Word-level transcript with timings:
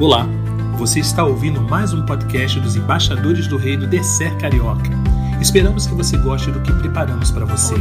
Olá, 0.00 0.26
você 0.78 0.98
está 0.98 1.26
ouvindo 1.26 1.60
mais 1.60 1.92
um 1.92 2.06
podcast 2.06 2.58
dos 2.58 2.74
embaixadores 2.74 3.46
do 3.46 3.58
Reino 3.58 3.86
Descer 3.86 4.34
Carioca. 4.38 4.88
Esperamos 5.42 5.86
que 5.86 5.92
você 5.92 6.16
goste 6.16 6.50
do 6.50 6.62
que 6.62 6.72
preparamos 6.72 7.30
para 7.30 7.44
você. 7.44 7.74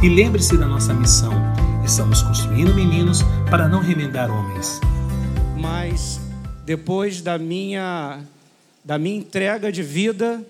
E 0.00 0.08
lembre-se 0.08 0.56
da 0.56 0.64
nossa 0.64 0.94
missão: 0.94 1.32
estamos 1.84 2.22
construindo 2.22 2.72
meninos 2.72 3.18
para 3.50 3.68
não 3.68 3.80
remendar 3.80 4.30
homens. 4.30 4.80
Mas 5.58 6.20
depois 6.64 7.20
da 7.20 7.36
minha 7.36 8.20
da 8.84 8.96
minha 8.96 9.16
entrega 9.16 9.72
de 9.72 9.82
vida 9.82 10.46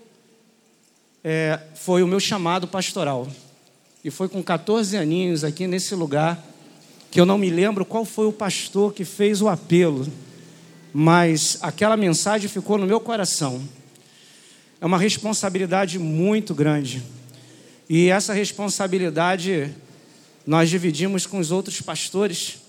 é, 1.24 1.58
foi 1.76 2.02
o 2.02 2.06
meu 2.06 2.20
chamado 2.20 2.68
pastoral. 2.68 3.26
E 4.04 4.10
foi 4.10 4.28
com 4.28 4.42
14 4.42 4.98
aninhos 4.98 5.44
aqui 5.44 5.66
nesse 5.66 5.94
lugar 5.94 6.38
que 7.10 7.18
eu 7.18 7.24
não 7.24 7.38
me 7.38 7.48
lembro 7.48 7.86
qual 7.86 8.04
foi 8.04 8.26
o 8.26 8.32
pastor 8.32 8.92
que 8.92 9.02
fez 9.02 9.40
o 9.40 9.48
apelo, 9.48 10.06
mas 10.98 11.58
aquela 11.60 11.94
mensagem 11.94 12.48
ficou 12.48 12.78
no 12.78 12.86
meu 12.86 12.98
coração. 12.98 13.62
É 14.80 14.86
uma 14.86 14.96
responsabilidade 14.96 15.98
muito 15.98 16.54
grande. 16.54 17.02
E 17.86 18.08
essa 18.08 18.32
responsabilidade 18.32 19.74
nós 20.46 20.70
dividimos 20.70 21.26
com 21.26 21.38
os 21.38 21.50
outros 21.50 21.82
pastores 21.82 22.62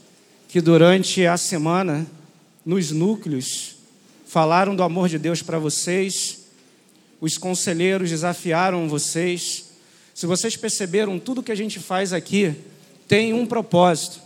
que 0.50 0.59
durante 0.59 1.26
a 1.26 1.38
semana, 1.38 2.05
nos 2.66 2.91
núcleos, 2.91 3.77
falaram 4.26 4.75
do 4.75 4.84
amor 4.84 5.08
de 5.08 5.17
Deus 5.17 5.41
para 5.41 5.58
vocês, 5.58 6.39
os 7.22 7.38
conselheiros 7.38 8.09
desafiaram 8.09 8.89
vocês. 8.89 9.70
Se 10.14 10.25
vocês 10.25 10.58
perceberam, 10.58 11.17
tudo 11.17 11.41
que 11.41 11.52
a 11.53 11.55
gente 11.55 11.80
faz 11.80 12.12
aqui 12.12 12.53
tem 13.08 13.34
um 13.34 13.45
propósito. 13.45 14.20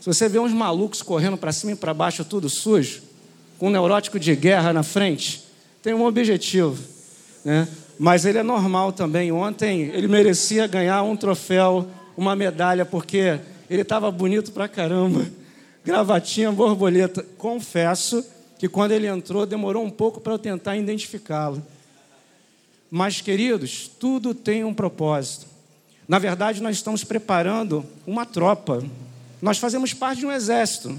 Se 0.00 0.06
você 0.06 0.28
vê 0.28 0.38
uns 0.38 0.52
malucos 0.52 1.02
correndo 1.02 1.36
para 1.36 1.52
cima 1.52 1.72
e 1.72 1.76
para 1.76 1.92
baixo, 1.92 2.24
tudo 2.24 2.48
sujo, 2.48 3.02
com 3.58 3.68
um 3.68 3.70
neurótico 3.70 4.18
de 4.18 4.34
guerra 4.34 4.72
na 4.72 4.82
frente, 4.82 5.44
tem 5.82 5.92
um 5.92 6.06
objetivo. 6.06 6.82
Né? 7.44 7.68
Mas 7.98 8.24
ele 8.24 8.38
é 8.38 8.42
normal 8.42 8.92
também. 8.92 9.30
Ontem 9.30 9.82
ele 9.92 10.08
merecia 10.08 10.66
ganhar 10.66 11.02
um 11.02 11.14
troféu, 11.14 11.86
uma 12.16 12.34
medalha, 12.34 12.86
porque 12.86 13.38
ele 13.68 13.82
estava 13.82 14.10
bonito 14.10 14.52
pra 14.52 14.66
caramba. 14.66 15.26
Gravatinha, 15.84 16.50
borboleta. 16.50 17.22
Confesso 17.36 18.24
que 18.58 18.68
quando 18.68 18.92
ele 18.92 19.06
entrou 19.06 19.44
demorou 19.44 19.84
um 19.84 19.90
pouco 19.90 20.18
para 20.18 20.32
eu 20.32 20.38
tentar 20.38 20.76
identificá-lo. 20.76 21.62
Mas, 22.90 23.20
queridos, 23.20 23.88
tudo 24.00 24.34
tem 24.34 24.64
um 24.64 24.72
propósito. 24.72 25.46
Na 26.08 26.18
verdade, 26.18 26.62
nós 26.62 26.76
estamos 26.76 27.04
preparando 27.04 27.84
uma 28.06 28.24
tropa. 28.24 28.82
Nós 29.40 29.58
fazemos 29.58 29.94
parte 29.94 30.20
de 30.20 30.26
um 30.26 30.32
exército. 30.32 30.98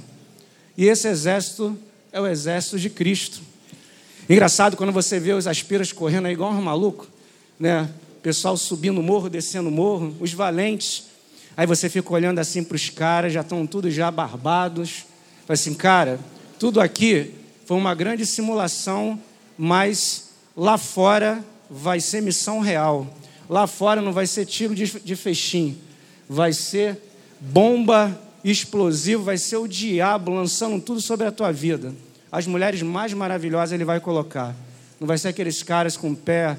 E 0.78 0.86
esse 0.86 1.08
exército 1.08 1.78
é 2.12 2.20
o 2.20 2.26
exército 2.26 2.80
de 2.80 2.90
Cristo. 2.90 3.42
Engraçado 4.30 4.76
quando 4.76 4.92
você 4.92 5.20
vê 5.20 5.34
os 5.34 5.48
aspiras 5.48 5.92
correndo 5.92 6.28
aí 6.28 6.34
igual 6.34 6.52
um 6.52 6.62
maluco, 6.62 7.08
né? 7.60 7.90
Pessoal 8.24 8.56
subindo 8.56 9.02
morro, 9.02 9.30
descendo 9.30 9.70
morro, 9.70 10.16
os 10.20 10.34
valentes. 10.34 11.06
Aí 11.56 11.68
você 11.68 11.90
fica 11.90 12.14
olhando 12.14 12.40
assim 12.40 12.64
para 12.64 12.76
os 12.76 12.90
caras, 12.90 13.34
já 13.34 13.42
estão 13.42 13.66
tudo 13.68 13.92
já 13.92 14.10
barbados. 14.10 15.06
Fala 15.46 15.54
assim, 15.54 15.74
cara, 15.74 16.20
tudo 16.58 16.80
aqui 16.80 17.34
foi 17.66 17.78
uma 17.78 17.94
grande 17.94 18.26
simulação, 18.26 19.20
mas 19.58 20.30
lá 20.56 20.78
fora 20.78 21.44
vai 21.70 22.00
ser 22.00 22.22
missão 22.22 22.60
real. 22.60 23.08
Lá 23.50 23.68
fora 23.68 24.02
não 24.02 24.14
vai 24.14 24.28
ser 24.28 24.46
tiro 24.46 24.74
de, 24.74 24.86
de 25.00 25.16
fechim, 25.16 25.78
vai 26.30 26.54
ser 26.54 26.98
bomba 27.40 28.18
explosivo, 28.50 29.24
vai 29.24 29.38
ser 29.38 29.58
o 29.58 29.68
diabo 29.68 30.32
lançando 30.32 30.82
tudo 30.82 31.00
sobre 31.00 31.28
a 31.28 31.32
tua 31.32 31.52
vida. 31.52 31.94
As 32.32 32.48
mulheres 32.48 32.82
mais 32.82 33.14
maravilhosas 33.14 33.74
ele 33.74 33.86
vai 33.86 34.00
colocar. 34.00 34.56
Não 35.00 35.08
vai 35.08 35.18
ser 35.18 35.30
aqueles 35.30 35.62
caras 35.62 35.98
com 35.98 36.12
o 36.12 36.16
pé 36.16 36.58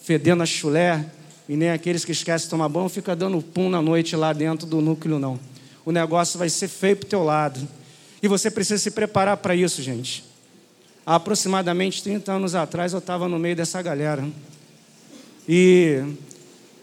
fedendo 0.00 0.42
a 0.42 0.46
chulé 0.46 1.04
e 1.48 1.56
nem 1.56 1.70
aqueles 1.70 2.04
que 2.04 2.12
esquecem 2.12 2.46
de 2.46 2.50
tomar 2.50 2.68
banho 2.68 2.88
fica 2.88 3.16
dando 3.16 3.40
pum 3.40 3.68
na 3.68 3.80
noite 3.80 4.14
lá 4.14 4.32
dentro 4.32 4.66
do 4.66 4.80
núcleo, 4.80 5.18
não. 5.18 5.38
O 5.84 5.92
negócio 5.92 6.38
vai 6.38 6.48
ser 6.48 6.68
feio 6.68 6.96
para 6.96 7.06
o 7.06 7.08
teu 7.08 7.24
lado. 7.24 7.66
E 8.22 8.28
você 8.28 8.50
precisa 8.50 8.78
se 8.82 8.90
preparar 8.90 9.36
para 9.36 9.54
isso, 9.54 9.82
gente. 9.82 10.24
Há 11.04 11.14
aproximadamente 11.14 12.02
30 12.02 12.32
anos 12.32 12.54
atrás 12.54 12.92
eu 12.92 12.98
estava 12.98 13.28
no 13.28 13.38
meio 13.38 13.54
dessa 13.54 13.80
galera. 13.80 14.26
E 15.48 16.02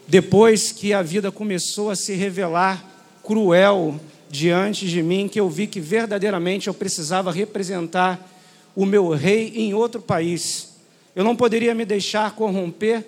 depois 0.08 0.72
que 0.72 0.94
a 0.94 1.02
vida 1.02 1.30
começou 1.30 1.90
a 1.90 1.96
se 1.96 2.14
revelar 2.14 2.82
cruel 3.22 4.00
diante 4.30 4.86
de 4.88 5.02
mim 5.02 5.28
que 5.28 5.38
eu 5.38 5.48
vi 5.48 5.66
que 5.66 5.80
verdadeiramente 5.80 6.68
eu 6.68 6.74
precisava 6.74 7.30
representar 7.30 8.30
o 8.74 8.84
meu 8.84 9.10
rei 9.10 9.52
em 9.54 9.74
outro 9.74 10.00
país. 10.00 10.74
Eu 11.14 11.22
não 11.22 11.36
poderia 11.36 11.74
me 11.74 11.84
deixar 11.84 12.34
corromper 12.34 13.04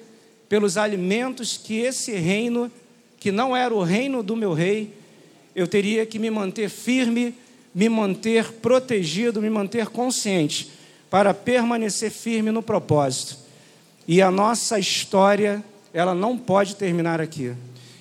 pelos 0.49 0.77
alimentos 0.77 1.57
que 1.57 1.79
esse 1.79 2.13
reino, 2.13 2.71
que 3.19 3.33
não 3.33 3.57
era 3.57 3.75
o 3.75 3.83
reino 3.83 4.23
do 4.23 4.37
meu 4.37 4.53
rei, 4.53 4.95
eu 5.55 5.67
teria 5.67 6.07
que 6.07 6.19
me 6.19 6.31
manter 6.31 6.69
firme, 6.69 7.35
me 7.75 7.89
manter 7.89 8.53
protegido, 8.53 9.43
me 9.43 9.51
manter 9.51 9.89
consciente 9.89 10.71
para 11.11 11.35
permanecer 11.35 12.11
firme 12.11 12.51
no 12.51 12.63
propósito. 12.63 13.39
E 14.07 14.23
a 14.23 14.31
nossa 14.31 14.79
história, 14.79 15.65
ela 15.93 16.15
não 16.15 16.39
pode 16.39 16.77
terminar 16.77 17.21
aqui. 17.21 17.55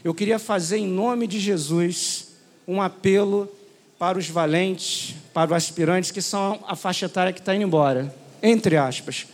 Eu 0.04 0.14
queria 0.14 0.38
fazer 0.38 0.78
em 0.78 0.88
nome 0.88 1.26
de 1.26 1.40
Jesus 1.40 2.35
um 2.68 2.82
apelo 2.82 3.50
para 3.98 4.18
os 4.18 4.28
valentes, 4.28 5.16
para 5.34 5.52
os 5.52 5.58
aspirantes, 5.58 6.12
que 6.12 6.22
são 6.22 6.60
a 6.68 6.76
faixa 6.76 7.06
etária 7.06 7.34
que 7.34 7.40
está 7.40 7.56
indo 7.56 7.64
embora. 7.64 8.14
Entre 8.42 8.78
aspas. 8.78 9.28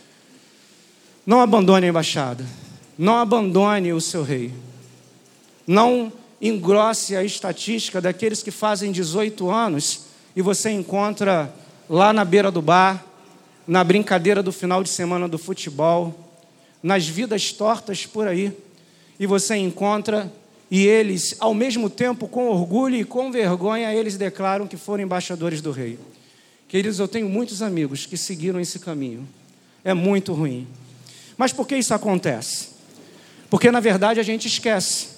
Não 1.26 1.40
abandone 1.40 1.86
a 1.86 1.88
embaixada. 1.88 2.44
Não 2.96 3.18
abandone 3.18 3.92
o 3.92 4.00
seu 4.00 4.22
rei. 4.22 4.52
Não 5.66 6.12
engrosse 6.40 7.16
a 7.16 7.22
estatística 7.22 8.00
daqueles 8.00 8.42
que 8.42 8.50
fazem 8.50 8.90
18 8.90 9.48
anos 9.48 10.06
e 10.34 10.42
você 10.42 10.70
encontra 10.70 11.54
lá 11.88 12.12
na 12.12 12.24
beira 12.24 12.50
do 12.50 12.60
bar, 12.60 13.04
na 13.66 13.84
brincadeira 13.84 14.42
do 14.42 14.50
final 14.50 14.82
de 14.82 14.88
semana 14.88 15.28
do 15.28 15.38
futebol, 15.38 16.32
nas 16.82 17.06
vidas 17.06 17.52
tortas 17.52 18.06
por 18.06 18.26
aí, 18.26 18.52
e 19.20 19.26
você 19.26 19.56
encontra 19.56 20.32
e 20.74 20.86
eles, 20.86 21.36
ao 21.38 21.52
mesmo 21.52 21.90
tempo, 21.90 22.26
com 22.26 22.48
orgulho 22.48 22.96
e 22.96 23.04
com 23.04 23.30
vergonha, 23.30 23.92
eles 23.92 24.16
declaram 24.16 24.66
que 24.66 24.78
foram 24.78 25.04
embaixadores 25.04 25.60
do 25.60 25.70
rei. 25.70 25.98
Queridos, 26.66 26.98
eu 26.98 27.06
tenho 27.06 27.28
muitos 27.28 27.60
amigos 27.60 28.06
que 28.06 28.16
seguiram 28.16 28.58
esse 28.58 28.78
caminho. 28.78 29.28
É 29.84 29.92
muito 29.92 30.32
ruim. 30.32 30.66
Mas 31.36 31.52
por 31.52 31.68
que 31.68 31.76
isso 31.76 31.92
acontece? 31.92 32.70
Porque, 33.50 33.70
na 33.70 33.80
verdade, 33.80 34.18
a 34.18 34.22
gente 34.22 34.48
esquece. 34.48 35.08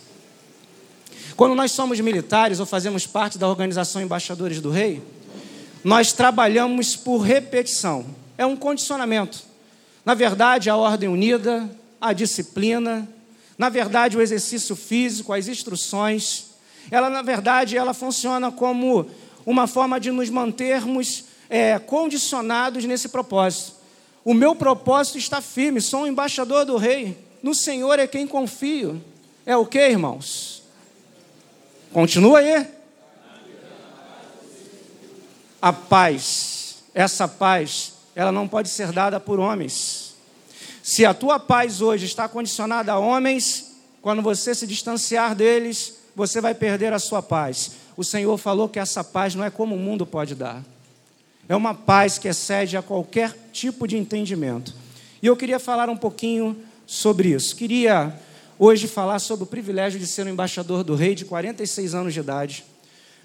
Quando 1.37 1.54
nós 1.54 1.71
somos 1.71 2.00
militares 2.00 2.59
ou 2.59 2.66
fazemos 2.66 3.06
parte 3.06 3.38
da 3.38 3.48
organização 3.48 4.03
Embaixadores 4.03 4.60
do 4.60 4.72
Rei, 4.72 5.00
nós 5.84 6.12
trabalhamos 6.12 6.97
por 6.97 7.19
repetição. 7.19 8.04
É 8.36 8.44
um 8.44 8.56
condicionamento. 8.56 9.44
Na 10.04 10.15
verdade, 10.15 10.69
a 10.69 10.76
ordem 10.76 11.09
unida, 11.09 11.71
a 12.00 12.12
disciplina, 12.12 13.09
na 13.56 13.69
verdade, 13.69 14.16
o 14.16 14.22
exercício 14.22 14.75
físico, 14.75 15.32
as 15.32 15.47
instruções, 15.47 16.47
ela 16.91 17.09
na 17.09 17.22
verdade 17.22 17.76
ela 17.76 17.94
funciona 17.94 18.50
como 18.50 19.09
uma 19.47 19.66
forma 19.66 20.00
de 20.00 20.10
nos 20.10 20.28
mantermos 20.28 21.25
é, 21.48 21.78
condicionados 21.78 22.84
nesse 22.84 23.09
propósito. 23.09 23.75
O 24.25 24.34
meu 24.34 24.54
propósito 24.54 25.19
está 25.19 25.41
firme, 25.41 25.81
sou 25.81 26.03
um 26.03 26.06
embaixador 26.06 26.65
do 26.65 26.76
rei. 26.76 27.16
No 27.42 27.54
Senhor 27.54 27.98
é 27.98 28.06
quem 28.06 28.26
confio. 28.26 29.03
É 29.47 29.56
o 29.56 29.66
que, 29.66 29.78
irmãos? 29.78 30.62
Continua 31.92 32.38
aí. 32.38 32.66
A 35.60 35.72
paz, 35.72 36.77
essa 36.95 37.28
paz, 37.28 37.92
ela 38.16 38.33
não 38.33 38.48
pode 38.48 38.68
ser 38.68 38.92
dada 38.92 39.21
por 39.21 39.39
homens 39.39 40.14
se 40.84 41.07
a 41.07 41.15
tua 41.15 41.41
paz 41.41 41.81
hoje 41.81 42.04
está 42.04 42.28
condicionada 42.28 42.92
a 42.92 42.98
homens, 42.98 43.72
quando 44.03 44.21
você 44.21 44.54
se 44.54 44.66
distanciar 44.66 45.34
deles, 45.34 45.95
você 46.15 46.42
vai 46.42 46.54
perder 46.54 46.92
a 46.92 46.98
sua 46.98 47.22
paz. 47.22 47.71
O 47.97 48.04
Senhor 48.04 48.36
falou 48.36 48.69
que 48.69 48.78
essa 48.78 49.03
paz 49.03 49.34
não 49.34 49.42
é 49.42 49.48
como 49.48 49.75
o 49.75 49.78
mundo 49.78 50.04
pode 50.04 50.34
dar. 50.34 50.63
É 51.48 51.57
uma 51.57 51.72
paz 51.72 52.19
que 52.19 52.28
excede 52.28 52.77
a 52.77 52.83
qualquer 52.83 53.34
tipo 53.51 53.89
de 53.89 53.97
entendimento. 53.97 54.75
E 55.22 55.27
eu 55.27 55.34
queria 55.34 55.59
falar 55.59 55.89
um 55.89 55.97
pouquinho 55.97 56.54
sobre 56.87 57.30
isso. 57.30 57.57
Queria 57.57 58.15
hoje 58.59 58.87
falar 58.87 59.21
sobre 59.21 59.45
o 59.45 59.47
privilégio 59.47 59.98
de 59.98 60.07
ser 60.07 60.27
um 60.27 60.30
embaixador 60.30 60.84
do 60.84 60.95
rei 60.95 61.15
de 61.15 61.25
46 61.25 61.95
anos 61.95 62.13
de 62.13 62.21
idade, 62.21 62.63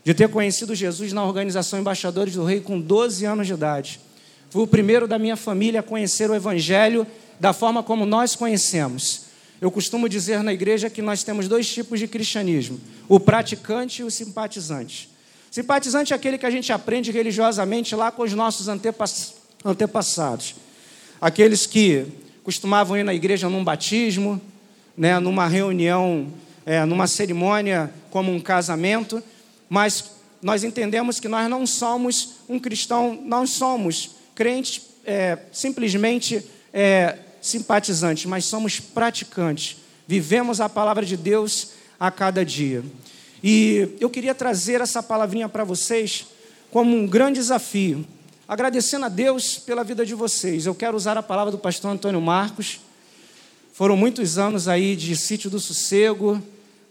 de 0.06 0.14
ter 0.14 0.30
conhecido 0.30 0.74
Jesus 0.74 1.12
na 1.12 1.26
organização 1.26 1.78
Embaixadores 1.78 2.36
do 2.36 2.46
Rei 2.46 2.62
com 2.62 2.80
12 2.80 3.26
anos 3.26 3.48
de 3.48 3.54
idade. 3.54 4.00
Fui 4.50 4.64
o 4.64 4.68
primeiro 4.68 5.10
da 5.10 5.20
minha 5.20 5.36
família 5.36 5.82
a 5.82 5.84
conhecer 5.84 6.32
o 6.32 6.34
Evangelho 6.34 7.06
da 7.40 7.54
forma 7.54 7.82
como 7.82 8.06
nós 8.06 8.36
conhecemos. 8.36 9.30
Eu 9.62 9.72
costumo 9.72 10.08
dizer 10.08 10.42
na 10.44 10.54
igreja 10.54 10.90
que 10.90 11.02
nós 11.02 11.24
temos 11.24 11.48
dois 11.48 11.68
tipos 11.72 12.00
de 12.00 12.08
cristianismo: 12.08 12.80
o 13.08 13.20
praticante 13.20 14.02
e 14.02 14.06
o 14.06 14.12
simpatizante. 14.12 15.10
Simpatizante 15.52 16.14
é 16.14 16.16
aquele 16.16 16.38
que 16.38 16.46
a 16.46 16.52
gente 16.52 16.72
aprende 16.72 17.12
religiosamente 17.12 17.96
lá 17.96 18.12
com 18.12 18.22
os 18.22 18.34
nossos 18.34 18.68
antepassados. 19.66 20.56
Aqueles 21.20 21.66
que 21.66 22.06
costumavam 22.44 22.98
ir 22.98 23.04
na 23.04 23.14
igreja 23.14 23.50
num 23.50 23.64
batismo, 23.64 24.40
né, 24.96 25.18
numa 25.20 25.48
reunião, 25.48 26.32
é, 26.66 26.86
numa 26.86 27.08
cerimônia 27.08 27.92
como 28.12 28.32
um 28.32 28.40
casamento, 28.40 29.24
mas 29.68 30.12
nós 30.42 30.64
entendemos 30.64 31.20
que 31.20 31.28
nós 31.28 31.50
não 31.50 31.66
somos 31.66 32.36
um 32.48 32.60
cristão, 32.60 33.20
nós 33.26 33.50
somos 33.50 34.12
crentes 34.36 34.82
é, 35.06 35.38
simplesmente 35.52 36.46
é, 36.72 37.18
simpatizantes, 37.42 38.26
mas 38.26 38.46
somos 38.46 38.80
praticantes. 38.80 39.78
Vivemos 40.08 40.60
a 40.60 40.68
palavra 40.68 41.06
de 41.06 41.16
Deus 41.16 41.72
a 42.00 42.10
cada 42.10 42.44
dia. 42.44 42.84
E 43.44 43.96
eu 44.00 44.10
queria 44.10 44.36
trazer 44.36 44.82
essa 44.82 45.02
palavrinha 45.02 45.48
para 45.48 45.64
vocês 45.64 46.26
como 46.72 46.96
um 46.96 47.08
grande 47.08 47.40
desafio. 47.40 48.06
Agradecendo 48.48 49.06
a 49.06 49.10
Deus 49.10 49.58
pela 49.58 49.84
vida 49.84 50.06
de 50.06 50.16
vocês. 50.16 50.66
Eu 50.66 50.74
quero 50.74 50.98
usar 50.98 51.18
a 51.18 51.24
palavra 51.24 51.52
do 51.52 51.58
pastor 51.58 51.92
Antônio 51.92 52.20
Marcos. 52.20 52.80
Foram 53.74 53.96
muitos 53.96 54.38
anos 54.38 54.68
aí 54.68 54.96
de 54.96 55.16
sítio 55.16 55.50
do 55.50 55.60
sossego. 55.60 56.42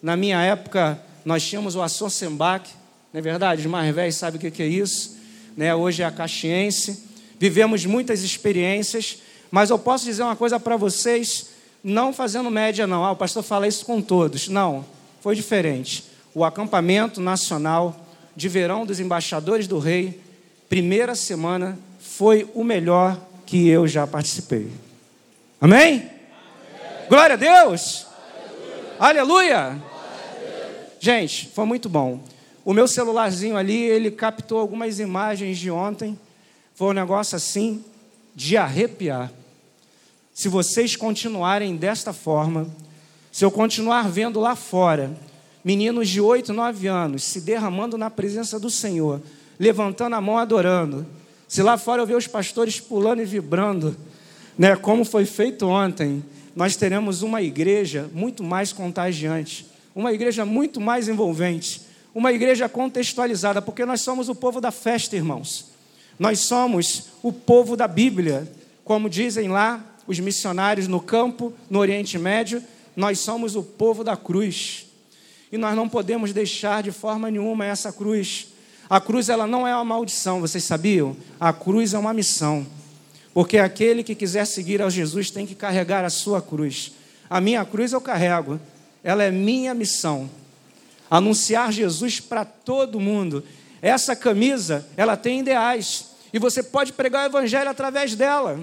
Na 0.00 0.17
minha 0.17 0.41
época, 0.41 1.03
nós 1.25 1.45
tínhamos 1.45 1.75
o 1.75 1.83
Açor 1.83 2.11
Sembac, 2.11 2.71
não 3.12 3.19
é 3.19 3.23
verdade? 3.23 3.62
Os 3.62 3.67
mais 3.67 3.95
velhos 3.95 4.15
sabem 4.15 4.39
o 4.39 4.53
que 4.53 4.62
é 4.62 4.67
isso. 4.67 5.19
Né? 5.56 5.75
Hoje 5.75 6.03
é 6.03 6.06
a 6.06 6.11
Caxiense. 6.11 7.05
Vivemos 7.39 7.85
muitas 7.85 8.23
experiências, 8.23 9.19
mas 9.50 9.71
eu 9.71 9.79
posso 9.79 10.05
dizer 10.05 10.23
uma 10.23 10.37
coisa 10.37 10.61
para 10.61 10.77
vocês, 10.77 11.50
não 11.83 12.12
fazendo 12.12 12.50
média, 12.50 12.87
não. 12.87 13.05
Ah, 13.05 13.12
o 13.12 13.17
pastor 13.17 13.43
fala 13.43 13.67
isso 13.67 13.85
com 13.85 14.00
todos. 14.00 14.49
Não, 14.49 14.85
foi 15.21 15.35
diferente. 15.35 16.05
O 16.35 16.45
acampamento 16.45 17.21
nacional 17.21 17.97
de 18.37 18.49
verão 18.49 18.87
dos 18.87 19.00
embaixadores 19.00 19.67
do 19.67 19.79
rei, 19.79 20.21
primeira 20.69 21.15
semana, 21.15 21.79
foi 21.99 22.49
o 22.55 22.62
melhor 22.62 23.19
que 23.47 23.69
eu 23.69 23.87
já 23.89 24.06
participei. 24.06 24.71
Amém? 25.61 25.97
Amém. 25.97 26.11
Glória 27.09 27.35
a 27.35 27.37
Deus! 27.37 28.06
Aleluia! 28.99 29.59
Aleluia. 29.59 29.89
Gente, 31.00 31.49
foi 31.55 31.65
muito 31.65 31.89
bom. 31.89 32.21
O 32.65 32.75
meu 32.75 32.87
celularzinho 32.87 33.56
ali, 33.56 33.83
ele 33.83 34.11
captou 34.11 34.59
algumas 34.59 35.00
imagens 35.00 35.56
de 35.59 35.71
ontem. 35.71 36.19
Foi 36.75 36.89
um 36.89 36.93
negócio 36.93 37.35
assim 37.35 37.85
de 38.35 38.56
arrepiar. 38.56 39.33
Se 40.38 40.49
vocês 40.49 40.94
continuarem 40.94 41.75
desta 41.75 42.12
forma, 42.12 42.69
se 43.32 43.44
eu 43.44 43.50
continuar 43.50 44.08
vendo 44.08 44.38
lá 44.38 44.55
fora 44.55 45.11
meninos 45.64 46.08
de 46.08 46.20
8, 46.20 46.52
9 46.52 46.87
anos 46.87 47.25
se 47.25 47.40
derramando 47.40 47.99
na 47.99 48.08
presença 48.08 48.56
do 48.56 48.70
Senhor, 48.70 49.20
levantando 49.58 50.14
a 50.14 50.20
mão 50.20 50.38
adorando, 50.38 51.05
se 51.49 51.61
lá 51.61 51.76
fora 51.76 52.02
eu 52.02 52.06
ver 52.06 52.17
os 52.17 52.29
pastores 52.29 52.79
pulando 52.79 53.20
e 53.20 53.25
vibrando, 53.25 53.96
né, 54.56 54.76
como 54.76 55.05
foi 55.05 55.25
feito 55.25 55.67
ontem, 55.67 56.23
nós 56.55 56.76
teremos 56.76 57.23
uma 57.23 57.43
igreja 57.43 58.08
muito 58.14 58.44
mais 58.44 58.73
contagiante, 58.73 59.67
uma 59.93 60.12
igreja 60.12 60.44
muito 60.44 60.81
mais 60.81 61.08
envolvente, 61.08 61.82
uma 62.14 62.32
igreja 62.32 62.69
contextualizada, 62.69 63.61
porque 63.61 63.85
nós 63.85 64.02
somos 64.02 64.29
o 64.29 64.37
povo 64.37 64.61
da 64.61 64.70
festa, 64.70 65.17
irmãos. 65.17 65.73
Nós 66.17 66.38
somos 66.38 67.08
o 67.25 67.32
povo 67.32 67.76
da 67.76 67.88
Bíblia, 67.88 68.49
como 68.85 69.11
dizem 69.11 69.49
lá 69.49 69.85
os 70.08 70.19
missionários 70.19 70.88
no 70.88 71.00
campo, 71.00 71.52
no 71.70 71.78
Oriente 71.78 72.19
Médio, 72.19 72.60
nós 72.96 73.20
somos 73.20 73.55
o 73.55 73.62
povo 73.62 74.02
da 74.02 74.16
cruz. 74.16 74.87
E 75.52 75.56
nós 75.56 75.76
não 75.76 75.88
podemos 75.88 76.32
deixar 76.32 76.82
de 76.82 76.90
forma 76.90 77.31
nenhuma 77.31 77.64
essa 77.64 77.93
cruz. 77.93 78.49
A 78.90 79.00
cruz 79.00 79.28
ela 79.28 79.46
não 79.46 79.66
é 79.66 79.75
uma 79.75 79.84
maldição, 79.84 80.40
vocês 80.40 80.64
sabiam? 80.64 81.16
A 81.38 81.52
cruz 81.52 81.94
é 81.94 81.99
uma 81.99 82.12
missão. 82.12 82.66
Porque 83.32 83.58
aquele 83.58 84.02
que 84.02 84.16
quiser 84.16 84.46
seguir 84.46 84.82
ao 84.82 84.90
Jesus 84.90 85.31
tem 85.31 85.46
que 85.46 85.55
carregar 85.55 86.05
a 86.05 86.11
sua 86.11 86.43
cruz. 86.43 86.93
A 87.31 87.40
minha 87.40 87.64
cruz 87.64 87.93
eu 87.93 88.00
carrego. 88.00 88.58
Ela 89.04 89.22
é 89.22 89.31
minha 89.31 89.75
missão 89.75 90.28
anunciar 91.11 91.72
Jesus 91.72 92.20
para 92.20 92.44
todo 92.44 93.00
mundo. 93.00 93.44
Essa 93.81 94.14
camisa, 94.16 94.87
ela 94.96 95.16
tem 95.16 95.40
ideais, 95.40 96.06
e 96.32 96.38
você 96.38 96.62
pode 96.62 96.93
pregar 96.93 97.25
o 97.25 97.31
evangelho 97.31 97.70
através 97.70 98.14
dela. 98.14 98.61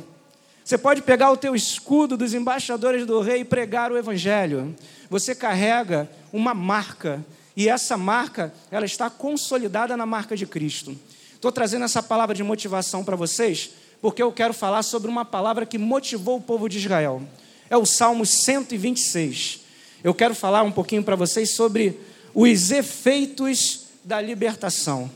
Você 0.66 0.80
pode 0.80 1.04
pegar 1.04 1.32
o 1.32 1.38
teu 1.38 1.56
escudo 1.56 2.18
dos 2.18 2.34
embaixadores 2.34 3.06
do 3.06 3.22
rei 3.22 3.42
e 3.42 3.46
pregar 3.46 3.92
o 3.92 3.98
evangelho. 4.00 4.76
Você 5.12 5.36
carrega 5.36 6.10
uma 6.34 6.56
marca, 6.56 7.24
e 7.56 7.70
essa 7.70 7.96
marca, 7.96 8.52
ela 8.72 8.84
está 8.84 9.08
consolidada 9.08 9.96
na 9.96 10.08
marca 10.08 10.36
de 10.36 10.48
Cristo. 10.48 10.98
Estou 11.36 11.52
trazendo 11.52 11.86
essa 11.86 12.02
palavra 12.02 12.34
de 12.34 12.42
motivação 12.42 13.04
para 13.04 13.16
vocês, 13.16 13.70
porque 14.02 14.24
eu 14.24 14.32
quero 14.32 14.56
falar 14.56 14.82
sobre 14.82 15.08
uma 15.08 15.24
palavra 15.24 15.68
que 15.68 15.78
motivou 15.78 16.38
o 16.38 16.42
povo 16.42 16.68
de 16.68 16.80
Israel. 16.80 17.22
É 17.70 17.78
o 17.78 17.86
Salmo 17.86 18.26
126. 18.26 19.60
Eu 20.04 20.16
quero 20.16 20.34
falar 20.34 20.64
um 20.64 20.72
pouquinho 20.72 21.04
para 21.04 21.16
vocês 21.16 21.52
sobre 21.52 22.00
os 22.34 22.72
efeitos 22.72 23.86
da 24.04 24.20
libertação. 24.20 25.12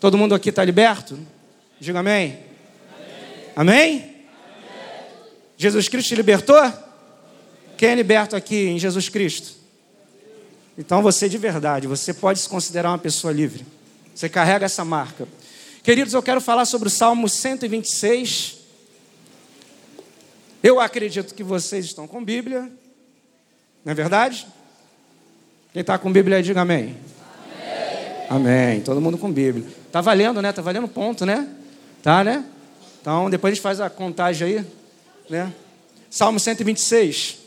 Todo 0.00 0.16
mundo 0.16 0.34
aqui 0.34 0.48
está 0.48 0.64
liberto? 0.64 1.18
Diga 1.78 1.98
amém. 2.00 2.38
Amém? 3.54 4.00
amém? 4.00 4.13
Jesus 5.56 5.88
Cristo 5.88 6.08
te 6.08 6.14
libertou? 6.14 6.72
Quem 7.76 7.90
é 7.90 7.94
liberto 7.94 8.36
aqui 8.36 8.66
em 8.66 8.78
Jesus 8.78 9.08
Cristo? 9.08 9.54
Então 10.76 11.02
você 11.02 11.28
de 11.28 11.38
verdade, 11.38 11.86
você 11.86 12.12
pode 12.12 12.40
se 12.40 12.48
considerar 12.48 12.90
uma 12.90 12.98
pessoa 12.98 13.32
livre. 13.32 13.64
Você 14.14 14.28
carrega 14.28 14.66
essa 14.66 14.84
marca. 14.84 15.26
Queridos, 15.82 16.14
eu 16.14 16.22
quero 16.22 16.40
falar 16.40 16.64
sobre 16.64 16.88
o 16.88 16.90
Salmo 16.90 17.28
126. 17.28 18.58
Eu 20.62 20.80
acredito 20.80 21.34
que 21.34 21.42
vocês 21.42 21.84
estão 21.84 22.08
com 22.08 22.24
Bíblia, 22.24 22.70
não 23.84 23.92
é 23.92 23.94
verdade? 23.94 24.46
Quem 25.72 25.80
está 25.80 25.98
com 25.98 26.10
Bíblia, 26.10 26.42
diga 26.42 26.62
amém. 26.62 26.96
amém. 28.30 28.70
Amém. 28.70 28.80
Todo 28.80 29.00
mundo 29.00 29.18
com 29.18 29.30
Bíblia. 29.30 29.66
Tá 29.92 30.00
valendo, 30.00 30.40
né? 30.40 30.52
Tá 30.52 30.62
valendo 30.62 30.88
ponto, 30.88 31.26
né? 31.26 31.48
Tá, 32.02 32.24
né? 32.24 32.44
Então, 33.00 33.28
depois 33.28 33.52
a 33.52 33.54
gente 33.54 33.62
faz 33.62 33.80
a 33.80 33.90
contagem 33.90 34.48
aí, 34.48 34.66
né? 35.28 35.52
Salmo 36.10 36.38
126. 36.38 37.38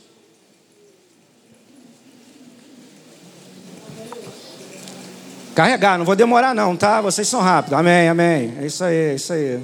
Carregar, 5.55 5.97
não 5.97 6.05
vou 6.05 6.15
demorar 6.15 6.53
não, 6.53 6.75
tá? 6.75 7.01
Vocês 7.01 7.27
são 7.27 7.41
rápidos. 7.41 7.79
Amém, 7.79 8.07
amém. 8.07 8.53
É 8.59 8.65
isso 8.65 8.83
aí, 8.83 8.95
é 8.95 9.15
isso 9.15 9.33
aí. 9.33 9.63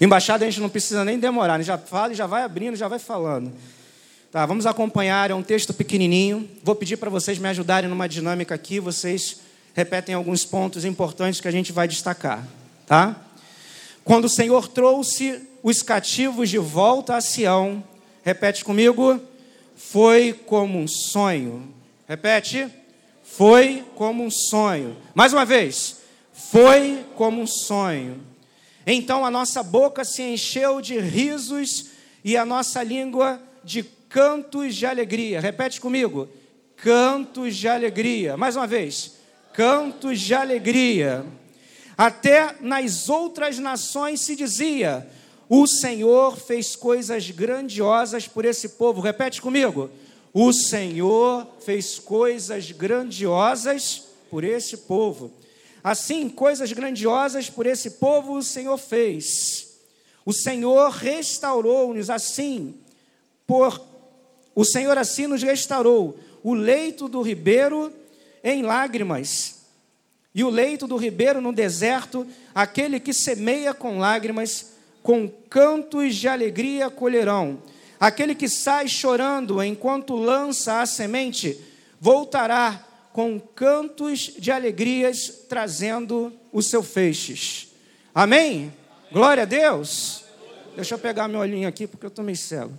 Embaixada 0.00 0.44
a 0.44 0.48
gente 0.48 0.60
não 0.60 0.68
precisa 0.68 1.04
nem 1.04 1.18
demorar, 1.18 1.54
a 1.54 1.56
gente 1.58 1.66
já 1.66 1.78
fala 1.78 2.12
e 2.12 2.16
já 2.16 2.26
vai 2.26 2.44
abrindo, 2.44 2.76
já 2.76 2.86
vai 2.86 3.00
falando. 3.00 3.52
Tá, 4.30 4.46
vamos 4.46 4.66
acompanhar, 4.66 5.30
é 5.30 5.34
um 5.34 5.42
texto 5.42 5.74
pequenininho. 5.74 6.48
Vou 6.62 6.74
pedir 6.74 6.98
para 6.98 7.10
vocês 7.10 7.38
me 7.38 7.48
ajudarem 7.48 7.90
numa 7.90 8.08
dinâmica 8.08 8.54
aqui, 8.54 8.78
vocês 8.78 9.40
repetem 9.74 10.14
alguns 10.14 10.44
pontos 10.44 10.84
importantes 10.84 11.40
que 11.40 11.48
a 11.48 11.50
gente 11.50 11.72
vai 11.72 11.88
destacar, 11.88 12.46
tá? 12.86 13.16
Quando 14.04 14.26
o 14.26 14.28
Senhor 14.28 14.68
trouxe 14.68 15.47
os 15.62 15.82
cativos 15.82 16.48
de 16.48 16.58
volta 16.58 17.16
a 17.16 17.20
Sião, 17.20 17.82
repete 18.22 18.64
comigo, 18.64 19.20
foi 19.74 20.32
como 20.32 20.78
um 20.78 20.88
sonho. 20.88 21.72
Repete. 22.08 22.66
Foi 23.22 23.84
como 23.94 24.24
um 24.24 24.30
sonho. 24.30 24.96
Mais 25.14 25.32
uma 25.32 25.44
vez. 25.44 25.98
Foi 26.32 27.04
como 27.14 27.42
um 27.42 27.46
sonho. 27.46 28.20
Então 28.86 29.24
a 29.24 29.30
nossa 29.30 29.62
boca 29.62 30.04
se 30.04 30.22
encheu 30.22 30.80
de 30.80 30.98
risos 30.98 31.90
e 32.24 32.36
a 32.36 32.44
nossa 32.44 32.82
língua 32.82 33.40
de 33.62 33.82
cantos 33.82 34.74
de 34.74 34.86
alegria. 34.86 35.40
Repete 35.40 35.80
comigo. 35.80 36.28
Cantos 36.76 37.54
de 37.56 37.68
alegria. 37.68 38.36
Mais 38.36 38.56
uma 38.56 38.66
vez. 38.66 39.16
Cantos 39.52 40.20
de 40.20 40.34
alegria. 40.34 41.24
Até 41.96 42.56
nas 42.60 43.08
outras 43.08 43.58
nações 43.58 44.22
se 44.22 44.34
dizia: 44.34 45.06
O 45.48 45.66
Senhor 45.66 46.36
fez 46.36 46.76
coisas 46.76 47.30
grandiosas 47.30 48.28
por 48.28 48.44
esse 48.44 48.70
povo. 48.70 49.00
Repete 49.00 49.40
comigo. 49.40 49.90
O 50.32 50.52
Senhor 50.52 51.46
fez 51.64 51.98
coisas 51.98 52.70
grandiosas 52.70 54.02
por 54.30 54.44
esse 54.44 54.78
povo. 54.78 55.32
Assim, 55.82 56.28
coisas 56.28 56.72
grandiosas 56.72 57.48
por 57.48 57.66
esse 57.66 57.92
povo 57.92 58.36
o 58.36 58.42
Senhor 58.42 58.76
fez. 58.76 59.78
O 60.24 60.32
Senhor 60.32 60.90
restaurou-nos 60.90 62.10
assim 62.10 62.74
por 63.46 63.80
o 64.54 64.64
Senhor 64.64 64.98
assim 64.98 65.28
nos 65.28 65.42
restaurou 65.42 66.18
o 66.42 66.52
leito 66.52 67.08
do 67.08 67.22
ribeiro 67.22 67.92
em 68.42 68.62
lágrimas, 68.62 69.56
e 70.34 70.44
o 70.44 70.50
leito 70.50 70.86
do 70.86 70.96
ribeiro 70.96 71.40
no 71.40 71.52
deserto, 71.52 72.26
aquele 72.54 73.00
que 73.00 73.12
semeia 73.12 73.72
com 73.72 73.98
lágrimas, 73.98 74.72
com 75.08 75.26
cantos 75.26 76.16
de 76.16 76.28
alegria 76.28 76.90
colherão. 76.90 77.62
Aquele 77.98 78.34
que 78.34 78.46
sai 78.46 78.86
chorando 78.86 79.62
enquanto 79.62 80.14
lança 80.14 80.82
a 80.82 80.86
semente, 80.86 81.58
voltará 81.98 82.86
com 83.10 83.40
cantos 83.40 84.34
de 84.38 84.50
alegrias, 84.50 85.46
trazendo 85.48 86.30
o 86.52 86.60
seu 86.60 86.82
feixes. 86.82 87.68
Amém? 88.14 88.70
Glória 89.10 89.44
a 89.44 89.46
Deus. 89.46 90.24
Deixa 90.76 90.94
eu 90.94 90.98
pegar 90.98 91.26
meu 91.26 91.40
olhinho 91.40 91.66
aqui 91.66 91.86
porque 91.86 92.04
eu 92.04 92.08
estou 92.08 92.22
meio 92.22 92.36
cego. 92.36 92.74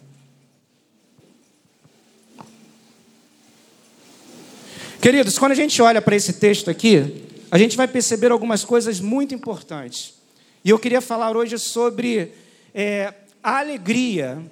Queridos, 5.01 5.39
quando 5.39 5.53
a 5.53 5.55
gente 5.55 5.81
olha 5.81 5.99
para 5.99 6.15
esse 6.15 6.33
texto 6.33 6.69
aqui, 6.69 7.25
a 7.49 7.57
gente 7.57 7.75
vai 7.75 7.87
perceber 7.87 8.31
algumas 8.31 8.63
coisas 8.63 8.99
muito 8.99 9.33
importantes. 9.33 10.18
E 10.63 10.69
eu 10.69 10.79
queria 10.79 11.01
falar 11.01 11.35
hoje 11.37 11.57
sobre 11.57 12.33
é, 12.73 13.13
a 13.41 13.59
alegria, 13.59 14.43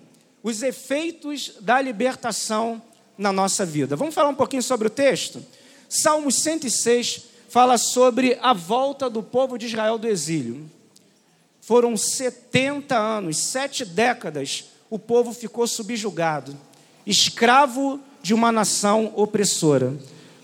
os 0.41 0.63
efeitos 0.63 1.53
da 1.59 1.81
libertação 1.81 2.81
na 3.17 3.33
nossa 3.33 3.65
vida. 3.65 3.95
Vamos 3.95 4.15
falar 4.15 4.29
um 4.29 4.35
pouquinho 4.35 4.63
sobre 4.63 4.87
o 4.87 4.91
texto? 4.91 5.43
Salmos 5.89 6.35
106 6.35 7.25
fala 7.49 7.77
sobre 7.77 8.37
a 8.41 8.53
volta 8.53 9.09
do 9.09 9.21
povo 9.21 9.57
de 9.57 9.65
Israel 9.65 9.97
do 9.97 10.07
exílio. 10.07 10.69
Foram 11.59 11.97
70 11.97 12.97
anos, 12.97 13.37
sete 13.37 13.83
décadas, 13.83 14.65
o 14.89 14.97
povo 14.97 15.33
ficou 15.33 15.67
subjugado, 15.67 16.55
escravo 17.05 17.99
de 18.21 18.33
uma 18.33 18.51
nação 18.53 19.11
opressora. 19.15 19.93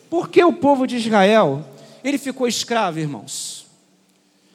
Por 0.09 0.29
que 0.29 0.43
o 0.43 0.51
povo 0.51 0.85
de 0.85 0.97
Israel 0.97 1.65
ele 2.03 2.17
ficou 2.17 2.47
escravo, 2.47 2.99
irmãos? 2.99 3.62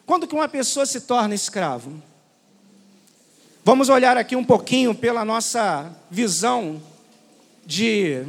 Quando 0.08 0.26
que 0.26 0.34
uma 0.34 0.48
pessoa 0.48 0.86
se 0.86 1.02
torna 1.02 1.34
escravo? 1.34 2.02
Vamos 3.62 3.90
olhar 3.90 4.16
aqui 4.16 4.34
um 4.34 4.42
pouquinho 4.42 4.94
pela 4.94 5.22
nossa 5.22 5.94
visão 6.10 6.80
de 7.66 8.24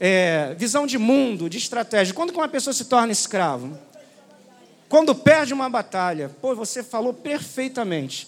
é, 0.00 0.56
visão 0.58 0.88
de 0.88 0.98
mundo, 0.98 1.48
de 1.48 1.56
estratégia. 1.56 2.12
Quando 2.12 2.32
que 2.32 2.36
uma 2.36 2.48
pessoa 2.48 2.74
se 2.74 2.86
torna 2.86 3.12
escravo? 3.12 3.78
Quando 4.88 5.14
perde 5.14 5.54
uma 5.54 5.70
batalha. 5.70 6.32
Pô, 6.42 6.52
você 6.52 6.82
falou 6.82 7.14
perfeitamente. 7.14 8.26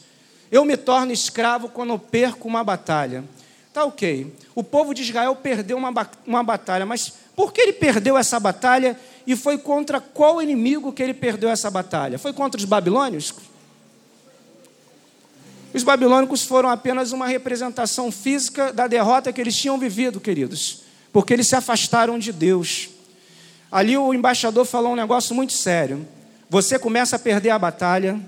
Eu 0.49 0.64
me 0.64 0.76
torno 0.76 1.11
escravo 1.11 1.69
quando 1.69 1.99
perco 1.99 2.47
uma 2.47 2.62
batalha. 2.62 3.25
Tá 3.73 3.85
ok. 3.85 4.33
O 4.55 4.62
povo 4.62 4.95
de 4.95 5.02
Israel 5.02 5.35
perdeu 5.35 5.76
uma, 5.76 5.93
uma 6.25 6.45
batalha, 6.45 6.87
mas 6.87 7.14
por 7.35 7.52
que 7.52 7.62
ele 7.62 7.73
perdeu 7.73 8.16
essa 8.16 8.38
batalha 8.38 8.97
e 9.26 9.35
foi 9.35 9.59
contra 9.59 10.00
qual 10.00 10.40
inimigo 10.40 10.92
que 10.92 11.02
ele 11.02 11.14
perdeu 11.14 11.49
essa 11.49 11.71
batalha? 11.71 12.18
Foi 12.18 12.33
contra 12.33 12.59
os 12.59 12.64
babilônios? 12.64 13.35
Os 15.75 15.83
babilônicos 15.83 16.42
foram 16.45 16.71
apenas 16.71 17.12
uma 17.12 17.26
representação 17.26 18.11
física 18.11 18.73
da 18.73 18.87
derrota 18.87 19.33
que 19.33 19.40
eles 19.40 19.56
tinham 19.56 19.78
vivido, 19.78 20.21
queridos, 20.21 20.83
porque 21.12 21.35
eles 21.35 21.49
se 21.49 21.56
afastaram 21.56 22.18
de 22.18 22.33
Deus. 22.33 22.88
Ali 23.71 23.97
o 23.99 24.14
embaixador 24.14 24.64
falou 24.64 24.92
um 24.92 24.97
negócio 24.97 25.35
muito 25.35 25.52
sério. 25.52 26.06
Você 26.49 26.78
começa 26.78 27.16
a 27.16 27.18
perder 27.18 27.50
a 27.50 27.59
batalha, 27.59 28.18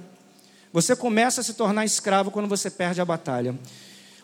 você 0.72 0.94
começa 0.96 1.40
a 1.40 1.44
se 1.44 1.54
tornar 1.54 1.84
escravo 1.84 2.30
quando 2.30 2.48
você 2.48 2.68
perde 2.68 3.00
a 3.00 3.04
batalha. 3.04 3.54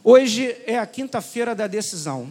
Hoje 0.03 0.55
é 0.67 0.79
a 0.79 0.85
quinta-feira 0.85 1.55
da 1.55 1.67
decisão. 1.67 2.29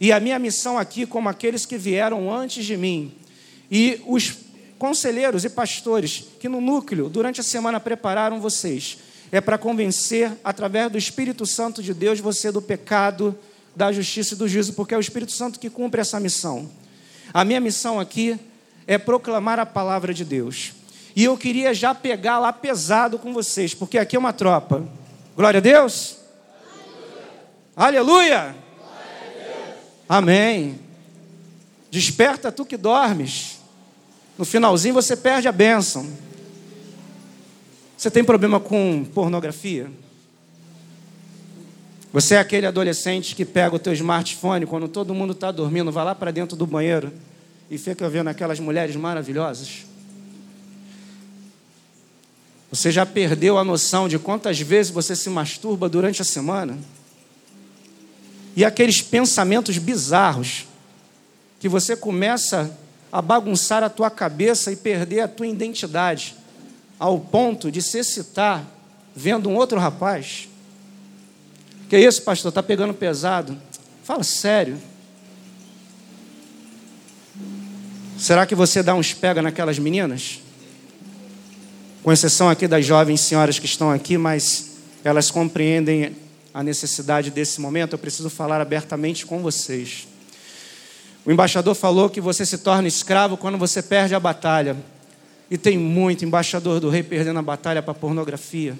E 0.00 0.12
a 0.12 0.20
minha 0.20 0.38
missão 0.38 0.76
aqui, 0.76 1.06
como 1.06 1.28
aqueles 1.28 1.64
que 1.64 1.78
vieram 1.78 2.30
antes 2.30 2.66
de 2.66 2.76
mim, 2.76 3.14
e 3.70 4.00
os 4.06 4.34
conselheiros 4.78 5.44
e 5.44 5.50
pastores 5.50 6.24
que 6.38 6.48
no 6.48 6.60
núcleo, 6.60 7.08
durante 7.08 7.40
a 7.40 7.44
semana, 7.44 7.80
prepararam 7.80 8.40
vocês, 8.40 8.98
é 9.30 9.40
para 9.40 9.58
convencer, 9.58 10.32
através 10.42 10.90
do 10.90 10.96
Espírito 10.96 11.44
Santo 11.44 11.82
de 11.82 11.92
Deus, 11.92 12.20
você 12.20 12.50
do 12.50 12.62
pecado, 12.62 13.36
da 13.76 13.92
justiça 13.92 14.34
e 14.34 14.36
do 14.36 14.48
juízo, 14.48 14.72
porque 14.72 14.94
é 14.94 14.96
o 14.96 15.00
Espírito 15.00 15.32
Santo 15.32 15.60
que 15.60 15.68
cumpre 15.68 16.00
essa 16.00 16.18
missão. 16.18 16.70
A 17.32 17.44
minha 17.44 17.60
missão 17.60 18.00
aqui 18.00 18.38
é 18.86 18.96
proclamar 18.96 19.58
a 19.58 19.66
palavra 19.66 20.14
de 20.14 20.24
Deus. 20.24 20.72
E 21.14 21.24
eu 21.24 21.36
queria 21.36 21.74
já 21.74 21.94
pegar 21.94 22.38
lá 22.38 22.52
pesado 22.52 23.18
com 23.18 23.32
vocês, 23.34 23.74
porque 23.74 23.98
aqui 23.98 24.16
é 24.16 24.18
uma 24.18 24.32
tropa. 24.32 24.88
Glória 25.36 25.58
a 25.58 25.60
Deus. 25.60 26.16
Aleluia. 27.76 28.40
Aleluia. 28.40 28.56
Amém. 30.08 30.80
Desperta 31.90 32.50
tu 32.50 32.64
que 32.64 32.76
dormes. 32.76 33.57
No 34.38 34.44
finalzinho 34.44 34.94
você 34.94 35.16
perde 35.16 35.48
a 35.48 35.52
bênção. 35.52 36.08
Você 37.96 38.08
tem 38.08 38.22
problema 38.22 38.60
com 38.60 39.04
pornografia? 39.12 39.90
Você 42.12 42.36
é 42.36 42.38
aquele 42.38 42.64
adolescente 42.64 43.34
que 43.34 43.44
pega 43.44 43.74
o 43.74 43.78
teu 43.78 43.92
smartphone 43.92 44.64
quando 44.64 44.86
todo 44.86 45.12
mundo 45.12 45.32
está 45.32 45.50
dormindo, 45.50 45.90
vai 45.90 46.04
lá 46.04 46.14
para 46.14 46.30
dentro 46.30 46.56
do 46.56 46.66
banheiro 46.66 47.12
e 47.68 47.76
fica 47.76 48.08
vendo 48.08 48.28
aquelas 48.28 48.60
mulheres 48.60 48.94
maravilhosas? 48.94 49.84
Você 52.70 52.92
já 52.92 53.04
perdeu 53.04 53.58
a 53.58 53.64
noção 53.64 54.08
de 54.08 54.18
quantas 54.18 54.60
vezes 54.60 54.92
você 54.92 55.16
se 55.16 55.28
masturba 55.28 55.88
durante 55.88 56.22
a 56.22 56.24
semana? 56.24 56.78
E 58.54 58.64
aqueles 58.64 59.02
pensamentos 59.02 59.76
bizarros 59.78 60.66
que 61.58 61.68
você 61.68 61.96
começa 61.96 62.76
a 63.10 63.22
bagunçar 63.22 63.82
a 63.82 63.88
tua 63.88 64.10
cabeça 64.10 64.70
e 64.70 64.76
perder 64.76 65.20
a 65.20 65.28
tua 65.28 65.46
identidade 65.46 66.36
ao 66.98 67.18
ponto 67.18 67.70
de 67.70 67.80
se 67.80 67.98
excitar 67.98 68.64
vendo 69.14 69.48
um 69.48 69.56
outro 69.56 69.78
rapaz. 69.78 70.48
Que 71.88 71.96
é 71.96 72.00
isso, 72.00 72.22
pastor? 72.22 72.50
Está 72.50 72.62
pegando 72.62 72.92
pesado? 72.92 73.56
Fala 74.02 74.22
sério. 74.22 74.78
Será 78.18 78.44
que 78.44 78.54
você 78.54 78.82
dá 78.82 78.94
uns 78.94 79.14
pega 79.14 79.40
naquelas 79.40 79.78
meninas? 79.78 80.40
Com 82.02 82.12
exceção 82.12 82.48
aqui 82.48 82.66
das 82.66 82.84
jovens 82.84 83.20
senhoras 83.20 83.58
que 83.58 83.66
estão 83.66 83.90
aqui, 83.90 84.18
mas 84.18 84.78
elas 85.04 85.30
compreendem 85.30 86.16
a 86.52 86.62
necessidade 86.62 87.30
desse 87.30 87.60
momento, 87.60 87.92
eu 87.92 87.98
preciso 87.98 88.28
falar 88.28 88.60
abertamente 88.60 89.24
com 89.24 89.40
vocês. 89.40 90.07
O 91.28 91.30
embaixador 91.30 91.74
falou 91.74 92.08
que 92.08 92.22
você 92.22 92.46
se 92.46 92.56
torna 92.56 92.88
escravo 92.88 93.36
quando 93.36 93.58
você 93.58 93.82
perde 93.82 94.14
a 94.14 94.18
batalha. 94.18 94.74
E 95.50 95.58
tem 95.58 95.76
muito 95.76 96.24
embaixador 96.24 96.80
do 96.80 96.88
rei 96.88 97.02
perdendo 97.02 97.38
a 97.38 97.42
batalha 97.42 97.82
para 97.82 97.92
a 97.92 97.94
pornografia, 97.94 98.74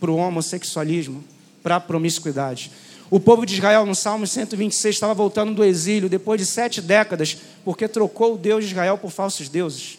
para 0.00 0.10
o 0.10 0.16
homossexualismo, 0.16 1.22
para 1.62 1.76
a 1.76 1.80
promiscuidade. 1.80 2.72
O 3.10 3.20
povo 3.20 3.44
de 3.44 3.56
Israel, 3.56 3.84
no 3.84 3.94
Salmo 3.94 4.26
126, 4.26 4.94
estava 4.94 5.12
voltando 5.12 5.52
do 5.52 5.62
exílio 5.62 6.08
depois 6.08 6.40
de 6.40 6.46
sete 6.46 6.80
décadas, 6.80 7.36
porque 7.62 7.86
trocou 7.86 8.36
o 8.36 8.38
Deus 8.38 8.64
de 8.64 8.70
Israel 8.70 8.96
por 8.96 9.10
falsos 9.10 9.50
deuses. 9.50 9.98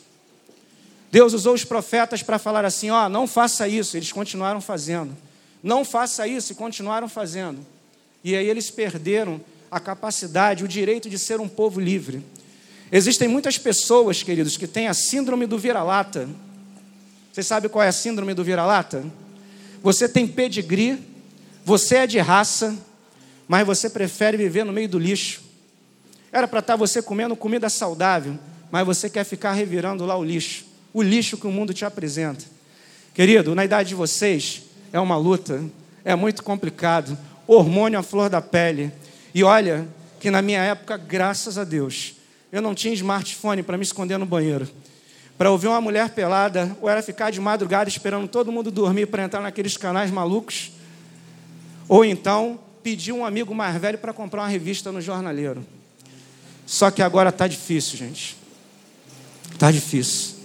Deus 1.11 1.31
usou 1.33 1.53
os 1.53 1.63
profetas 1.63 2.23
para 2.23 2.39
falar 2.39 2.65
assim: 2.65 2.89
ó, 2.89 3.05
oh, 3.05 3.09
não 3.09 3.27
faça 3.27 3.67
isso. 3.67 3.95
Eles 3.95 4.11
continuaram 4.11 4.61
fazendo. 4.61 5.15
Não 5.61 5.85
faça 5.85 6.27
isso 6.27 6.53
e 6.53 6.55
continuaram 6.55 7.07
fazendo. 7.07 7.63
E 8.23 8.35
aí 8.35 8.49
eles 8.49 8.71
perderam 8.71 9.39
a 9.73 9.79
capacidade, 9.79 10.63
o 10.63 10.67
direito 10.67 11.09
de 11.09 11.17
ser 11.17 11.39
um 11.39 11.47
povo 11.47 11.79
livre. 11.79 12.23
Existem 12.91 13.27
muitas 13.27 13.57
pessoas, 13.57 14.21
queridos, 14.21 14.55
que 14.55 14.67
têm 14.67 14.87
a 14.87 14.93
síndrome 14.93 15.47
do 15.47 15.57
vira-lata. 15.57 16.29
Você 17.31 17.41
sabe 17.41 17.67
qual 17.67 17.83
é 17.83 17.87
a 17.87 17.91
síndrome 17.91 18.35
do 18.35 18.43
vira-lata? 18.43 19.03
Você 19.81 20.07
tem 20.07 20.27
pedigree, 20.27 20.99
você 21.65 21.95
é 21.95 22.07
de 22.07 22.19
raça, 22.19 22.77
mas 23.47 23.65
você 23.65 23.89
prefere 23.89 24.37
viver 24.37 24.63
no 24.63 24.71
meio 24.71 24.87
do 24.87 24.99
lixo. 24.99 25.41
Era 26.31 26.47
para 26.47 26.59
estar 26.59 26.73
tá 26.73 26.77
você 26.77 27.01
comendo 27.01 27.35
comida 27.35 27.67
saudável, 27.67 28.37
mas 28.69 28.85
você 28.85 29.09
quer 29.09 29.23
ficar 29.23 29.53
revirando 29.53 30.05
lá 30.05 30.15
o 30.15 30.23
lixo, 30.23 30.65
o 30.93 31.01
lixo 31.01 31.35
que 31.35 31.47
o 31.47 31.51
mundo 31.51 31.73
te 31.73 31.83
apresenta. 31.83 32.45
Querido, 33.11 33.55
na 33.55 33.65
idade 33.65 33.89
de 33.89 33.95
vocês 33.95 34.61
é 34.91 34.99
uma 34.99 35.17
luta, 35.17 35.63
é 36.05 36.13
muito 36.13 36.43
complicado, 36.43 37.17
hormônio 37.47 37.97
à 37.97 38.03
flor 38.03 38.29
da 38.29 38.39
pele. 38.39 38.91
E 39.33 39.43
olha 39.43 39.87
que 40.19 40.29
na 40.29 40.41
minha 40.41 40.61
época, 40.61 40.95
graças 40.95 41.57
a 41.57 41.63
Deus, 41.63 42.15
eu 42.51 42.61
não 42.61 42.75
tinha 42.75 42.93
smartphone 42.93 43.63
para 43.63 43.77
me 43.77 43.83
esconder 43.83 44.17
no 44.17 44.25
banheiro. 44.25 44.69
Para 45.37 45.51
ouvir 45.51 45.67
uma 45.67 45.81
mulher 45.81 46.11
pelada, 46.11 46.77
ou 46.79 46.87
era 46.87 47.01
ficar 47.01 47.31
de 47.31 47.41
madrugada 47.41 47.89
esperando 47.89 48.27
todo 48.27 48.51
mundo 48.51 48.69
dormir 48.69 49.07
para 49.07 49.23
entrar 49.23 49.41
naqueles 49.41 49.75
canais 49.75 50.11
malucos, 50.11 50.71
ou 51.89 52.05
então 52.05 52.59
pedir 52.83 53.11
um 53.11 53.25
amigo 53.25 53.55
mais 53.55 53.75
velho 53.81 53.97
para 53.97 54.13
comprar 54.13 54.43
uma 54.43 54.47
revista 54.47 54.91
no 54.91 55.01
jornaleiro. 55.01 55.65
Só 56.65 56.91
que 56.91 57.01
agora 57.01 57.29
está 57.29 57.47
difícil, 57.47 57.97
gente. 57.97 58.37
Está 59.51 59.71
difícil. 59.71 60.35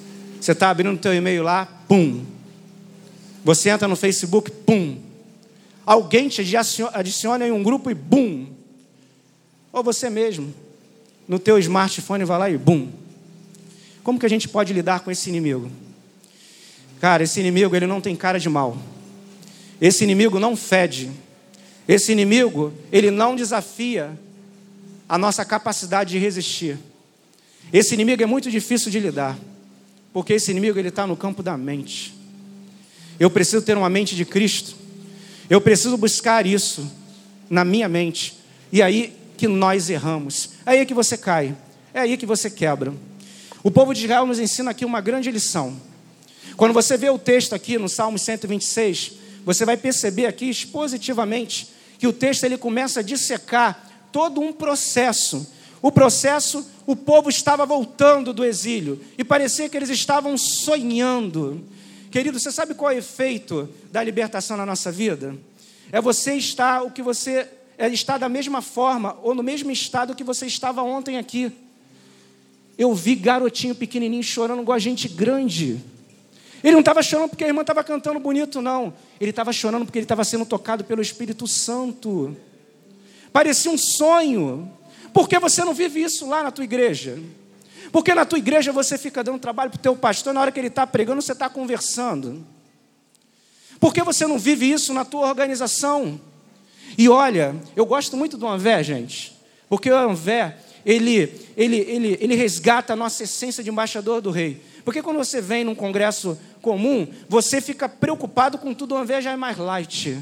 Você 0.40 0.52
está 0.52 0.70
abrindo 0.70 0.94
o 0.94 0.98
teu 0.98 1.14
e-mail 1.14 1.42
lá, 1.42 1.66
pum. 1.86 2.24
Você 3.44 3.68
entra 3.68 3.86
no 3.86 3.96
Facebook, 3.96 4.50
pum. 4.50 4.98
Alguém 5.84 6.28
te 6.28 6.42
adiciona 6.92 7.46
em 7.46 7.52
um 7.52 7.62
grupo 7.62 7.90
e 7.90 7.94
bum. 7.94 8.57
Ou 9.78 9.84
você 9.84 10.10
mesmo 10.10 10.52
no 11.28 11.38
teu 11.38 11.56
smartphone, 11.56 12.24
vai 12.24 12.36
lá 12.36 12.50
e 12.50 12.58
bum. 12.58 12.88
Como 14.02 14.18
que 14.18 14.26
a 14.26 14.28
gente 14.28 14.48
pode 14.48 14.72
lidar 14.72 15.00
com 15.00 15.10
esse 15.10 15.28
inimigo? 15.28 15.70
Cara, 17.00 17.22
esse 17.22 17.38
inimigo 17.38 17.76
ele 17.76 17.86
não 17.86 18.00
tem 18.00 18.16
cara 18.16 18.40
de 18.40 18.48
mal. 18.48 18.76
Esse 19.80 20.02
inimigo 20.02 20.40
não 20.40 20.56
fede. 20.56 21.12
Esse 21.86 22.10
inimigo 22.10 22.72
ele 22.90 23.12
não 23.12 23.36
desafia 23.36 24.18
a 25.08 25.16
nossa 25.16 25.44
capacidade 25.44 26.10
de 26.10 26.18
resistir. 26.18 26.76
Esse 27.72 27.94
inimigo 27.94 28.20
é 28.20 28.26
muito 28.26 28.50
difícil 28.50 28.90
de 28.90 28.98
lidar, 28.98 29.38
porque 30.12 30.32
esse 30.32 30.50
inimigo 30.50 30.76
ele 30.76 30.88
está 30.88 31.06
no 31.06 31.16
campo 31.16 31.40
da 31.40 31.56
mente. 31.56 32.12
Eu 33.20 33.30
preciso 33.30 33.62
ter 33.62 33.76
uma 33.76 33.88
mente 33.88 34.16
de 34.16 34.24
Cristo. 34.24 34.74
Eu 35.48 35.60
preciso 35.60 35.96
buscar 35.96 36.46
isso 36.46 36.90
na 37.48 37.64
minha 37.64 37.88
mente. 37.88 38.36
E 38.72 38.82
aí 38.82 39.17
que 39.38 39.48
nós 39.48 39.88
erramos. 39.88 40.50
É 40.66 40.72
aí 40.72 40.84
que 40.84 40.92
você 40.92 41.16
cai. 41.16 41.56
É 41.94 42.00
aí 42.00 42.16
que 42.16 42.26
você 42.26 42.50
quebra. 42.50 42.92
O 43.62 43.70
povo 43.70 43.94
de 43.94 44.02
Israel 44.04 44.26
nos 44.26 44.38
ensina 44.38 44.72
aqui 44.72 44.84
uma 44.84 45.00
grande 45.00 45.30
lição. 45.30 45.80
Quando 46.56 46.74
você 46.74 46.96
vê 46.96 47.08
o 47.08 47.18
texto 47.18 47.54
aqui 47.54 47.78
no 47.78 47.88
Salmo 47.88 48.18
126, 48.18 49.12
você 49.44 49.64
vai 49.64 49.76
perceber 49.76 50.26
aqui 50.26 50.50
expositivamente 50.50 51.68
que 51.98 52.06
o 52.06 52.12
texto 52.12 52.44
ele 52.44 52.58
começa 52.58 53.00
a 53.00 53.02
dissecar 53.02 54.08
todo 54.10 54.40
um 54.40 54.52
processo. 54.52 55.50
O 55.80 55.92
processo, 55.92 56.68
o 56.84 56.96
povo 56.96 57.28
estava 57.28 57.64
voltando 57.64 58.32
do 58.32 58.44
exílio 58.44 59.00
e 59.16 59.22
parecia 59.22 59.68
que 59.68 59.76
eles 59.76 59.90
estavam 59.90 60.36
sonhando. 60.36 61.64
Querido, 62.10 62.40
você 62.40 62.50
sabe 62.50 62.74
qual 62.74 62.90
é 62.90 62.96
o 62.96 62.98
efeito 62.98 63.68
da 63.92 64.02
libertação 64.02 64.56
na 64.56 64.66
nossa 64.66 64.90
vida? 64.90 65.36
É 65.92 66.00
você 66.00 66.34
estar 66.34 66.82
o 66.82 66.90
que 66.90 67.02
você 67.02 67.48
estar 67.86 68.18
da 68.18 68.28
mesma 68.28 68.60
forma 68.60 69.16
ou 69.22 69.34
no 69.34 69.42
mesmo 69.42 69.70
estado 69.70 70.14
que 70.14 70.24
você 70.24 70.46
estava 70.46 70.82
ontem 70.82 71.16
aqui. 71.16 71.52
Eu 72.76 72.94
vi 72.94 73.14
garotinho 73.14 73.74
pequenininho 73.74 74.22
chorando 74.22 74.62
igual 74.62 74.76
a 74.76 74.80
gente 74.80 75.08
grande. 75.08 75.80
Ele 76.62 76.72
não 76.72 76.80
estava 76.80 77.02
chorando 77.02 77.28
porque 77.30 77.44
a 77.44 77.46
irmã 77.46 77.60
estava 77.60 77.84
cantando 77.84 78.18
bonito, 78.18 78.60
não. 78.60 78.92
Ele 79.20 79.30
estava 79.30 79.52
chorando 79.52 79.84
porque 79.84 79.98
ele 79.98 80.04
estava 80.04 80.24
sendo 80.24 80.44
tocado 80.44 80.84
pelo 80.84 81.00
Espírito 81.00 81.46
Santo. 81.46 82.36
Parecia 83.32 83.70
um 83.70 83.78
sonho. 83.78 84.70
Por 85.12 85.28
que 85.28 85.38
você 85.38 85.64
não 85.64 85.74
vive 85.74 86.02
isso 86.02 86.26
lá 86.28 86.42
na 86.42 86.50
tua 86.50 86.64
igreja? 86.64 87.18
Porque 87.92 88.14
na 88.14 88.24
tua 88.24 88.38
igreja 88.38 88.72
você 88.72 88.98
fica 88.98 89.22
dando 89.22 89.38
trabalho 89.38 89.70
para 89.70 89.78
o 89.78 89.82
teu 89.82 89.96
pastor, 89.96 90.34
na 90.34 90.40
hora 90.40 90.52
que 90.52 90.60
ele 90.60 90.68
está 90.68 90.86
pregando, 90.86 91.22
você 91.22 91.32
está 91.32 91.48
conversando. 91.48 92.44
Por 93.80 93.94
que 93.94 94.02
você 94.02 94.26
não 94.26 94.38
vive 94.38 94.70
isso 94.70 94.92
na 94.92 95.04
tua 95.04 95.28
organização? 95.28 96.20
E 96.98 97.08
olha, 97.08 97.54
eu 97.76 97.86
gosto 97.86 98.16
muito 98.16 98.36
do 98.36 98.48
Anvé, 98.48 98.82
gente, 98.82 99.32
porque 99.68 99.88
o 99.88 99.96
Anvé, 99.96 100.56
ele, 100.84 101.32
ele, 101.56 101.76
ele, 101.76 102.18
ele 102.20 102.34
resgata 102.34 102.92
a 102.92 102.96
nossa 102.96 103.22
essência 103.22 103.62
de 103.62 103.70
embaixador 103.70 104.20
do 104.20 104.32
rei. 104.32 104.60
Porque 104.84 105.00
quando 105.00 105.18
você 105.18 105.40
vem 105.40 105.62
num 105.62 105.76
congresso 105.76 106.36
comum, 106.60 107.06
você 107.28 107.60
fica 107.60 107.88
preocupado 107.88 108.58
com 108.58 108.74
tudo, 108.74 108.96
o 108.96 108.98
Anvé 108.98 109.22
já 109.22 109.30
é 109.30 109.36
mais 109.36 109.56
light. 109.56 110.18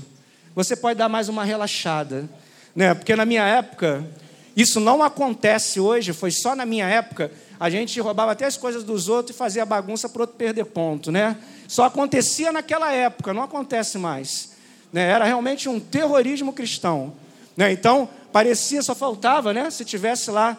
Você 0.55 0.77
pode 0.77 0.99
dar 0.99 1.09
mais 1.09 1.31
uma 1.31 1.45
relaxada. 1.45 2.29
Né? 2.75 2.93
Porque 2.93 3.17
na 3.17 3.25
minha 3.25 3.45
época, 3.45 4.07
isso 4.55 4.79
não 4.79 5.03
acontece 5.03 5.81
hoje, 5.81 6.13
foi 6.13 6.31
só 6.31 6.55
na 6.55 6.67
minha 6.67 6.87
época, 6.87 7.33
a 7.59 7.71
gente 7.71 7.99
roubava 8.03 8.33
até 8.33 8.45
as 8.45 8.59
coisas 8.59 8.85
dos 8.85 9.09
outros 9.09 9.35
e 9.35 9.39
fazia 9.39 9.65
bagunça 9.65 10.11
para 10.11 10.19
o 10.19 10.23
outro 10.25 10.37
perder 10.37 10.67
ponto, 10.67 11.11
né? 11.11 11.39
Só 11.67 11.85
acontecia 11.85 12.53
naquela 12.53 12.93
época, 12.93 13.33
não 13.33 13.43
acontece 13.43 13.97
mais. 13.97 14.56
Né? 14.93 15.03
Era 15.03 15.25
realmente 15.25 15.69
um 15.69 15.81
terrorismo 15.81 16.53
cristão. 16.53 17.13
Né? 17.57 17.73
Então, 17.73 18.09
parecia, 18.33 18.83
só 18.83 18.95
faltava, 18.95 19.53
né? 19.53 19.71
Se 19.71 19.85
tivesse 19.85 20.31
lá 20.31 20.57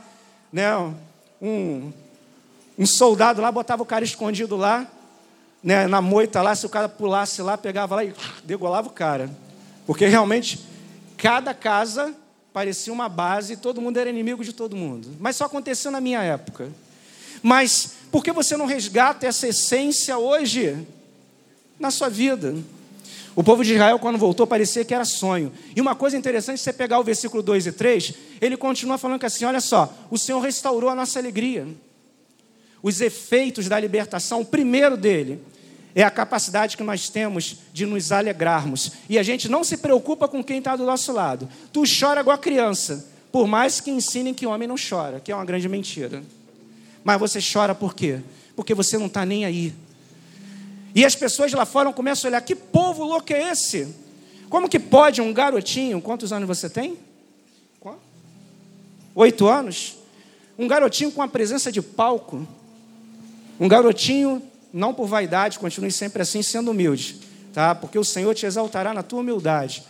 né, 0.51 0.75
um, 1.41 1.91
um 2.77 2.85
soldado 2.85 3.41
lá, 3.41 3.51
botava 3.51 3.83
o 3.83 3.85
cara 3.85 4.03
escondido 4.03 4.55
lá, 4.55 4.87
né, 5.63 5.87
na 5.87 6.01
moita 6.01 6.41
lá, 6.41 6.55
se 6.55 6.65
o 6.65 6.69
cara 6.69 6.87
pulasse 6.87 7.41
lá, 7.41 7.57
pegava 7.57 7.95
lá 7.95 8.03
e 8.03 8.13
degolava 8.43 8.87
o 8.87 8.91
cara. 8.91 9.29
Porque 9.85 10.05
realmente, 10.05 10.59
cada 11.17 11.53
casa 11.53 12.13
parecia 12.53 12.91
uma 12.91 13.09
base 13.09 13.53
e 13.53 13.57
todo 13.57 13.81
mundo 13.81 13.97
era 13.97 14.09
inimigo 14.09 14.43
de 14.43 14.53
todo 14.53 14.75
mundo. 14.75 15.15
Mas 15.19 15.35
só 15.35 15.45
aconteceu 15.45 15.91
na 15.91 16.01
minha 16.01 16.21
época. 16.21 16.69
Mas 17.41 17.95
por 18.11 18.23
que 18.23 18.31
você 18.31 18.57
não 18.57 18.65
resgata 18.65 19.27
essa 19.27 19.47
essência 19.47 20.17
hoje 20.17 20.87
na 21.79 21.91
sua 21.91 22.09
vida? 22.09 22.55
O 23.37 23.43
povo 23.43 23.63
de 23.63 23.75
Israel, 23.75 23.99
quando 23.99 24.17
voltou, 24.17 24.47
parecia 24.47 24.83
que 24.83 24.95
era 24.95 25.05
sonho. 25.05 25.51
E 25.75 25.79
uma 25.79 25.93
coisa 25.93 26.17
interessante, 26.17 26.57
se 26.57 26.63
você 26.63 26.73
pegar 26.73 26.99
o 26.99 27.03
versículo 27.03 27.43
2 27.43 27.67
e 27.67 27.71
3, 27.71 28.13
ele 28.41 28.57
continua 28.57 28.97
falando 28.97 29.19
que 29.19 29.27
assim: 29.27 29.45
olha 29.45 29.61
só, 29.61 29.93
o 30.09 30.17
Senhor 30.17 30.39
restaurou 30.39 30.89
a 30.89 30.95
nossa 30.95 31.19
alegria. 31.19 31.67
Os 32.81 32.99
efeitos 32.99 33.67
da 33.67 33.79
libertação, 33.79 34.41
o 34.41 34.45
primeiro 34.45 34.97
dele 34.97 35.39
é 35.93 36.01
a 36.01 36.09
capacidade 36.09 36.75
que 36.75 36.81
nós 36.81 37.09
temos 37.09 37.57
de 37.71 37.85
nos 37.85 38.11
alegrarmos. 38.11 38.93
E 39.07 39.19
a 39.19 39.23
gente 39.23 39.47
não 39.47 39.63
se 39.63 39.77
preocupa 39.77 40.27
com 40.27 40.43
quem 40.43 40.57
está 40.57 40.75
do 40.75 40.83
nosso 40.83 41.11
lado. 41.11 41.47
Tu 41.71 41.83
chora 41.99 42.21
igual 42.21 42.39
criança, 42.39 43.07
por 43.31 43.45
mais 43.45 43.79
que 43.79 43.91
ensinem 43.91 44.33
que 44.33 44.47
homem 44.47 44.67
não 44.67 44.77
chora, 44.77 45.19
que 45.19 45.31
é 45.31 45.35
uma 45.35 45.45
grande 45.45 45.69
mentira. 45.69 46.23
Mas 47.03 47.19
você 47.19 47.37
chora 47.39 47.75
por 47.75 47.93
quê? 47.93 48.19
Porque 48.55 48.73
você 48.73 48.97
não 48.97 49.05
está 49.05 49.23
nem 49.23 49.45
aí. 49.45 49.75
E 50.97 51.05
as 51.05 51.15
pessoas 51.15 51.53
lá 51.53 51.63
fora 51.63 51.93
começam 51.93 52.27
a 52.27 52.29
olhar: 52.31 52.41
que 52.41 52.55
povo 52.55 53.03
louco 53.03 53.31
é 53.31 53.51
esse? 53.51 53.87
Como 54.49 54.67
que 54.67 54.79
pode 54.79 55.21
um 55.21 55.31
garotinho, 55.31 56.01
quantos 56.01 56.33
anos 56.33 56.47
você 56.47 56.67
tem? 56.67 56.97
Oito 59.13 59.47
anos? 59.47 59.95
Um 60.57 60.67
garotinho 60.67 61.11
com 61.11 61.21
a 61.21 61.27
presença 61.27 61.71
de 61.71 61.83
palco. 61.83 62.47
Um 63.59 63.67
garotinho, 63.67 64.41
não 64.73 64.91
por 64.91 65.05
vaidade, 65.05 65.59
continue 65.59 65.91
sempre 65.91 66.23
assim, 66.23 66.41
sendo 66.41 66.71
humilde, 66.71 67.19
tá? 67.53 67.75
Porque 67.75 67.99
o 67.99 68.03
Senhor 68.03 68.33
te 68.33 68.47
exaltará 68.47 68.91
na 68.91 69.03
tua 69.03 69.19
humildade. 69.19 69.83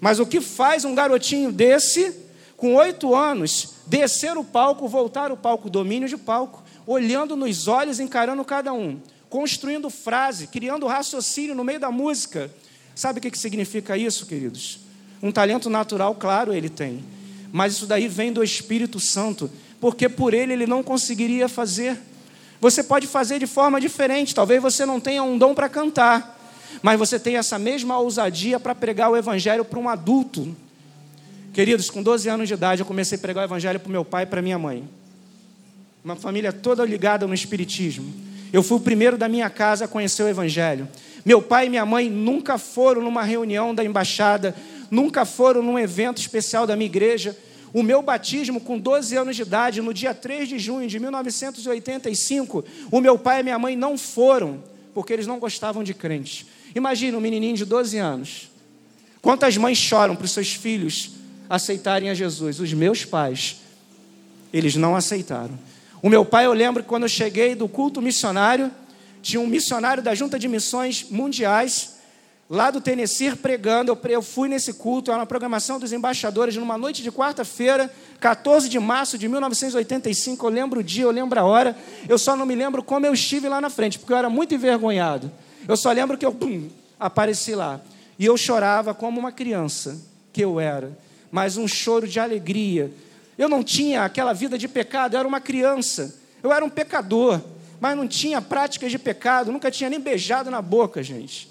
Mas 0.00 0.18
o 0.18 0.26
que 0.26 0.40
faz 0.40 0.84
um 0.84 0.94
garotinho 0.94 1.52
desse, 1.52 2.12
com 2.56 2.74
oito 2.74 3.14
anos, 3.14 3.74
descer 3.86 4.36
o 4.36 4.42
palco, 4.42 4.88
voltar 4.88 5.30
o 5.30 5.36
palco, 5.36 5.70
domínio 5.70 6.08
de 6.08 6.16
palco, 6.16 6.64
olhando 6.84 7.36
nos 7.36 7.68
olhos, 7.68 8.00
encarando 8.00 8.44
cada 8.44 8.72
um, 8.72 9.00
construindo 9.28 9.90
frase, 9.90 10.46
criando 10.46 10.86
raciocínio 10.86 11.54
no 11.54 11.64
meio 11.64 11.80
da 11.80 11.90
música. 11.90 12.50
Sabe 12.94 13.18
o 13.18 13.22
que 13.22 13.38
significa 13.38 13.96
isso, 13.96 14.26
queridos? 14.26 14.80
Um 15.22 15.30
talento 15.30 15.68
natural, 15.68 16.14
claro, 16.14 16.52
ele 16.52 16.68
tem, 16.68 17.04
mas 17.52 17.74
isso 17.74 17.86
daí 17.86 18.08
vem 18.08 18.32
do 18.32 18.42
Espírito 18.42 19.00
Santo, 19.00 19.50
porque 19.80 20.08
por 20.08 20.34
ele 20.34 20.52
ele 20.52 20.66
não 20.66 20.82
conseguiria 20.82 21.48
fazer. 21.48 21.98
Você 22.60 22.82
pode 22.82 23.06
fazer 23.06 23.38
de 23.38 23.46
forma 23.46 23.80
diferente, 23.80 24.34
talvez 24.34 24.60
você 24.60 24.84
não 24.84 25.00
tenha 25.00 25.22
um 25.22 25.38
dom 25.38 25.54
para 25.54 25.68
cantar, 25.68 26.38
mas 26.82 26.98
você 26.98 27.18
tem 27.18 27.36
essa 27.36 27.58
mesma 27.58 27.98
ousadia 27.98 28.58
para 28.58 28.74
pregar 28.74 29.10
o 29.10 29.16
Evangelho 29.16 29.64
para 29.64 29.78
um 29.78 29.88
adulto. 29.88 30.56
Queridos, 31.52 31.90
com 31.90 32.02
12 32.02 32.28
anos 32.28 32.48
de 32.48 32.54
idade, 32.54 32.82
eu 32.82 32.86
comecei 32.86 33.16
a 33.16 33.20
pregar 33.20 33.42
o 33.42 33.46
Evangelho 33.46 33.80
para 33.80 33.90
meu 33.90 34.04
pai 34.04 34.24
e 34.24 34.26
para 34.26 34.42
minha 34.42 34.58
mãe. 34.58 34.88
Uma 36.04 36.16
família 36.16 36.52
toda 36.52 36.84
ligada 36.84 37.26
no 37.26 37.34
Espiritismo. 37.34 38.27
Eu 38.52 38.62
fui 38.62 38.78
o 38.78 38.80
primeiro 38.80 39.16
da 39.18 39.28
minha 39.28 39.48
casa 39.50 39.84
a 39.84 39.88
conhecer 39.88 40.22
o 40.22 40.28
Evangelho. 40.28 40.88
Meu 41.24 41.42
pai 41.42 41.66
e 41.66 41.70
minha 41.70 41.84
mãe 41.84 42.08
nunca 42.08 42.58
foram 42.58 43.02
numa 43.02 43.22
reunião 43.22 43.74
da 43.74 43.84
embaixada, 43.84 44.54
nunca 44.90 45.24
foram 45.24 45.62
num 45.62 45.78
evento 45.78 46.18
especial 46.18 46.66
da 46.66 46.76
minha 46.76 46.86
igreja. 46.86 47.36
O 47.72 47.82
meu 47.82 48.00
batismo, 48.00 48.60
com 48.60 48.78
12 48.78 49.16
anos 49.16 49.36
de 49.36 49.42
idade, 49.42 49.82
no 49.82 49.92
dia 49.92 50.14
3 50.14 50.48
de 50.48 50.58
junho 50.58 50.88
de 50.88 50.98
1985, 50.98 52.64
o 52.90 53.00
meu 53.00 53.18
pai 53.18 53.40
e 53.40 53.42
minha 53.42 53.58
mãe 53.58 53.76
não 53.76 53.98
foram, 53.98 54.62
porque 54.94 55.12
eles 55.12 55.26
não 55.26 55.38
gostavam 55.38 55.84
de 55.84 55.92
crentes. 55.92 56.46
Imagina 56.74 57.18
um 57.18 57.20
menininho 57.20 57.56
de 57.56 57.64
12 57.64 57.98
anos. 57.98 58.50
Quantas 59.20 59.56
mães 59.56 59.76
choram 59.76 60.16
para 60.16 60.24
os 60.24 60.30
seus 60.30 60.54
filhos 60.54 61.18
aceitarem 61.48 62.10
a 62.10 62.14
Jesus. 62.14 62.60
Os 62.60 62.72
meus 62.72 63.04
pais, 63.04 63.56
eles 64.52 64.76
não 64.76 64.94
aceitaram. 64.94 65.58
O 66.02 66.08
meu 66.08 66.24
pai, 66.24 66.46
eu 66.46 66.52
lembro 66.52 66.82
que 66.82 66.88
quando 66.88 67.04
eu 67.04 67.08
cheguei 67.08 67.54
do 67.54 67.68
culto 67.68 68.00
missionário, 68.00 68.70
tinha 69.20 69.40
um 69.40 69.46
missionário 69.46 70.02
da 70.02 70.14
Junta 70.14 70.38
de 70.38 70.48
Missões 70.48 71.06
Mundiais, 71.10 71.96
lá 72.48 72.70
do 72.70 72.80
Tennessee, 72.80 73.34
pregando. 73.34 73.98
Eu 74.04 74.22
fui 74.22 74.48
nesse 74.48 74.72
culto, 74.72 75.10
era 75.10 75.20
uma 75.20 75.26
programação 75.26 75.78
dos 75.78 75.92
embaixadores, 75.92 76.56
numa 76.56 76.78
noite 76.78 77.02
de 77.02 77.10
quarta-feira, 77.10 77.92
14 78.20 78.68
de 78.68 78.78
março 78.78 79.18
de 79.18 79.28
1985. 79.28 80.46
Eu 80.46 80.50
lembro 80.50 80.80
o 80.80 80.82
dia, 80.82 81.04
eu 81.04 81.10
lembro 81.10 81.38
a 81.38 81.44
hora. 81.44 81.76
Eu 82.08 82.18
só 82.18 82.36
não 82.36 82.46
me 82.46 82.54
lembro 82.54 82.82
como 82.82 83.06
eu 83.06 83.12
estive 83.12 83.48
lá 83.48 83.60
na 83.60 83.70
frente, 83.70 83.98
porque 83.98 84.12
eu 84.12 84.16
era 84.16 84.30
muito 84.30 84.54
envergonhado. 84.54 85.30
Eu 85.66 85.76
só 85.76 85.90
lembro 85.92 86.16
que 86.16 86.24
eu 86.24 86.32
pum, 86.32 86.68
apareci 86.98 87.54
lá. 87.54 87.80
E 88.18 88.24
eu 88.24 88.36
chorava 88.36 88.94
como 88.94 89.18
uma 89.18 89.32
criança 89.32 90.00
que 90.32 90.42
eu 90.42 90.60
era 90.60 90.96
mas 91.30 91.56
um 91.56 91.68
choro 91.68 92.06
de 92.06 92.18
alegria. 92.18 92.90
Eu 93.38 93.48
não 93.48 93.62
tinha 93.62 94.02
aquela 94.02 94.32
vida 94.32 94.58
de 94.58 94.66
pecado, 94.66 95.14
eu 95.14 95.20
era 95.20 95.28
uma 95.28 95.40
criança, 95.40 96.20
eu 96.42 96.52
era 96.52 96.64
um 96.64 96.68
pecador, 96.68 97.40
mas 97.80 97.96
não 97.96 98.06
tinha 98.06 98.42
práticas 98.42 98.90
de 98.90 98.98
pecado, 98.98 99.52
nunca 99.52 99.70
tinha 99.70 99.88
nem 99.88 100.00
beijado 100.00 100.50
na 100.50 100.60
boca, 100.60 101.02
gente. 101.02 101.48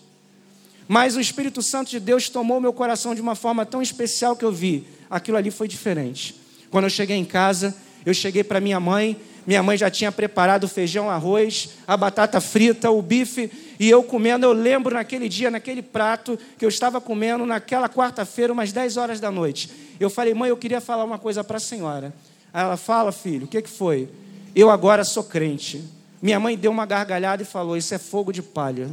Mas 0.88 1.15
o 1.15 1.21
Espírito 1.21 1.62
Santo 1.62 1.89
de 1.89 2.00
Deus 2.00 2.30
tomou 2.30 2.60
meu 2.60 2.73
coração 2.73 3.15
de 3.15 3.21
uma 3.21 3.36
forma 3.36 3.65
tão 3.65 3.82
especial 3.82 4.36
que 4.36 4.43
eu 4.43 4.52
vi, 4.52 4.86
aquilo 5.10 5.38
ali 5.38 5.50
foi 5.50 5.67
diferente. 5.67 6.36
Quando 6.69 6.84
eu 6.84 6.89
cheguei 6.89 7.15
em 7.15 7.26
casa, 7.26 7.76
eu 8.06 8.13
cheguei 8.13 8.43
para 8.43 8.60
minha 8.60 8.80
mãe 8.80 9.17
minha 9.47 9.63
mãe 9.63 9.78
já 9.78 9.89
tinha 9.89 10.12
preparado 10.12 10.65
o 10.65 10.67
feijão, 10.67 11.10
arroz, 11.10 11.69
a 11.88 11.95
batata 11.95 12.41
frita, 12.41 12.91
o 12.91 13.02
bife, 13.02 13.50
e 13.80 13.90
eu 13.90 14.04
comendo. 14.04 14.46
Eu 14.46 14.54
lembro 14.54 14.96
naquele 14.96 15.28
dia, 15.30 15.52
naquele 15.52 15.82
prato, 15.82 16.38
que 16.58 16.66
eu 16.66 16.70
estava 16.70 17.00
comendo 17.02 17.46
naquela 17.46 17.88
quarta-feira, 17.88 18.54
umas 18.54 18.72
10 18.72 18.98
horas 18.98 19.20
da 19.20 19.32
noite. 19.32 19.70
Eu 20.00 20.10
falei, 20.10 20.34
mãe, 20.34 20.50
eu 20.50 20.58
queria 20.58 20.82
falar 20.82 21.04
uma 21.04 21.20
coisa 21.20 21.44
para 21.44 21.58
a 21.58 21.60
senhora. 21.60 22.13
Aí 22.54 22.63
ela 22.63 22.78
fala, 22.78 23.12
filho, 23.12 23.46
o 23.46 23.48
que, 23.48 23.62
que 23.62 23.70
foi? 23.70 24.10
Eu 24.56 24.70
agora 24.70 25.04
sou 25.04 25.24
crente. 25.24 25.84
Minha 26.22 26.40
mãe 26.40 26.58
deu 26.58 26.72
uma 26.72 26.86
gargalhada 26.86 27.44
e 27.44 27.46
falou: 27.46 27.78
Isso 27.78 27.94
é 27.94 27.98
fogo 27.98 28.32
de 28.32 28.42
palha. 28.42 28.90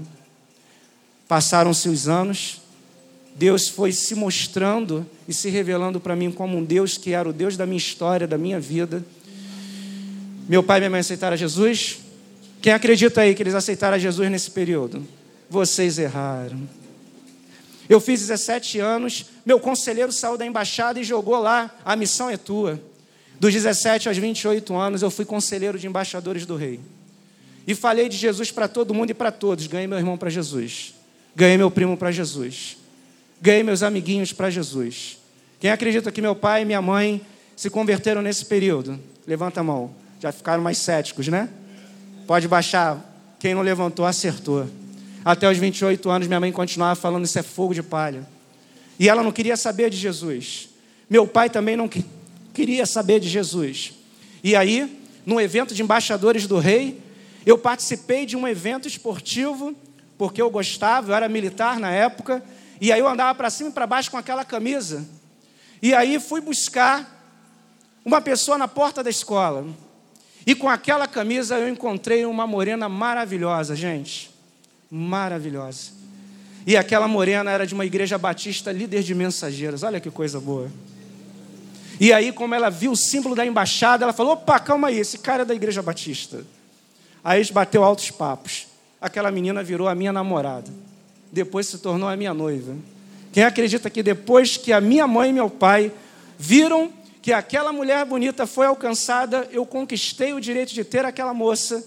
Passaram-se 1.27 1.89
os 1.89 2.07
anos, 2.07 2.61
Deus 3.35 3.69
foi 3.69 3.91
se 3.91 4.15
mostrando 4.15 5.07
e 5.27 5.33
se 5.33 5.49
revelando 5.49 5.99
para 5.99 6.15
mim 6.15 6.31
como 6.31 6.59
um 6.59 6.63
Deus 6.65 6.99
que 6.99 7.13
era 7.13 7.29
o 7.29 7.33
Deus 7.33 7.57
da 7.57 7.65
minha 7.65 7.79
história, 7.79 8.27
da 8.27 8.37
minha 8.37 8.61
vida. 8.61 9.03
Meu 10.47 10.63
pai 10.63 10.77
e 10.77 10.81
minha 10.81 10.91
mãe 10.91 11.01
aceitaram 11.01 11.37
Jesus. 11.37 12.04
Quem 12.65 12.73
acredita 12.73 13.21
aí 13.21 13.35
que 13.35 13.43
eles 13.43 13.55
aceitaram 13.55 13.99
Jesus 13.99 14.31
nesse 14.31 14.51
período? 14.51 15.07
Vocês 15.51 15.99
erraram. 15.99 16.67
Eu 17.91 18.01
fiz 18.01 18.21
17 18.21 18.81
anos, 18.81 19.27
meu 19.45 19.61
conselheiro 19.61 20.11
saiu 20.11 20.39
da 20.39 20.47
embaixada 20.47 20.99
e 20.99 21.05
jogou 21.05 21.39
lá, 21.39 21.77
a 21.85 21.95
missão 21.95 22.31
é 22.31 22.39
tua. 22.39 22.81
Dos 23.39 23.53
17 23.53 24.09
aos 24.09 24.17
28 24.17 24.75
anos, 24.75 25.03
eu 25.03 25.11
fui 25.11 25.27
conselheiro 25.27 25.79
de 25.79 25.87
embaixadores 25.87 26.47
do 26.47 26.57
rei. 26.57 26.81
E 27.67 27.75
falei 27.75 28.09
de 28.09 28.17
Jesus 28.17 28.51
para 28.51 28.67
todo 28.67 28.95
mundo 28.95 29.11
e 29.11 29.15
para 29.15 29.31
todos. 29.31 29.67
Ganhei 29.67 29.87
meu 29.87 29.99
irmão 29.99 30.17
para 30.17 30.31
Jesus. 30.31 30.95
Ganhei 31.37 31.59
meu 31.59 31.71
primo 31.71 31.99
para 31.99 32.11
Jesus. 32.11 32.79
Ganhei 33.43 33.63
meus 33.63 33.83
amiguinhos 33.83 34.33
para 34.33 34.49
Jesus. 34.49 35.19
Quem 35.61 35.71
acredita 35.71 36.11
que 36.11 36.23
meu 36.23 36.35
pai 36.35 36.63
e 36.63 36.65
minha 36.65 36.81
mãe 36.81 37.21
se 37.55 37.69
converteram 37.69 38.23
nesse 38.23 38.47
período? 38.47 38.99
Levanta 39.27 39.61
a 39.61 39.63
mão. 39.63 39.95
Já 40.19 40.33
ficaram 40.33 40.63
mais 40.63 40.79
céticos, 40.79 41.29
né? 41.29 41.51
Pode 42.27 42.49
baixar. 42.49 42.99
Quem 43.39 43.55
não 43.55 43.63
levantou, 43.63 44.07
acertou. 44.07 44.67
Até 45.25 45.51
os 45.51 45.59
28 45.59 46.11
anos, 46.11 46.29
minha 46.29 46.41
mãe 46.41 46.53
continuava 46.53 46.95
falando: 46.95 47.25
Isso 47.25 47.39
é 47.39 47.43
fogo 47.43 47.75
de 47.75 47.83
palha. 47.83 48.27
E 48.99 49.09
ela 49.09 49.23
não 49.23 49.33
queria 49.33 49.57
saber 49.57 49.91
de 49.91 49.97
Jesus. 49.97 50.69
Meu 51.09 51.27
pai 51.27 51.51
também 51.51 51.77
não 51.77 51.89
queria 52.53 52.87
saber 52.87 53.21
de 53.21 53.29
Jesus. 53.29 53.93
E 54.43 54.55
aí, 54.55 55.01
num 55.27 55.41
evento 55.41 55.75
de 55.75 55.83
embaixadores 55.83 56.47
do 56.47 56.59
rei, 56.59 57.01
eu 57.45 57.59
participei 57.59 58.25
de 58.25 58.37
um 58.37 58.49
evento 58.49 58.89
esportivo, 58.89 59.75
porque 60.17 60.41
eu 60.41 60.51
gostava, 60.51 61.11
eu 61.11 61.15
era 61.15 61.29
militar 61.29 61.79
na 61.79 61.91
época, 61.91 62.43
e 62.81 62.93
aí 62.93 63.01
eu 63.01 63.09
andava 63.09 63.35
para 63.35 63.51
cima 63.51 63.71
e 63.71 63.73
para 63.73 63.87
baixo 63.87 64.11
com 64.11 64.17
aquela 64.17 64.45
camisa. 64.45 65.07
E 65.83 65.95
aí 65.95 66.19
fui 66.19 66.41
buscar 66.41 67.11
uma 68.05 68.21
pessoa 68.21 68.57
na 68.57 68.69
porta 68.69 69.03
da 69.03 69.11
escola. 69.11 69.67
E 70.47 70.55
com 70.55 70.69
aquela 70.69 71.07
camisa 71.07 71.59
eu 71.59 71.69
encontrei 71.69 72.25
uma 72.27 72.47
morena 72.47 72.89
maravilhosa, 72.89 73.75
gente. 73.75 74.31
Maravilhosa. 74.91 75.93
E 76.67 76.77
aquela 76.77 77.07
morena 77.07 77.51
era 77.51 77.67
de 77.67 77.75
uma 77.75 77.85
igreja 77.85 78.17
batista, 78.17 78.73
líder 78.73 79.03
de 79.03 79.15
mensageiros. 79.15 79.83
Olha 79.83 80.01
que 80.01 80.11
coisa 80.11 80.41
boa. 80.41 80.71
E 82.01 82.13
aí, 82.13 82.33
como 82.33 82.55
ela 82.55 82.71
viu 82.71 82.93
o 82.93 82.97
símbolo 82.97 83.35
da 83.35 83.45
embaixada, 83.47 84.05
ela 84.05 84.13
falou: 84.13 84.33
opa, 84.33 84.59
calma 84.59 84.89
aí, 84.89 84.99
esse 84.99 85.19
cara 85.19 85.43
é 85.43 85.45
da 85.45 85.55
igreja 85.55 85.83
batista. 85.83 86.45
Aí 87.23 87.45
bateu 87.53 87.85
altos 87.85 88.11
papos. 88.11 88.67
Aquela 89.01 89.31
menina 89.31 89.63
virou 89.63 89.89
a 89.89 89.95
minha 89.95 90.13
namorada. 90.13 90.71
Depois 91.31 91.67
se 91.67 91.79
tornou 91.79 92.09
a 92.09 92.17
minha 92.17 92.35
noiva. 92.35 92.75
Quem 93.33 93.45
acredita 93.45 93.91
que 93.91 94.03
depois 94.03 94.57
que 94.57 94.73
a 94.73 94.81
minha 94.81 95.07
mãe 95.07 95.31
e 95.31 95.33
meu 95.33 95.51
pai 95.51 95.93
viram 96.39 96.93
que 97.25 97.33
aquela 97.33 97.73
mulher 97.73 98.05
bonita 98.05 98.47
foi 98.47 98.67
alcançada, 98.67 99.49
eu 99.51 99.65
conquistei 99.65 100.35
o 100.35 100.41
direito 100.41 100.75
de 100.75 100.85
ter 100.85 101.07
aquela 101.07 101.33
moça 101.33 101.83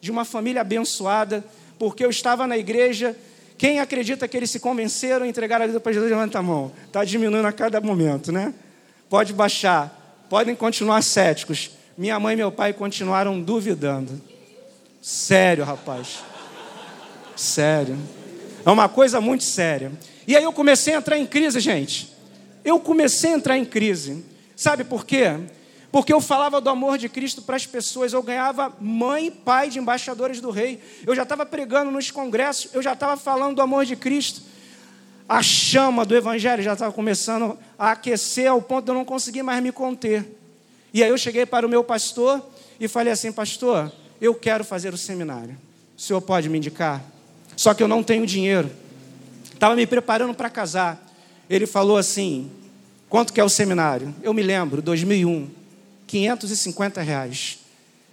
de 0.00 0.10
uma 0.10 0.24
família 0.24 0.60
abençoada, 0.60 1.44
porque 1.78 2.04
eu 2.04 2.10
estava 2.10 2.48
na 2.48 2.58
igreja. 2.58 3.16
Quem 3.56 3.78
acredita 3.78 4.26
que 4.26 4.36
eles 4.36 4.50
se 4.50 4.58
convenceram 4.58 5.24
a 5.24 5.28
entregar 5.28 5.62
a 5.62 5.68
vida 5.68 5.78
para 5.78 5.92
Jesus, 5.92 6.10
levanta 6.10 6.40
a 6.40 6.42
mão. 6.42 6.72
Está 6.84 7.04
diminuindo 7.04 7.46
a 7.46 7.52
cada 7.52 7.80
momento, 7.80 8.32
né? 8.32 8.52
Pode 9.08 9.32
baixar, 9.32 10.26
podem 10.28 10.56
continuar 10.56 11.00
céticos. 11.02 11.70
Minha 11.96 12.18
mãe 12.18 12.32
e 12.32 12.38
meu 12.38 12.50
pai 12.50 12.72
continuaram 12.72 13.40
duvidando. 13.40 14.20
Sério, 15.00 15.62
rapaz. 15.62 16.24
Sério. 17.36 17.96
É 18.66 18.68
uma 18.68 18.88
coisa 18.88 19.20
muito 19.20 19.44
séria. 19.44 19.92
E 20.26 20.36
aí 20.36 20.42
eu 20.42 20.52
comecei 20.52 20.92
a 20.92 20.98
entrar 20.98 21.16
em 21.16 21.24
crise, 21.24 21.60
gente. 21.60 22.12
Eu 22.64 22.80
comecei 22.80 23.30
a 23.32 23.36
entrar 23.36 23.56
em 23.56 23.64
crise. 23.64 24.31
Sabe 24.62 24.84
por 24.84 25.04
quê? 25.04 25.40
Porque 25.90 26.12
eu 26.12 26.20
falava 26.20 26.60
do 26.60 26.70
amor 26.70 26.96
de 26.96 27.08
Cristo 27.08 27.42
para 27.42 27.56
as 27.56 27.66
pessoas. 27.66 28.12
Eu 28.12 28.22
ganhava 28.22 28.72
mãe 28.80 29.26
e 29.26 29.30
pai 29.32 29.68
de 29.68 29.80
embaixadores 29.80 30.40
do 30.40 30.52
rei. 30.52 30.80
Eu 31.04 31.16
já 31.16 31.24
estava 31.24 31.44
pregando 31.44 31.90
nos 31.90 32.12
congressos. 32.12 32.72
Eu 32.72 32.80
já 32.80 32.92
estava 32.92 33.16
falando 33.16 33.56
do 33.56 33.60
amor 33.60 33.84
de 33.84 33.96
Cristo. 33.96 34.40
A 35.28 35.42
chama 35.42 36.06
do 36.06 36.14
evangelho 36.14 36.62
já 36.62 36.74
estava 36.74 36.92
começando 36.92 37.58
a 37.76 37.90
aquecer 37.90 38.48
ao 38.48 38.62
ponto 38.62 38.84
de 38.84 38.92
eu 38.92 38.94
não 38.94 39.04
conseguir 39.04 39.42
mais 39.42 39.60
me 39.60 39.72
conter. 39.72 40.24
E 40.94 41.02
aí 41.02 41.10
eu 41.10 41.18
cheguei 41.18 41.44
para 41.44 41.66
o 41.66 41.68
meu 41.68 41.82
pastor 41.82 42.40
e 42.78 42.86
falei 42.86 43.12
assim: 43.12 43.32
Pastor, 43.32 43.90
eu 44.20 44.32
quero 44.32 44.62
fazer 44.62 44.94
o 44.94 44.96
seminário. 44.96 45.58
O 45.98 46.00
senhor 46.00 46.20
pode 46.20 46.48
me 46.48 46.58
indicar? 46.58 47.02
Só 47.56 47.74
que 47.74 47.82
eu 47.82 47.88
não 47.88 48.04
tenho 48.04 48.24
dinheiro. 48.24 48.70
Estava 49.52 49.74
me 49.74 49.88
preparando 49.88 50.32
para 50.34 50.48
casar. 50.48 51.04
Ele 51.50 51.66
falou 51.66 51.96
assim: 51.96 52.48
quanto 53.12 53.30
que 53.30 53.38
é 53.38 53.44
o 53.44 53.48
seminário? 53.50 54.14
Eu 54.22 54.32
me 54.32 54.42
lembro, 54.42 54.80
2001, 54.80 55.50
550 56.06 57.02
reais. 57.02 57.58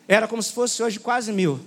Era 0.05 0.27
como 0.27 0.43
se 0.43 0.51
fosse 0.51 0.83
hoje 0.83 0.99
quase 0.99 1.31
mil. 1.31 1.57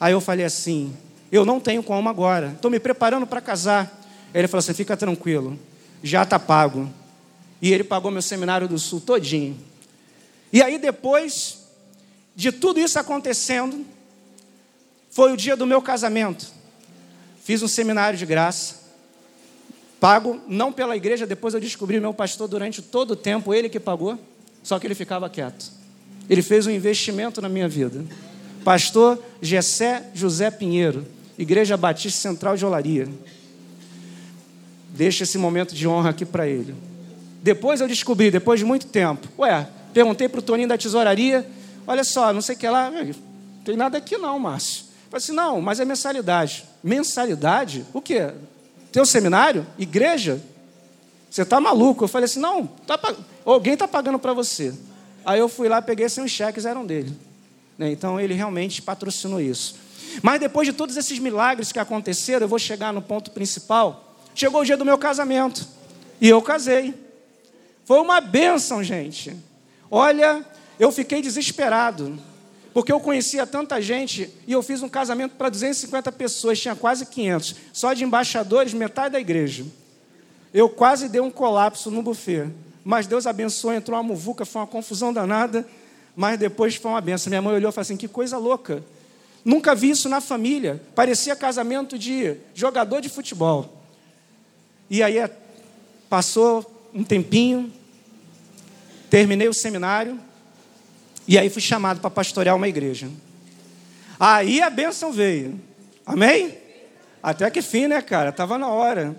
Aí 0.00 0.12
eu 0.12 0.20
falei 0.20 0.44
assim: 0.44 0.92
eu 1.30 1.44
não 1.44 1.60
tenho 1.60 1.80
como 1.80 2.08
agora. 2.08 2.54
Estou 2.56 2.68
me 2.68 2.80
preparando 2.80 3.24
para 3.24 3.40
casar. 3.40 4.02
Ele 4.34 4.48
falou 4.48 4.58
assim: 4.58 4.74
fica 4.74 4.96
tranquilo, 4.96 5.56
já 6.02 6.24
está 6.24 6.40
pago. 6.40 6.92
E 7.62 7.72
ele 7.72 7.84
pagou 7.84 8.10
meu 8.10 8.20
seminário 8.20 8.66
do 8.66 8.80
Sul 8.80 9.00
todinho. 9.00 9.56
E 10.52 10.60
aí 10.60 10.76
depois 10.76 11.68
de 12.34 12.50
tudo 12.50 12.80
isso 12.80 12.98
acontecendo, 12.98 13.86
foi 15.08 15.32
o 15.32 15.36
dia 15.36 15.54
do 15.54 15.68
meu 15.68 15.80
casamento. 15.80 16.48
Fiz 17.44 17.62
um 17.62 17.68
seminário 17.68 18.18
de 18.18 18.26
graça, 18.26 18.85
pago 20.00 20.40
não 20.46 20.72
pela 20.72 20.96
igreja, 20.96 21.26
depois 21.26 21.54
eu 21.54 21.60
descobri 21.60 22.00
meu 22.00 22.12
pastor 22.12 22.48
durante 22.48 22.82
todo 22.82 23.12
o 23.12 23.16
tempo, 23.16 23.54
ele 23.54 23.68
que 23.68 23.80
pagou, 23.80 24.18
só 24.62 24.78
que 24.78 24.86
ele 24.86 24.94
ficava 24.94 25.28
quieto. 25.28 25.70
Ele 26.28 26.42
fez 26.42 26.66
um 26.66 26.70
investimento 26.70 27.40
na 27.40 27.48
minha 27.48 27.68
vida. 27.68 28.04
Pastor 28.64 29.22
Gessé 29.40 30.04
José 30.14 30.50
Pinheiro, 30.50 31.06
Igreja 31.38 31.76
Batista 31.76 32.20
Central 32.20 32.56
de 32.56 32.66
Olaria. 32.66 33.08
Deixa 34.90 35.24
esse 35.24 35.38
momento 35.38 35.74
de 35.74 35.86
honra 35.86 36.10
aqui 36.10 36.24
para 36.24 36.48
ele. 36.48 36.74
Depois 37.42 37.80
eu 37.80 37.86
descobri, 37.86 38.30
depois 38.30 38.58
de 38.58 38.66
muito 38.66 38.86
tempo, 38.86 39.28
ué, 39.38 39.68
perguntei 39.94 40.28
para 40.28 40.40
o 40.40 40.42
Toninho 40.42 40.68
da 40.68 40.76
tesouraria, 40.76 41.46
Olha 41.86 42.02
só, 42.02 42.32
não 42.32 42.42
sei 42.42 42.56
o 42.56 42.58
que 42.58 42.68
lá. 42.68 42.90
Tem 43.64 43.76
nada 43.76 43.98
aqui 43.98 44.18
não, 44.18 44.38
Márcio. 44.38 44.84
Falei 45.08 45.18
assim, 45.18 45.32
não, 45.32 45.60
mas 45.60 45.78
é 45.78 45.84
mensalidade. 45.84 46.64
Mensalidade? 46.82 47.84
O 47.92 48.02
quê? 48.02 48.32
Teu 48.96 49.04
seminário? 49.04 49.66
Igreja? 49.78 50.42
Você 51.30 51.42
está 51.42 51.60
maluco? 51.60 52.04
Eu 52.04 52.08
falei 52.08 52.24
assim, 52.24 52.40
não, 52.40 52.66
tá 52.66 52.96
pag... 52.96 53.14
alguém 53.44 53.74
está 53.74 53.86
pagando 53.86 54.18
para 54.18 54.32
você. 54.32 54.72
Aí 55.22 55.38
eu 55.38 55.50
fui 55.50 55.68
lá, 55.68 55.82
peguei 55.82 56.06
assim, 56.06 56.22
os 56.22 56.30
cheques 56.30 56.64
eram 56.64 56.86
dele. 56.86 57.14
Né? 57.76 57.90
Então 57.90 58.18
ele 58.18 58.32
realmente 58.32 58.80
patrocinou 58.80 59.38
isso. 59.38 59.76
Mas 60.22 60.40
depois 60.40 60.66
de 60.66 60.72
todos 60.72 60.96
esses 60.96 61.18
milagres 61.18 61.72
que 61.72 61.78
aconteceram, 61.78 62.44
eu 62.44 62.48
vou 62.48 62.58
chegar 62.58 62.90
no 62.90 63.02
ponto 63.02 63.32
principal. 63.32 64.16
Chegou 64.34 64.62
o 64.62 64.64
dia 64.64 64.78
do 64.78 64.84
meu 64.86 64.96
casamento. 64.96 65.68
E 66.18 66.30
eu 66.30 66.40
casei. 66.40 66.94
Foi 67.84 68.00
uma 68.00 68.18
bênção, 68.18 68.82
gente. 68.82 69.36
Olha, 69.90 70.42
eu 70.80 70.90
fiquei 70.90 71.20
desesperado, 71.20 72.18
porque 72.76 72.92
eu 72.92 73.00
conhecia 73.00 73.46
tanta 73.46 73.80
gente 73.80 74.28
e 74.46 74.52
eu 74.52 74.62
fiz 74.62 74.82
um 74.82 74.88
casamento 74.90 75.34
para 75.34 75.48
250 75.48 76.12
pessoas, 76.12 76.60
tinha 76.60 76.76
quase 76.76 77.06
500, 77.06 77.56
só 77.72 77.94
de 77.94 78.04
embaixadores, 78.04 78.74
metade 78.74 79.14
da 79.14 79.18
igreja. 79.18 79.64
Eu 80.52 80.68
quase 80.68 81.08
dei 81.08 81.22
um 81.22 81.30
colapso 81.30 81.90
no 81.90 82.02
buffet, 82.02 82.50
mas 82.84 83.06
Deus 83.06 83.26
abençoou, 83.26 83.72
entrou 83.72 83.96
uma 83.96 84.02
muvuca, 84.02 84.44
foi 84.44 84.60
uma 84.60 84.66
confusão 84.66 85.10
danada, 85.10 85.66
mas 86.14 86.38
depois 86.38 86.74
foi 86.76 86.90
uma 86.90 87.00
benção. 87.00 87.30
Minha 87.30 87.40
mãe 87.40 87.54
olhou 87.54 87.70
e 87.70 87.72
falou 87.72 87.80
assim: 87.80 87.96
que 87.96 88.08
coisa 88.08 88.36
louca. 88.36 88.84
Nunca 89.42 89.74
vi 89.74 89.88
isso 89.88 90.06
na 90.10 90.20
família. 90.20 90.82
Parecia 90.94 91.34
casamento 91.34 91.98
de 91.98 92.36
jogador 92.54 93.00
de 93.00 93.08
futebol. 93.08 93.72
E 94.90 95.02
aí 95.02 95.16
passou 96.10 96.90
um 96.92 97.02
tempinho, 97.02 97.72
terminei 99.08 99.48
o 99.48 99.54
seminário, 99.54 100.20
e 101.26 101.38
aí 101.38 101.50
fui 101.50 101.62
chamado 101.62 102.00
para 102.00 102.10
pastorear 102.10 102.54
uma 102.54 102.68
igreja. 102.68 103.08
Aí 104.18 104.62
a 104.62 104.70
bênção 104.70 105.12
veio. 105.12 105.60
Amém? 106.04 106.56
Até 107.22 107.50
que 107.50 107.60
fim, 107.60 107.88
né, 107.88 108.00
cara? 108.00 108.30
Estava 108.30 108.56
na 108.56 108.68
hora. 108.68 109.16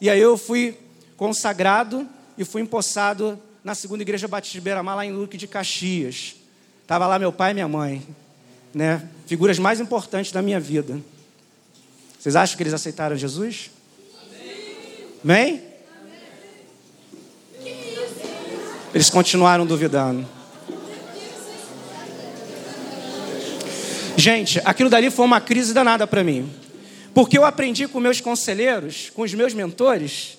E 0.00 0.10
aí 0.10 0.20
eu 0.20 0.36
fui 0.36 0.76
consagrado 1.16 2.06
e 2.36 2.44
fui 2.44 2.60
empossado 2.62 3.40
na 3.64 3.74
segunda 3.74 4.02
igreja 4.02 4.28
Batista 4.28 4.58
de 4.58 4.60
Beira-Mar, 4.60 4.94
lá 4.94 5.04
em 5.04 5.12
Luque 5.12 5.36
de 5.36 5.48
Caxias. 5.48 6.36
Estava 6.82 7.06
lá 7.06 7.18
meu 7.18 7.32
pai 7.32 7.50
e 7.50 7.54
minha 7.54 7.68
mãe, 7.68 8.06
né? 8.72 9.08
Figuras 9.26 9.58
mais 9.58 9.80
importantes 9.80 10.30
da 10.30 10.40
minha 10.40 10.60
vida. 10.60 11.00
Vocês 12.18 12.36
acham 12.36 12.56
que 12.56 12.62
eles 12.62 12.74
aceitaram 12.74 13.16
Jesus? 13.16 13.70
Amém? 15.24 15.62
Amém? 17.62 17.68
Eles 18.94 19.10
continuaram 19.10 19.66
duvidando. 19.66 20.37
Gente, 24.18 24.60
aquilo 24.64 24.90
dali 24.90 25.12
foi 25.12 25.24
uma 25.24 25.40
crise 25.40 25.72
danada 25.72 26.04
para 26.04 26.24
mim. 26.24 26.52
Porque 27.14 27.38
eu 27.38 27.44
aprendi 27.44 27.86
com 27.86 28.00
meus 28.00 28.20
conselheiros, 28.20 29.10
com 29.10 29.22
os 29.22 29.32
meus 29.32 29.54
mentores, 29.54 30.36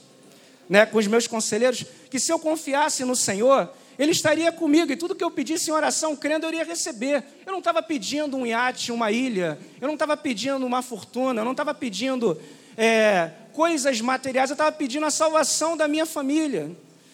né, 0.68 0.86
com 0.86 0.98
os 0.98 1.08
meus 1.08 1.28
conselheiros, 1.28 1.86
que 2.12 2.20
se 2.20 2.30
eu 2.30 2.38
confiasse 2.38 3.06
no 3.06 3.16
Senhor, 3.16 3.72
Ele 3.98 4.12
estaria 4.12 4.52
comigo 4.52 4.92
e 4.92 4.98
tudo 4.98 5.16
que 5.16 5.24
eu 5.24 5.32
pedisse 5.32 5.70
em 5.70 5.74
oração, 5.74 6.14
crendo, 6.14 6.46
eu 6.46 6.50
iria 6.50 6.66
receber. 6.66 7.24
Eu 7.46 7.54
não 7.54 7.60
estava 7.60 7.82
pedindo 7.82 8.36
um 8.36 8.46
iate, 8.46 8.92
uma 8.92 9.14
ilha, 9.14 9.58
eu 9.80 9.88
não 9.88 9.94
estava 9.94 10.18
pedindo 10.18 10.66
uma 10.66 10.82
fortuna, 10.82 11.40
eu 11.40 11.46
não 11.46 11.52
estava 11.52 11.74
pedindo 11.74 12.38
é, 12.76 13.32
coisas 13.54 14.02
materiais, 14.02 14.50
eu 14.50 14.56
estava 14.56 14.74
pedindo 14.74 15.06
a 15.06 15.12
salvação 15.12 15.78
da 15.78 15.88
minha 15.88 16.06
família. 16.06 16.70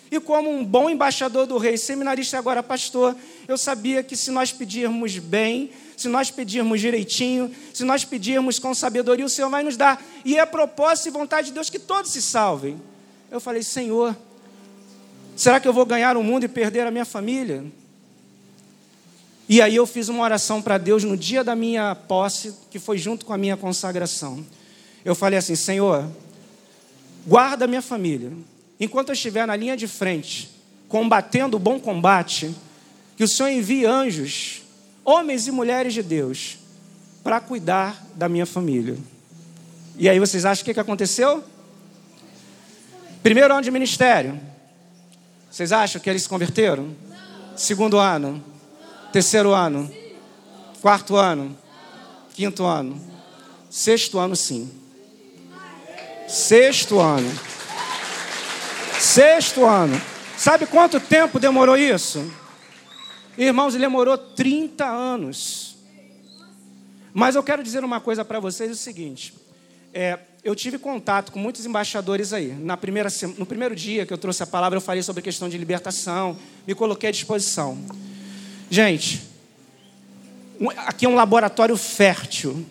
E 0.10 0.19
como 0.19 0.49
um 0.49 0.65
bom 0.65 0.89
embaixador 0.89 1.45
do 1.45 1.60
rei, 1.60 1.78
seminarista 1.78 2.38
e 2.38 2.39
agora 2.39 2.63
pastor, 2.63 3.15
eu 3.47 3.56
sabia 3.56 4.01
que 4.01 4.17
se 4.17 4.32
nós 4.32 4.51
pedirmos 4.51 5.19
bem, 5.19 5.69
se 5.97 6.08
nós 6.08 6.29
pedirmos 6.31 6.81
direitinho, 6.81 7.53
se 7.73 7.84
nós 7.84 8.03
pedirmos 8.03 8.60
com 8.60 8.73
sabedoria, 8.73 9.25
o 9.25 9.29
Senhor 9.29 9.49
vai 9.49 9.63
nos 9.63 9.77
dar. 9.77 10.03
E 10.23 10.38
é 10.38 10.45
propósito 10.45 11.08
e 11.08 11.12
vontade 11.12 11.47
de 11.47 11.53
Deus 11.53 11.69
que 11.69 11.79
todos 11.79 12.12
se 12.12 12.21
salvem. 12.21 12.81
Eu 13.31 13.39
falei, 13.39 13.63
Senhor, 13.63 14.15
será 15.36 15.60
que 15.60 15.67
eu 15.67 15.73
vou 15.73 15.86
ganhar 15.86 16.17
o 16.17 16.23
mundo 16.23 16.43
e 16.43 16.47
perder 16.47 16.86
a 16.86 16.91
minha 16.91 17.05
família? 17.05 17.63
E 19.47 19.62
aí 19.62 19.75
eu 19.75 19.86
fiz 19.86 20.10
uma 20.10 20.23
oração 20.23 20.62
para 20.62 20.77
Deus 20.77 21.03
no 21.03 21.15
dia 21.15 21.43
da 21.43 21.55
minha 21.55 21.93
posse, 21.93 22.53
que 22.71 22.79
foi 22.79 22.97
junto 22.97 23.25
com 23.25 23.34
a 23.34 23.38
minha 23.38 23.55
consagração. 23.55 24.43
Eu 25.03 25.13
falei 25.13 25.38
assim, 25.38 25.55
Senhor, 25.55 26.10
guarda 27.27 27.65
a 27.65 27.67
minha 27.67 27.81
família 27.81 28.31
enquanto 28.79 29.10
eu 29.10 29.13
estiver 29.13 29.45
na 29.45 29.55
linha 29.55 29.77
de 29.77 29.88
frente, 29.88 30.49
combatendo 30.89 31.58
o 31.58 31.60
bom 31.60 31.79
combate, 31.79 32.53
que 33.15 33.23
o 33.23 33.27
Senhor 33.27 33.49
envie 33.49 33.86
anjos, 33.86 34.64
homens 35.05 35.47
e 35.47 35.51
mulheres 35.51 35.93
de 35.93 36.01
Deus, 36.01 36.57
para 37.23 37.39
cuidar 37.39 38.03
da 38.15 38.27
minha 38.27 38.45
família. 38.45 38.97
E 39.97 40.09
aí 40.09 40.19
vocês 40.19 40.43
acham 40.43 40.63
o 40.63 40.65
que, 40.65 40.73
que 40.73 40.79
aconteceu? 40.79 41.43
Primeiro 43.23 43.53
ano 43.53 43.63
de 43.63 43.71
ministério. 43.71 44.39
Vocês 45.49 45.71
acham 45.71 46.01
que 46.01 46.09
eles 46.09 46.23
se 46.23 46.29
converteram? 46.29 46.93
Segundo 47.55 47.97
ano. 47.97 48.43
Terceiro 49.13 49.53
ano. 49.53 49.89
Quarto 50.81 51.15
ano. 51.15 51.57
Quinto 52.33 52.65
ano. 52.65 53.01
Sexto 53.69 54.19
ano, 54.19 54.35
sim. 54.35 54.69
Sexto 56.27 56.99
ano. 56.99 57.31
Sexto 58.99 59.65
ano. 59.65 59.99
Sabe 60.37 60.65
quanto 60.65 60.99
tempo 60.99 61.39
demorou 61.39 61.77
isso? 61.77 62.29
Irmãos, 63.37 63.75
ele 63.75 63.83
demorou 63.83 64.17
30 64.17 64.85
anos. 64.85 65.75
Mas 67.13 67.35
eu 67.35 67.43
quero 67.43 67.63
dizer 67.63 67.83
uma 67.83 67.99
coisa 67.99 68.23
para 68.23 68.39
vocês: 68.39 68.69
é 68.69 68.73
o 68.73 68.75
seguinte. 68.75 69.33
É, 69.93 70.19
eu 70.43 70.53
tive 70.55 70.77
contato 70.77 71.31
com 71.31 71.39
muitos 71.39 71.65
embaixadores 71.65 72.33
aí. 72.33 72.47
Na 72.47 72.77
primeira, 72.77 73.09
no 73.37 73.45
primeiro 73.45 73.75
dia 73.75 74.05
que 74.05 74.13
eu 74.13 74.17
trouxe 74.17 74.43
a 74.43 74.47
palavra, 74.47 74.77
eu 74.77 74.81
falei 74.81 75.01
sobre 75.01 75.21
a 75.21 75.23
questão 75.23 75.49
de 75.49 75.57
libertação, 75.57 76.37
me 76.67 76.75
coloquei 76.75 77.09
à 77.09 77.11
disposição. 77.11 77.77
Gente, 78.69 79.23
aqui 80.85 81.05
é 81.05 81.09
um 81.09 81.15
laboratório 81.15 81.77
fértil. 81.77 82.65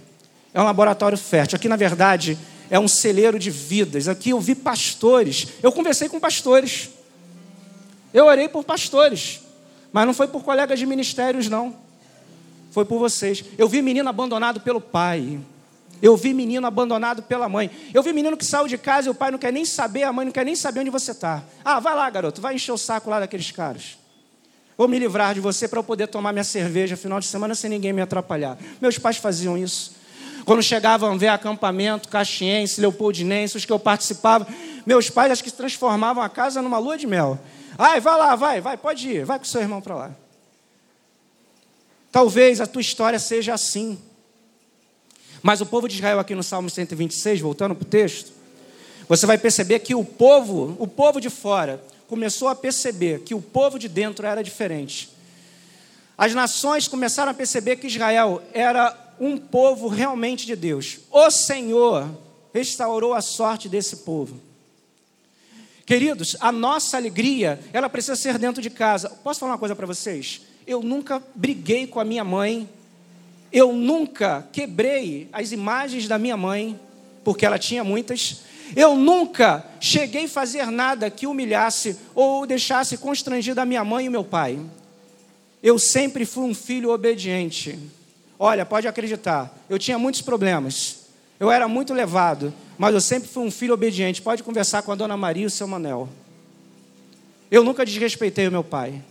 É 0.53 0.61
um 0.61 0.64
laboratório 0.64 1.18
fértil. 1.18 1.57
Aqui, 1.57 1.68
na 1.68 1.77
verdade, 1.77 2.38
é 2.70 2.79
um 2.79 2.88
celeiro 2.88 3.38
de 3.38 3.50
vidas. 3.50 4.09
Aqui 4.09 4.31
eu 4.31 4.40
vi 4.40 4.55
pastores, 4.55 5.48
eu 5.62 5.72
conversei 5.72 6.09
com 6.09 6.20
pastores, 6.20 6.90
eu 8.12 8.27
orei 8.27 8.48
por 8.48 8.64
pastores, 8.64 9.40
mas 9.95 10.07
não 10.09 10.13
foi 10.13 10.27
por 10.27 10.43
colegas 10.43 10.77
de 10.77 10.85
ministérios, 10.87 11.49
não. 11.49 11.73
Foi 12.73 12.85
por 12.85 12.99
vocês. 12.99 13.45
Eu 13.57 13.69
vi 13.69 13.81
menino 13.81 14.09
abandonado 14.09 14.61
pelo 14.61 14.81
pai. 14.81 15.39
Eu 16.03 16.17
vi 16.17 16.35
menino 16.35 16.67
abandonado 16.67 17.23
pela 17.23 17.49
mãe. 17.49 17.71
Eu 17.95 18.03
vi 18.03 18.13
menino 18.13 18.37
que 18.37 18.45
saiu 18.45 18.67
de 18.67 18.77
casa 18.77 19.07
e 19.07 19.11
o 19.13 19.15
pai 19.15 19.31
não 19.31 19.39
quer 19.39 19.53
nem 19.53 19.65
saber, 19.65 20.03
a 20.03 20.13
mãe 20.13 20.25
não 20.25 20.33
quer 20.33 20.45
nem 20.45 20.57
saber 20.57 20.81
onde 20.81 20.91
você 20.91 21.13
está. 21.13 21.45
Ah, 21.65 21.79
vai 21.79 21.95
lá, 21.95 22.11
garoto, 22.11 22.41
vai 22.41 22.57
encher 22.57 22.73
o 22.73 22.77
saco 22.77 23.09
lá 23.09 23.21
daqueles 23.21 23.53
caras. 23.53 23.97
Vou 24.77 24.89
me 24.89 24.99
livrar 24.99 25.33
de 25.33 25.39
você 25.39 25.69
para 25.69 25.79
eu 25.79 25.85
poder 25.85 26.09
tomar 26.09 26.33
minha 26.33 26.43
cerveja 26.43 26.97
final 26.97 27.21
de 27.21 27.27
semana 27.27 27.55
sem 27.55 27.71
ninguém 27.71 27.93
me 27.93 28.03
atrapalhar. 28.03 28.59
Meus 28.81 28.99
pais 28.99 29.19
faziam 29.19 29.57
isso. 29.57 29.95
Quando 30.45 30.61
chegavam 30.61 31.13
a 31.13 31.17
ver 31.17 31.29
acampamento, 31.29 32.09
caxiense, 32.09 32.81
leopoldinense, 32.81 33.57
os 33.57 33.65
que 33.65 33.71
eu 33.71 33.79
participava, 33.79 34.45
meus 34.85 35.09
pais 35.09 35.31
acho 35.31 35.45
que 35.45 35.53
transformavam 35.53 36.21
a 36.21 36.29
casa 36.29 36.61
numa 36.61 36.79
lua 36.79 36.99
de 36.99 37.07
mel. 37.07 37.39
Ai, 37.77 38.01
vai 38.01 38.19
lá, 38.19 38.37
vai, 38.37 38.61
vai, 38.61 38.77
pode 38.77 39.09
ir, 39.09 39.25
vai 39.25 39.39
com 39.39 39.45
seu 39.45 39.61
irmão 39.61 39.81
para 39.81 39.95
lá. 39.95 40.11
Talvez 42.13 42.61
a 42.61 42.67
tua 42.67 42.81
história 42.81 43.19
seja 43.19 43.55
assim. 43.55 43.99
Mas 45.43 45.61
o 45.61 45.67
povo 45.67 45.89
de 45.89 45.97
Israel, 45.97 46.21
aqui 46.21 46.35
no 46.35 46.43
Salmo 46.43 46.71
126, 46.71 47.41
voltando 47.41 47.75
para 47.75 47.83
o 47.83 47.89
texto, 47.89 48.33
você 49.09 49.27
vai 49.27 49.37
perceber 49.37 49.81
que 49.81 49.95
o 49.95 50.05
povo, 50.05 50.77
o 50.79 50.87
povo 50.87 51.21
de 51.21 51.29
fora, 51.29 51.83
começou 52.07 52.49
a 52.49 52.55
perceber 52.55 53.21
que 53.21 53.35
o 53.35 53.43
povo 53.43 53.79
de 53.79 53.89
dentro 53.89 54.27
era 54.27 54.43
diferente. 54.43 55.11
As 56.17 56.33
nações 56.33 56.87
começaram 56.87 57.33
a 57.33 57.35
perceber 57.35 57.77
que 57.77 57.89
Israel 57.89 58.41
era 58.53 58.97
um 59.19 59.37
povo 59.37 59.89
realmente 59.89 60.47
de 60.47 60.55
Deus. 60.55 61.01
O 61.11 61.31
Senhor 61.31 62.09
restaurou 62.53 63.13
a 63.13 63.21
sorte 63.21 63.69
desse 63.69 63.97
povo. 63.99 64.41
Queridos, 65.87 66.35
a 66.40 66.51
nossa 66.51 66.97
alegria, 66.97 67.61
ela 67.73 67.90
precisa 67.90 68.16
ser 68.16 68.38
dentro 68.38 68.62
de 68.62 68.70
casa. 68.70 69.11
Posso 69.11 69.40
falar 69.40 69.53
uma 69.53 69.59
coisa 69.59 69.77
para 69.77 69.87
vocês? 69.87 70.40
Eu 70.66 70.83
nunca 70.83 71.23
briguei 71.35 71.87
com 71.87 72.01
a 72.01 72.05
minha 72.05 72.25
mãe, 72.25 72.66
eu 73.53 73.73
nunca 73.73 74.49
quebrei 74.51 75.29
as 75.31 75.53
imagens 75.53 76.09
da 76.09 76.18
minha 76.18 76.37
mãe, 76.37 76.81
porque 77.23 77.44
ela 77.44 77.59
tinha 77.59 77.85
muitas. 77.85 78.40
Eu 78.75 78.97
nunca 78.97 79.64
cheguei 79.79 80.25
a 80.25 80.29
fazer 80.29 80.66
nada 80.70 81.11
que 81.11 81.27
humilhasse 81.27 81.99
ou 82.14 82.47
deixasse 82.47 82.97
constrangido 82.97 83.61
a 83.61 83.66
minha 83.66 83.85
mãe 83.85 84.07
e 84.07 84.09
o 84.09 84.12
meu 84.12 84.25
pai. 84.25 84.59
Eu 85.62 85.79
sempre 85.79 86.25
fui 86.25 86.44
um 86.44 86.55
filho 86.55 86.90
obediente. 86.90 87.79
Olha, 88.38 88.64
pode 88.64 88.88
acreditar, 88.88 89.55
eu 89.68 89.79
tinha 89.79 89.99
muitos 89.99 90.23
problemas. 90.23 91.05
Eu 91.38 91.51
era 91.51 91.68
muito 91.68 91.92
levado, 91.92 92.55
mas 92.79 92.95
eu 92.95 93.01
sempre 93.01 93.29
fui 93.29 93.45
um 93.45 93.51
filho 93.51 93.75
obediente. 93.75 94.23
Pode 94.23 94.43
conversar 94.43 94.83
com 94.83 94.93
a 94.93 94.95
dona 94.95 95.17
Maria 95.17 95.45
e 95.45 95.47
o 95.47 95.51
seu 95.51 95.67
Manel. 95.67 96.09
Eu 97.51 97.63
nunca 97.63 97.85
desrespeitei 97.85 98.49
o 98.49 98.53
meu 98.53 98.65
pai. 98.65 99.03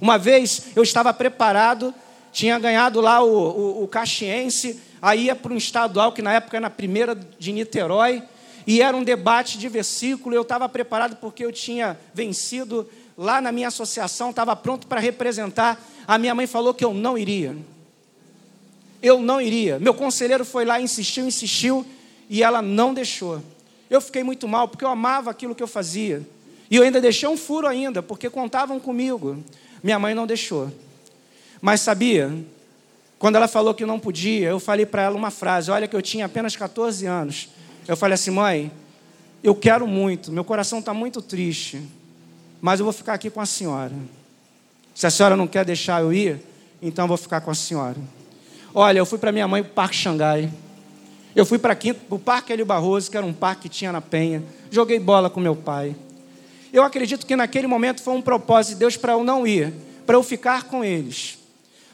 Uma 0.00 0.18
vez 0.18 0.66
eu 0.74 0.82
estava 0.82 1.12
preparado, 1.14 1.94
tinha 2.32 2.58
ganhado 2.58 3.00
lá 3.00 3.22
o, 3.22 3.28
o, 3.28 3.84
o 3.84 3.88
Caxiense, 3.88 4.80
aí 5.00 5.26
ia 5.26 5.36
para 5.36 5.52
um 5.52 5.56
estadual, 5.56 6.12
que 6.12 6.22
na 6.22 6.32
época 6.32 6.56
era 6.56 6.62
na 6.62 6.70
primeira 6.70 7.14
de 7.14 7.52
Niterói, 7.52 8.22
e 8.66 8.82
era 8.82 8.96
um 8.96 9.04
debate 9.04 9.58
de 9.58 9.68
versículo. 9.68 10.34
Eu 10.34 10.42
estava 10.42 10.68
preparado 10.68 11.16
porque 11.16 11.44
eu 11.44 11.52
tinha 11.52 11.98
vencido 12.12 12.88
lá 13.16 13.40
na 13.40 13.52
minha 13.52 13.68
associação, 13.68 14.30
estava 14.30 14.56
pronto 14.56 14.86
para 14.86 15.00
representar. 15.00 15.80
A 16.06 16.18
minha 16.18 16.34
mãe 16.34 16.46
falou 16.46 16.74
que 16.74 16.84
eu 16.84 16.92
não 16.92 17.16
iria 17.16 17.54
eu 19.04 19.20
não 19.20 19.38
iria. 19.38 19.78
Meu 19.78 19.92
conselheiro 19.92 20.46
foi 20.46 20.64
lá, 20.64 20.80
insistiu, 20.80 21.26
insistiu, 21.26 21.84
e 22.28 22.42
ela 22.42 22.62
não 22.62 22.94
deixou. 22.94 23.42
Eu 23.90 24.00
fiquei 24.00 24.22
muito 24.22 24.48
mal, 24.48 24.68
porque 24.68 24.84
eu 24.84 24.88
amava 24.88 25.30
aquilo 25.30 25.54
que 25.54 25.62
eu 25.62 25.68
fazia. 25.68 26.22
E 26.70 26.76
eu 26.76 26.82
ainda 26.82 27.00
deixei 27.00 27.28
um 27.28 27.36
furo 27.36 27.66
ainda, 27.66 28.02
porque 28.02 28.28
contavam 28.30 28.80
comigo. 28.80 29.42
Minha 29.82 29.98
mãe 29.98 30.14
não 30.14 30.26
deixou. 30.26 30.72
Mas 31.60 31.80
sabia? 31.80 32.32
Quando 33.18 33.36
ela 33.36 33.48
falou 33.48 33.74
que 33.74 33.86
não 33.86 33.98
podia, 33.98 34.48
eu 34.48 34.58
falei 34.60 34.84
para 34.84 35.02
ela 35.02 35.16
uma 35.16 35.30
frase. 35.30 35.70
Olha 35.70 35.86
que 35.86 35.94
eu 35.94 36.02
tinha 36.02 36.26
apenas 36.26 36.56
14 36.56 37.06
anos. 37.06 37.48
Eu 37.86 37.96
falei 37.96 38.14
assim, 38.14 38.30
mãe, 38.30 38.72
eu 39.42 39.54
quero 39.54 39.86
muito, 39.86 40.32
meu 40.32 40.42
coração 40.42 40.78
está 40.78 40.94
muito 40.94 41.20
triste, 41.20 41.82
mas 42.62 42.80
eu 42.80 42.84
vou 42.84 42.92
ficar 42.94 43.12
aqui 43.12 43.28
com 43.28 43.42
a 43.42 43.46
senhora. 43.46 43.92
Se 44.94 45.06
a 45.06 45.10
senhora 45.10 45.36
não 45.36 45.46
quer 45.46 45.66
deixar 45.66 46.00
eu 46.00 46.12
ir, 46.12 46.40
então 46.80 47.04
eu 47.04 47.08
vou 47.08 47.16
ficar 47.18 47.42
com 47.42 47.50
a 47.50 47.54
senhora. 47.54 47.96
Olha, 48.74 48.98
eu 48.98 49.04
fui 49.06 49.18
para 49.18 49.30
minha 49.30 49.46
mãe 49.46 49.62
para 49.62 49.70
o 49.70 49.74
Parque 49.74 49.96
Xangai. 49.96 50.50
Eu 51.34 51.44
fui 51.44 51.58
para 51.58 51.76
o 52.10 52.18
Parque 52.18 52.52
Hélio 52.52 52.64
Barroso, 52.64 53.10
que 53.10 53.16
era 53.16 53.26
um 53.26 53.32
parque 53.32 53.62
que 53.62 53.68
tinha 53.68 53.90
na 53.90 54.00
Penha. 54.00 54.42
Joguei 54.70 54.98
bola 55.00 55.28
com 55.28 55.40
meu 55.40 55.56
pai. 55.56 55.96
Eu 56.72 56.82
acredito 56.82 57.26
que 57.26 57.34
naquele 57.34 57.66
momento 57.66 58.02
foi 58.02 58.14
um 58.14 58.22
propósito 58.22 58.74
de 58.74 58.80
Deus 58.80 58.96
para 58.96 59.12
eu 59.12 59.24
não 59.24 59.46
ir, 59.46 59.72
para 60.06 60.16
eu 60.16 60.22
ficar 60.22 60.64
com 60.64 60.84
eles. 60.84 61.38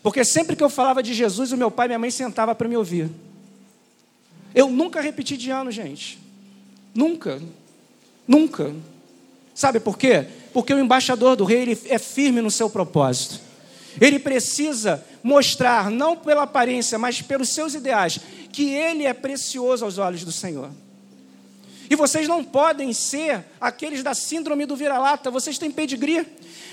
Porque 0.03 0.25
sempre 0.25 0.57
que 0.57 0.63
eu 0.63 0.71
falava 0.71 1.03
de 1.03 1.15
Jesus, 1.15 1.53
o 1.53 1.57
meu 1.57 1.71
pai 1.71 1.87
e 1.87 1.89
minha 1.89 1.99
mãe 1.99 2.11
sentavam 2.11 2.55
para 2.55 2.69
me 2.69 2.77
ouvir. 2.77 3.11
Eu 4.55 4.71
nunca 4.71 5.01
repeti 5.01 5.37
de 5.37 5.51
ano, 5.51 5.71
gente. 5.71 6.19
Nunca. 6.95 7.41
Nunca. 8.27 8.75
Sabe 9.55 9.81
por 9.81 9.99
quê? 9.99 10.27
Porque 10.53 10.73
o 10.73 10.79
embaixador 10.79 11.37
do 11.37 11.45
rei 11.45 11.63
ele 11.63 11.79
é 11.87 11.99
firme 11.99 12.41
no 12.41 12.51
seu 12.51 12.69
propósito. 12.69 13.41
Ele 14.01 14.19
precisa 14.19 15.05
mostrar, 15.23 15.91
não 15.91 16.17
pela 16.17 16.43
aparência, 16.43 16.99
mas 16.99 17.21
pelos 17.23 17.49
seus 17.51 17.75
ideais, 17.75 18.19
que 18.53 18.71
ele 18.71 19.05
é 19.05 19.13
precioso 19.13 19.85
aos 19.85 19.99
olhos 19.99 20.25
do 20.25 20.33
Senhor. 20.33 20.71
E 21.89 21.97
vocês 21.97 22.29
não 22.29 22.45
podem 22.45 22.93
ser 22.93 23.45
aqueles 23.61 24.03
da 24.03 24.15
síndrome 24.15 24.65
do 24.65 24.77
vira-lata, 24.77 25.31
vocês 25.31 25.59
têm 25.59 25.71
pedigree. 25.71 26.25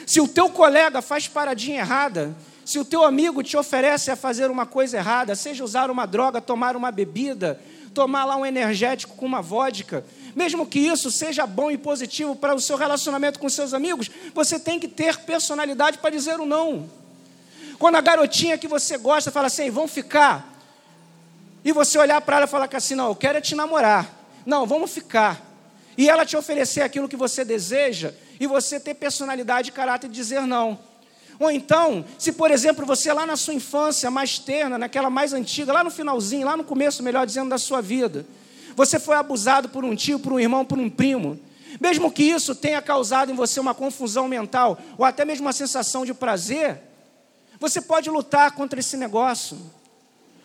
Se 0.05 0.21
o 0.21 0.27
teu 0.27 0.49
colega 0.49 1.01
faz 1.01 1.27
paradinha 1.27 1.79
errada, 1.79 2.35
se 2.63 2.77
o 2.77 2.85
teu 2.85 3.03
amigo 3.03 3.41
te 3.41 3.57
oferece 3.57 4.11
a 4.11 4.15
fazer 4.15 4.51
uma 4.51 4.65
coisa 4.65 4.97
errada, 4.97 5.35
seja 5.35 5.63
usar 5.63 5.89
uma 5.89 6.05
droga, 6.05 6.39
tomar 6.39 6.75
uma 6.75 6.91
bebida, 6.91 7.59
tomar 7.93 8.25
lá 8.25 8.37
um 8.37 8.45
energético 8.45 9.15
com 9.15 9.25
uma 9.25 9.41
vodka, 9.41 10.05
mesmo 10.35 10.67
que 10.67 10.77
isso 10.77 11.09
seja 11.09 11.47
bom 11.47 11.71
e 11.71 11.79
positivo 11.79 12.35
para 12.35 12.53
o 12.53 12.61
seu 12.61 12.77
relacionamento 12.77 13.39
com 13.39 13.49
seus 13.49 13.73
amigos, 13.73 14.11
você 14.35 14.59
tem 14.59 14.79
que 14.79 14.87
ter 14.87 15.17
personalidade 15.21 15.97
para 15.97 16.11
dizer 16.11 16.39
o 16.39 16.45
não. 16.45 16.87
Quando 17.79 17.95
a 17.95 18.01
garotinha 18.01 18.57
que 18.57 18.67
você 18.67 18.97
gosta 18.97 19.31
fala 19.31 19.47
assim, 19.47 19.69
vamos 19.69 19.91
ficar, 19.91 20.53
e 21.63 21.71
você 21.71 21.97
olhar 21.97 22.19
para 22.21 22.37
ela 22.37 22.45
e 22.45 22.49
falar 22.49 22.69
assim, 22.73 22.95
não, 22.95 23.07
eu 23.07 23.15
quero 23.15 23.37
é 23.37 23.41
te 23.41 23.55
namorar, 23.55 24.09
não, 24.45 24.65
vamos 24.65 24.91
ficar, 24.91 25.41
e 25.97 26.09
ela 26.09 26.25
te 26.25 26.35
oferecer 26.35 26.81
aquilo 26.81 27.07
que 27.07 27.15
você 27.15 27.45
deseja, 27.45 28.13
e 28.39 28.47
você 28.47 28.79
ter 28.79 28.93
personalidade 28.93 29.69
e 29.69 29.71
caráter 29.71 30.07
de 30.07 30.15
dizer 30.15 30.41
não. 30.41 30.79
Ou 31.39 31.51
então, 31.51 32.03
se 32.17 32.31
por 32.31 32.49
exemplo 32.49 32.85
você 32.85 33.13
lá 33.13 33.25
na 33.25 33.35
sua 33.35 33.53
infância 33.53 34.09
mais 34.09 34.39
terna, 34.39 34.77
naquela 34.77 35.09
mais 35.09 35.33
antiga, 35.33 35.71
lá 35.71 35.83
no 35.83 35.91
finalzinho, 35.91 36.45
lá 36.45 36.57
no 36.57 36.63
começo, 36.63 37.03
melhor 37.03 37.25
dizendo, 37.25 37.49
da 37.49 37.59
sua 37.59 37.79
vida, 37.79 38.25
você 38.75 38.99
foi 38.99 39.15
abusado 39.15 39.69
por 39.69 39.85
um 39.85 39.95
tio, 39.95 40.19
por 40.19 40.33
um 40.33 40.39
irmão, 40.39 40.65
por 40.65 40.79
um 40.79 40.89
primo, 40.89 41.39
mesmo 41.79 42.11
que 42.11 42.23
isso 42.23 42.55
tenha 42.55 42.81
causado 42.81 43.31
em 43.31 43.35
você 43.35 43.59
uma 43.59 43.73
confusão 43.73 44.27
mental, 44.27 44.79
ou 44.97 45.05
até 45.05 45.25
mesmo 45.25 45.45
uma 45.45 45.53
sensação 45.53 46.05
de 46.05 46.13
prazer, 46.13 46.81
você 47.59 47.81
pode 47.81 48.09
lutar 48.09 48.51
contra 48.51 48.79
esse 48.79 48.95
negócio, 48.95 49.57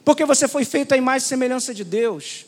porque 0.04 0.24
você 0.24 0.48
foi 0.48 0.64
feito 0.64 0.92
à 0.92 0.96
imagem 0.96 1.26
e 1.26 1.28
semelhança 1.28 1.74
de 1.74 1.84
Deus. 1.84 2.46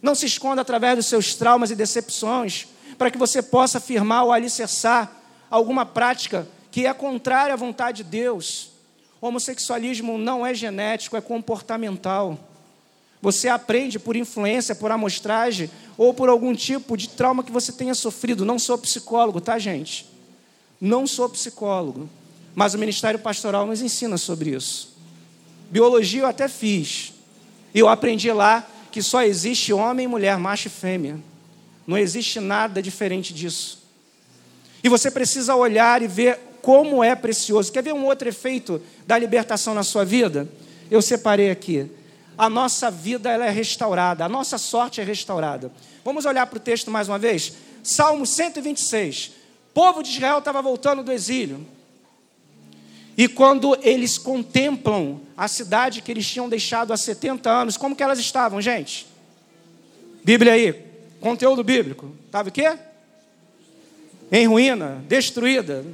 Não 0.00 0.14
se 0.14 0.26
esconda 0.26 0.62
através 0.62 0.96
dos 0.96 1.06
seus 1.06 1.34
traumas 1.34 1.70
e 1.70 1.76
decepções, 1.76 2.66
para 2.98 3.10
que 3.10 3.18
você 3.18 3.42
possa 3.42 3.78
afirmar 3.78 4.24
ou 4.24 4.32
alicerçar 4.32 5.10
alguma 5.50 5.84
prática 5.84 6.48
que 6.70 6.86
é 6.86 6.94
contrária 6.94 7.52
à 7.52 7.56
vontade 7.56 8.02
de 8.02 8.10
Deus. 8.10 8.70
O 9.20 9.26
homossexualismo 9.26 10.18
não 10.18 10.44
é 10.44 10.54
genético, 10.54 11.16
é 11.16 11.20
comportamental. 11.20 12.38
Você 13.20 13.48
aprende 13.48 14.00
por 14.00 14.16
influência, 14.16 14.74
por 14.74 14.90
amostragem 14.90 15.70
ou 15.96 16.12
por 16.12 16.28
algum 16.28 16.54
tipo 16.54 16.96
de 16.96 17.08
trauma 17.08 17.44
que 17.44 17.52
você 17.52 17.70
tenha 17.70 17.94
sofrido. 17.94 18.44
Não 18.44 18.58
sou 18.58 18.76
psicólogo, 18.76 19.40
tá, 19.40 19.58
gente? 19.58 20.10
Não 20.80 21.06
sou 21.06 21.28
psicólogo. 21.28 22.10
Mas 22.54 22.74
o 22.74 22.78
ministério 22.78 23.18
pastoral 23.18 23.66
nos 23.66 23.80
ensina 23.80 24.18
sobre 24.18 24.50
isso. 24.50 24.96
Biologia 25.70 26.22
eu 26.22 26.26
até 26.26 26.48
fiz. 26.48 27.12
E 27.74 27.78
eu 27.78 27.88
aprendi 27.88 28.30
lá 28.30 28.66
que 28.90 29.02
só 29.02 29.22
existe 29.22 29.72
homem 29.72 30.06
mulher, 30.06 30.36
macho 30.38 30.68
e 30.68 30.70
fêmea. 30.70 31.18
Não 31.86 31.96
existe 31.96 32.38
nada 32.38 32.82
diferente 32.82 33.32
disso. 33.32 33.82
E 34.84 34.88
você 34.88 35.10
precisa 35.10 35.54
olhar 35.54 36.02
e 36.02 36.06
ver 36.06 36.38
como 36.60 37.02
é 37.02 37.14
precioso. 37.14 37.72
Quer 37.72 37.82
ver 37.82 37.94
um 37.94 38.04
outro 38.04 38.28
efeito 38.28 38.80
da 39.06 39.18
libertação 39.18 39.74
na 39.74 39.82
sua 39.82 40.04
vida? 40.04 40.48
Eu 40.90 41.00
separei 41.00 41.50
aqui. 41.50 41.90
A 42.36 42.48
nossa 42.48 42.90
vida 42.90 43.30
ela 43.30 43.46
é 43.46 43.50
restaurada, 43.50 44.24
a 44.24 44.28
nossa 44.28 44.58
sorte 44.58 45.00
é 45.00 45.04
restaurada. 45.04 45.70
Vamos 46.04 46.24
olhar 46.24 46.46
para 46.46 46.56
o 46.56 46.60
texto 46.60 46.90
mais 46.90 47.08
uma 47.08 47.18
vez? 47.18 47.52
Salmo 47.82 48.26
126. 48.26 49.32
O 49.70 49.74
povo 49.74 50.02
de 50.02 50.10
Israel 50.10 50.38
estava 50.38 50.60
voltando 50.62 51.02
do 51.02 51.12
exílio. 51.12 51.66
E 53.16 53.28
quando 53.28 53.76
eles 53.82 54.16
contemplam 54.16 55.20
a 55.36 55.46
cidade 55.46 56.00
que 56.00 56.10
eles 56.10 56.26
tinham 56.26 56.48
deixado 56.48 56.92
há 56.92 56.96
70 56.96 57.50
anos, 57.50 57.76
como 57.76 57.94
que 57.94 58.02
elas 58.02 58.18
estavam, 58.18 58.60
gente? 58.60 59.06
Bíblia 60.24 60.52
aí, 60.52 60.72
conteúdo 61.20 61.62
bíblico. 61.62 62.14
Estava 62.26 62.48
o 62.48 62.52
quê? 62.52 62.76
Em 64.30 64.46
ruína, 64.46 65.04
destruída, 65.06 65.84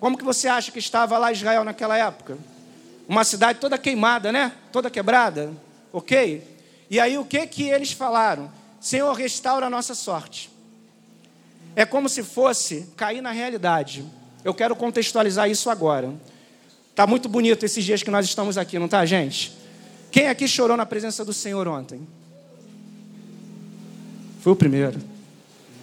como 0.00 0.16
que 0.16 0.24
você 0.24 0.48
acha 0.48 0.72
que 0.72 0.78
estava 0.78 1.18
lá 1.18 1.32
Israel 1.32 1.64
naquela 1.64 1.98
época? 1.98 2.38
Uma 3.06 3.24
cidade 3.24 3.58
toda 3.58 3.76
queimada, 3.76 4.32
né? 4.32 4.52
Toda 4.72 4.90
quebrada, 4.90 5.52
ok? 5.92 6.42
E 6.90 6.98
aí 6.98 7.18
o 7.18 7.24
que 7.24 7.46
que 7.46 7.64
eles 7.64 7.92
falaram? 7.92 8.50
Senhor, 8.80 9.12
restaura 9.14 9.66
a 9.66 9.70
nossa 9.70 9.94
sorte. 9.94 10.50
É 11.76 11.84
como 11.84 12.08
se 12.08 12.22
fosse 12.22 12.88
cair 12.96 13.20
na 13.20 13.32
realidade. 13.32 14.04
Eu 14.44 14.54
quero 14.54 14.76
contextualizar 14.76 15.50
isso 15.50 15.68
agora. 15.68 16.12
Tá 16.94 17.06
muito 17.06 17.28
bonito 17.28 17.64
esses 17.64 17.84
dias 17.84 18.02
que 18.02 18.10
nós 18.10 18.24
estamos 18.24 18.56
aqui, 18.56 18.78
não 18.78 18.88
tá, 18.88 19.04
gente? 19.04 19.52
Quem 20.10 20.28
aqui 20.28 20.46
chorou 20.46 20.76
na 20.76 20.86
presença 20.86 21.24
do 21.24 21.32
Senhor 21.32 21.66
ontem? 21.66 22.06
Foi 24.40 24.52
o 24.52 24.56
primeiro. 24.56 25.00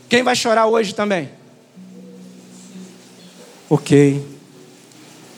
Quem 0.08 0.24
vai 0.24 0.36
chorar 0.36 0.68
hoje 0.68 0.96
também? 0.96 1.30
Ok. 3.70 4.26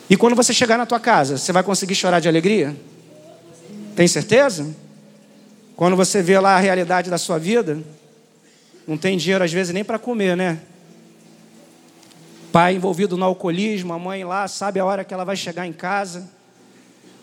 E 0.10 0.16
quando 0.18 0.36
você 0.36 0.54
chegar 0.54 0.78
na 0.78 0.86
tua 0.86 1.00
casa, 1.00 1.38
você 1.38 1.52
vai 1.52 1.64
conseguir 1.64 1.96
chorar 1.96 2.20
de 2.20 2.28
alegria? 2.28 2.76
Tem 3.96 4.08
certeza? 4.08 4.76
Quando 5.76 5.96
você 5.96 6.22
vê 6.22 6.40
lá 6.40 6.56
a 6.56 6.60
realidade 6.60 7.10
da 7.10 7.18
sua 7.18 7.40
vida, 7.40 7.82
não 8.88 8.98
tem 8.98 9.18
dinheiro 9.18 9.44
às 9.44 9.52
vezes 9.52 9.74
nem 9.74 9.84
para 9.84 9.98
comer, 9.98 10.38
né? 10.38 10.60
Pai 12.54 12.76
envolvido 12.76 13.18
no 13.18 13.26
alcoolismo, 13.26 13.94
a 13.94 13.98
mãe 13.98 14.24
lá 14.24 14.48
sabe 14.48 14.80
a 14.80 14.86
hora 14.86 15.04
que 15.04 15.12
ela 15.12 15.26
vai 15.26 15.36
chegar 15.36 15.66
em 15.66 15.74
casa, 15.74 16.30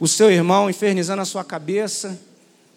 o 0.01 0.09
seu 0.09 0.29
irmão 0.29 0.69
infernizando 0.69 1.23
a 1.23 1.25
sua 1.25 1.45
cabeça, 1.45 2.21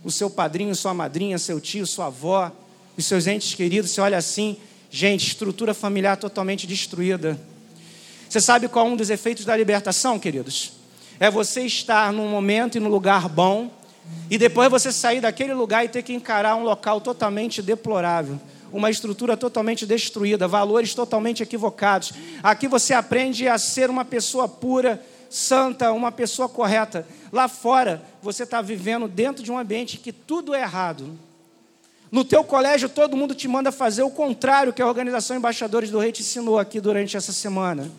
o 0.03 0.11
seu 0.11 0.29
padrinho, 0.29 0.75
sua 0.75 0.93
madrinha, 0.93 1.39
seu 1.39 1.59
tio, 1.59 1.87
sua 1.87 2.05
avó, 2.05 2.51
os 2.95 3.07
seus 3.07 3.25
entes 3.25 3.55
queridos, 3.55 3.89
você 3.89 4.01
olha 4.01 4.19
assim, 4.19 4.55
gente, 4.91 5.25
estrutura 5.25 5.73
familiar 5.73 6.15
totalmente 6.15 6.67
destruída. 6.67 7.39
Você 8.29 8.39
sabe 8.39 8.67
qual 8.67 8.85
é 8.85 8.89
um 8.89 8.95
dos 8.95 9.09
efeitos 9.09 9.45
da 9.45 9.57
libertação, 9.57 10.19
queridos? 10.19 10.73
É 11.19 11.31
você 11.31 11.61
estar 11.61 12.13
num 12.13 12.27
momento 12.27 12.77
e 12.77 12.79
num 12.79 12.87
lugar 12.87 13.27
bom, 13.27 13.71
e 14.29 14.37
depois 14.37 14.69
você 14.69 14.91
sair 14.91 15.21
daquele 15.21 15.55
lugar 15.55 15.85
e 15.85 15.89
ter 15.89 16.03
que 16.03 16.13
encarar 16.13 16.55
um 16.55 16.61
local 16.61 17.01
totalmente 17.01 17.63
deplorável, 17.63 18.39
uma 18.73 18.89
estrutura 18.89 19.37
totalmente 19.37 19.85
destruída, 19.85 20.47
valores 20.47 20.93
totalmente 20.93 21.43
equivocados. 21.43 22.11
Aqui 22.41 22.67
você 22.67 22.93
aprende 22.93 23.47
a 23.47 23.57
ser 23.57 23.89
uma 23.89 24.03
pessoa 24.03 24.49
pura, 24.49 25.01
santa, 25.29 25.91
uma 25.93 26.11
pessoa 26.11 26.49
correta. 26.49 27.07
Lá 27.31 27.47
fora, 27.47 28.03
você 28.21 28.43
está 28.43 28.61
vivendo 28.61 29.07
dentro 29.07 29.43
de 29.43 29.51
um 29.51 29.57
ambiente 29.57 29.97
que 29.97 30.11
tudo 30.11 30.53
é 30.53 30.61
errado. 30.61 31.17
No 32.11 32.23
teu 32.23 32.43
colégio, 32.43 32.89
todo 32.89 33.17
mundo 33.17 33.33
te 33.33 33.47
manda 33.47 33.71
fazer 33.71 34.03
o 34.03 34.09
contrário 34.09 34.73
que 34.73 34.81
a 34.81 34.87
Organização 34.87 35.37
Embaixadores 35.37 35.89
do 35.89 35.99
Rei 35.99 36.11
te 36.11 36.21
ensinou 36.21 36.59
aqui 36.59 36.81
durante 36.81 37.15
essa 37.15 37.31
semana. 37.31 37.91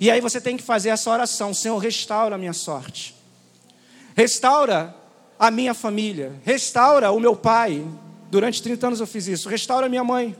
E 0.00 0.10
aí 0.10 0.20
você 0.20 0.40
tem 0.40 0.56
que 0.56 0.62
fazer 0.62 0.88
essa 0.90 1.10
oração: 1.10 1.52
Senhor, 1.54 1.78
restaura 1.78 2.34
a 2.34 2.38
minha 2.38 2.52
sorte, 2.52 3.14
restaura 4.14 4.94
a 5.38 5.50
minha 5.50 5.72
família, 5.72 6.32
restaura 6.44 7.10
o 7.10 7.20
meu 7.20 7.34
pai. 7.34 7.82
Durante 8.30 8.62
30 8.62 8.86
anos 8.86 9.00
eu 9.00 9.06
fiz 9.06 9.26
isso. 9.26 9.48
Restaura 9.48 9.88
minha 9.88 10.04
mãe, 10.04 10.36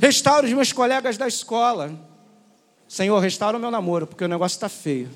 restaura 0.00 0.46
os 0.46 0.52
meus 0.52 0.72
colegas 0.72 1.16
da 1.16 1.26
escola. 1.26 1.92
Senhor, 2.88 3.18
restaura 3.18 3.56
o 3.56 3.60
meu 3.60 3.70
namoro, 3.70 4.06
porque 4.06 4.24
o 4.24 4.28
negócio 4.28 4.56
está 4.56 4.68
feio. 4.68 5.10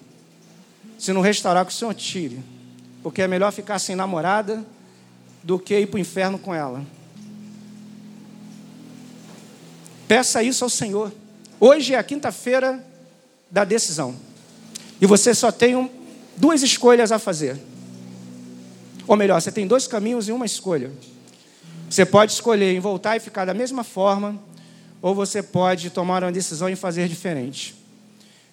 Se 0.99 1.13
não 1.13 1.21
restaurar, 1.21 1.65
que 1.65 1.73
o 1.73 1.75
Senhor 1.75 1.95
tire. 1.95 2.43
Porque 3.03 3.23
é 3.23 3.29
melhor 3.29 3.51
ficar 3.53 3.79
sem 3.79 3.97
namorada 3.97 4.65
do 5.43 5.59
que 5.59 5.79
ir 5.79 5.87
para 5.87 5.97
o 5.97 6.01
inferno 6.01 6.39
com 6.39 6.55
ela. 6.55 6.85
Peça 10.07 10.43
isso 10.43 10.63
ao 10.65 10.71
Senhor. 10.71 11.13
Hoje 11.59 11.95
é 11.95 11.99
a 11.99 12.05
quinta-feira 12.05 12.85
da 13.51 13.65
decisão. 13.65 14.15
E 15.01 15.07
você 15.07 15.35
só 15.35 15.51
tem 15.51 15.91
duas 16.37 16.63
escolhas 16.63 17.11
a 17.11 17.19
fazer. 17.19 17.59
Ou 19.07 19.17
melhor, 19.17 19.41
você 19.41 19.51
tem 19.51 19.67
dois 19.67 19.87
caminhos 19.87 20.29
e 20.29 20.33
uma 20.33 20.47
escolha. 20.47 20.91
Você 21.89 22.07
pode 22.07 22.33
escolher 22.33 22.75
em 22.75 22.81
voltar 22.81 23.17
e 23.17 23.21
ficar 23.21 23.45
da 23.45 23.53
mesma 23.53 23.85
forma, 23.85 24.41
ou 25.01 25.15
você 25.15 25.43
pode 25.43 25.91
tomar 25.91 26.23
uma 26.23 26.33
decisão 26.33 26.69
e 26.69 26.77
fazer 26.77 27.09
diferente. 27.09 27.75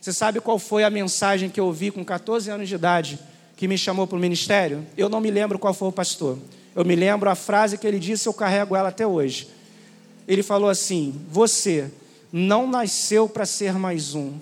Você 0.01 0.11
sabe 0.11 0.39
qual 0.39 0.57
foi 0.57 0.83
a 0.83 0.89
mensagem 0.89 1.49
que 1.49 1.59
eu 1.59 1.65
ouvi 1.65 1.91
com 1.91 2.03
14 2.03 2.49
anos 2.49 2.67
de 2.67 2.75
idade 2.75 3.19
que 3.55 3.67
me 3.67 3.77
chamou 3.77 4.07
para 4.07 4.17
o 4.17 4.19
ministério? 4.19 4.85
Eu 4.97 5.09
não 5.09 5.21
me 5.21 5.29
lembro 5.29 5.59
qual 5.59 5.73
foi 5.73 5.89
o 5.89 5.91
pastor. 5.91 6.37
Eu 6.75 6.85
me 6.85 6.95
lembro 6.95 7.29
a 7.29 7.35
frase 7.35 7.77
que 7.77 7.85
ele 7.85 7.99
disse, 7.99 8.27
eu 8.27 8.33
carrego 8.33 8.75
ela 8.75 8.89
até 8.89 9.05
hoje. 9.05 9.49
Ele 10.27 10.43
falou 10.43 10.69
assim: 10.69 11.19
Você 11.29 11.91
não 12.31 12.69
nasceu 12.69 13.27
para 13.27 13.45
ser 13.45 13.73
mais 13.73 14.15
um, 14.15 14.33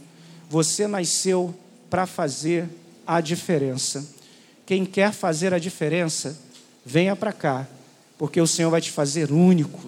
você 0.49 0.88
nasceu 0.88 1.55
para 1.89 2.05
fazer 2.05 2.68
a 3.05 3.22
diferença. 3.22 4.16
Quem 4.68 4.84
quer 4.84 5.13
fazer 5.13 5.53
a 5.53 5.59
diferença, 5.59 6.38
venha 6.86 7.15
para 7.15 7.32
cá, 7.32 7.65
porque 8.18 8.41
o 8.41 8.45
Senhor 8.45 8.70
vai 8.70 8.82
te 8.82 8.91
fazer 8.91 9.32
único. 9.32 9.80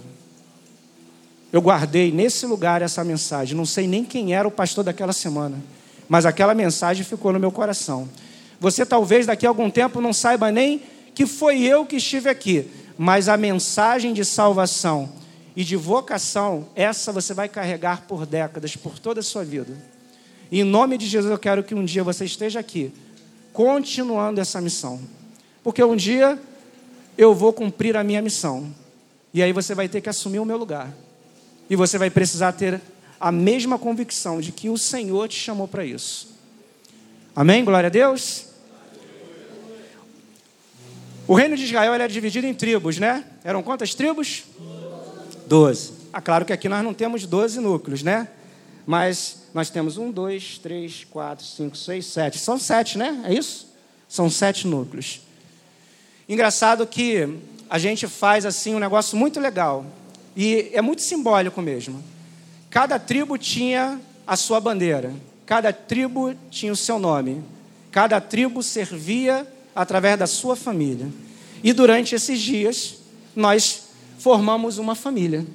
Eu 1.52 1.62
guardei 1.62 2.14
nesse 2.14 2.46
lugar 2.46 2.82
essa 2.82 3.04
mensagem, 3.04 3.58
não 3.58 3.66
sei 3.66 3.88
nem 3.88 4.06
quem 4.06 4.34
era 4.34 4.48
o 4.48 4.52
pastor 4.52 4.86
daquela 4.86 5.12
semana, 5.12 5.58
mas 6.08 6.26
aquela 6.26 6.56
mensagem 6.56 7.04
ficou 7.04 7.34
no 7.34 7.40
meu 7.42 7.52
coração. 7.52 8.08
Você 8.58 8.86
talvez 8.86 9.26
daqui 9.26 9.46
a 9.46 9.50
algum 9.50 9.70
tempo 9.70 10.00
não 10.00 10.14
saiba 10.14 10.50
nem 10.50 10.82
que 11.14 11.26
foi 11.26 11.62
eu 11.62 11.86
que 11.86 11.98
estive 11.98 12.30
aqui, 12.30 12.66
mas 12.98 13.28
a 13.28 13.36
mensagem 13.36 14.14
de 14.14 14.24
salvação 14.24 15.10
e 15.58 15.64
de 15.66 15.76
vocação, 15.76 16.70
essa 16.74 17.12
você 17.12 17.34
vai 17.34 17.50
carregar 17.50 18.06
por 18.08 18.26
décadas, 18.26 18.78
por 18.78 18.98
toda 18.98 19.20
a 19.20 19.24
sua 19.24 19.44
vida. 19.44 19.78
E 20.50 20.62
em 20.62 20.64
nome 20.64 20.98
de 20.98 21.06
Jesus 21.06 21.30
eu 21.30 21.38
quero 21.38 21.66
que 21.66 21.76
um 21.76 21.84
dia 21.84 22.02
você 22.02 22.24
esteja 22.24 22.62
aqui, 22.62 22.94
continuando 23.60 24.40
essa 24.40 24.62
missão. 24.62 25.02
Porque 25.62 25.84
um 25.84 25.94
dia 25.94 26.40
eu 27.18 27.36
vou 27.36 27.52
cumprir 27.52 27.98
a 27.98 28.06
minha 28.06 28.22
missão. 28.22 28.74
E 29.34 29.44
aí 29.44 29.52
você 29.52 29.76
vai 29.76 29.90
ter 29.90 30.00
que 30.00 30.08
assumir 30.08 30.40
o 30.40 30.46
meu 30.46 30.56
lugar. 30.56 30.90
E 31.70 31.76
você 31.76 31.98
vai 31.98 32.10
precisar 32.10 32.54
ter 32.54 32.80
a 33.20 33.34
mesma 33.34 33.78
convicção 33.78 34.40
de 34.40 34.54
que 34.54 34.70
o 34.70 34.78
Senhor 34.78 35.28
te 35.28 35.36
chamou 35.36 35.68
para 35.68 35.84
isso. 35.84 36.30
Amém? 37.36 37.66
Glória 37.66 37.88
a 37.88 37.90
Deus. 37.90 38.46
O 41.28 41.34
reino 41.34 41.58
de 41.58 41.66
Israel 41.66 41.94
era 41.94 42.08
dividido 42.08 42.48
em 42.48 42.54
tribos, 42.54 42.98
né? 42.98 43.26
Eram 43.44 43.62
quantas 43.62 43.94
tribos? 43.94 44.46
Doze. 45.48 45.92
Ah, 46.14 46.22
claro 46.22 46.46
que 46.46 46.54
aqui 46.54 46.70
nós 46.70 46.82
não 46.82 46.94
temos 46.94 47.26
doze 47.26 47.60
núcleos, 47.60 48.04
né? 48.04 48.30
Mas 48.88 49.39
nós 49.54 49.70
temos 49.70 49.98
um, 49.98 50.12
dois, 50.12 50.58
três, 50.58 51.06
quatro, 51.10 51.46
cinco, 51.46 51.76
seis, 51.76 52.06
sete. 52.06 52.38
São 52.38 52.60
sete, 52.60 52.98
né? 52.98 53.24
É 53.26 53.34
isso? 53.34 53.68
São 54.08 54.30
sete 54.30 54.68
núcleos. 54.68 55.22
Engraçado 56.28 56.86
que 56.86 57.38
a 57.70 57.80
gente 57.80 58.08
faz 58.08 58.46
assim 58.46 58.76
um 58.76 58.80
negócio 58.80 59.18
muito 59.18 59.40
legal. 59.40 59.86
E 60.36 60.70
é 60.74 60.82
muito 60.82 61.02
simbólico 61.02 61.62
mesmo. 61.62 62.04
Cada 62.70 63.00
tribo 63.00 63.38
tinha 63.38 64.00
a 64.26 64.36
sua 64.36 64.60
bandeira. 64.60 65.14
Cada 65.46 65.74
tribo 65.74 66.36
tinha 66.52 66.72
o 66.72 66.76
seu 66.76 67.00
nome. 67.00 67.44
Cada 67.92 68.22
tribo 68.22 68.62
servia 68.62 69.48
através 69.76 70.18
da 70.20 70.28
sua 70.28 70.56
família. 70.56 71.08
E 71.64 71.74
durante 71.74 72.14
esses 72.14 72.40
dias, 72.40 72.98
nós 73.36 73.90
formamos 74.20 74.78
uma 74.78 74.94
família. 74.94 75.46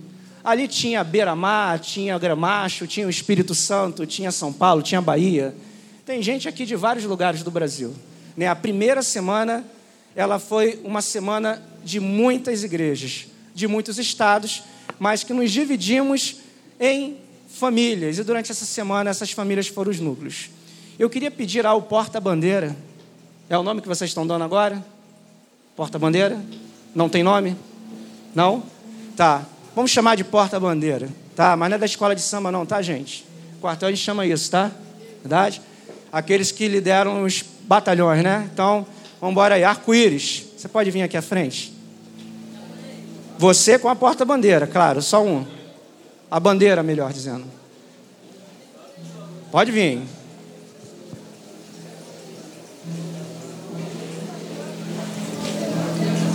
Ali 0.44 0.68
tinha 0.68 1.02
Beira-Mar, 1.02 1.78
tinha 1.78 2.18
Gramacho, 2.18 2.86
tinha 2.86 3.06
o 3.06 3.10
Espírito 3.10 3.54
Santo, 3.54 4.04
tinha 4.04 4.30
São 4.30 4.52
Paulo, 4.52 4.82
tinha 4.82 5.00
Bahia. 5.00 5.54
Tem 6.04 6.22
gente 6.22 6.46
aqui 6.46 6.66
de 6.66 6.76
vários 6.76 7.04
lugares 7.04 7.42
do 7.42 7.50
Brasil. 7.50 7.94
Né? 8.36 8.46
A 8.46 8.54
primeira 8.54 9.02
semana, 9.02 9.64
ela 10.14 10.38
foi 10.38 10.78
uma 10.84 11.00
semana 11.00 11.62
de 11.82 11.98
muitas 11.98 12.62
igrejas, 12.62 13.26
de 13.54 13.66
muitos 13.66 13.98
estados, 13.98 14.62
mas 14.98 15.24
que 15.24 15.32
nos 15.32 15.50
dividimos 15.50 16.36
em 16.78 17.16
famílias. 17.48 18.18
E 18.18 18.22
durante 18.22 18.52
essa 18.52 18.66
semana, 18.66 19.08
essas 19.08 19.32
famílias 19.32 19.66
foram 19.68 19.90
os 19.90 19.98
núcleos. 19.98 20.50
Eu 20.98 21.08
queria 21.08 21.30
pedir 21.30 21.64
ao 21.64 21.80
porta-bandeira 21.80 22.76
é 23.48 23.58
o 23.58 23.62
nome 23.62 23.82
que 23.82 23.88
vocês 23.88 24.10
estão 24.10 24.26
dando 24.26 24.42
agora? 24.42 24.82
Porta-bandeira? 25.76 26.42
Não 26.94 27.10
tem 27.10 27.22
nome? 27.22 27.54
Não? 28.34 28.62
Tá. 29.14 29.44
Vamos 29.74 29.90
chamar 29.90 30.14
de 30.14 30.22
porta-bandeira, 30.22 31.08
tá? 31.34 31.56
Mas 31.56 31.68
não 31.68 31.76
é 31.76 31.78
da 31.78 31.86
escola 31.86 32.14
de 32.14 32.20
samba, 32.20 32.52
não, 32.52 32.64
tá, 32.64 32.80
gente? 32.80 33.26
Quartel 33.60 33.88
a 33.88 33.90
gente 33.90 34.04
chama 34.04 34.24
isso, 34.24 34.50
tá? 34.50 34.70
Verdade? 35.20 35.60
Aqueles 36.12 36.52
que 36.52 36.68
lideram 36.68 37.24
os 37.24 37.42
batalhões, 37.62 38.22
né? 38.22 38.48
Então, 38.52 38.86
vamos 39.20 39.32
embora 39.32 39.56
aí. 39.56 39.64
Arco-íris, 39.64 40.44
você 40.56 40.68
pode 40.68 40.90
vir 40.92 41.02
aqui 41.02 41.16
à 41.16 41.22
frente? 41.22 41.74
Você 43.36 43.78
com 43.78 43.88
a 43.88 43.96
porta-bandeira, 43.96 44.66
claro, 44.66 45.02
só 45.02 45.24
um. 45.24 45.44
A 46.30 46.38
bandeira, 46.38 46.82
melhor 46.82 47.12
dizendo. 47.12 47.44
Pode 49.50 49.72
vir. 49.72 50.02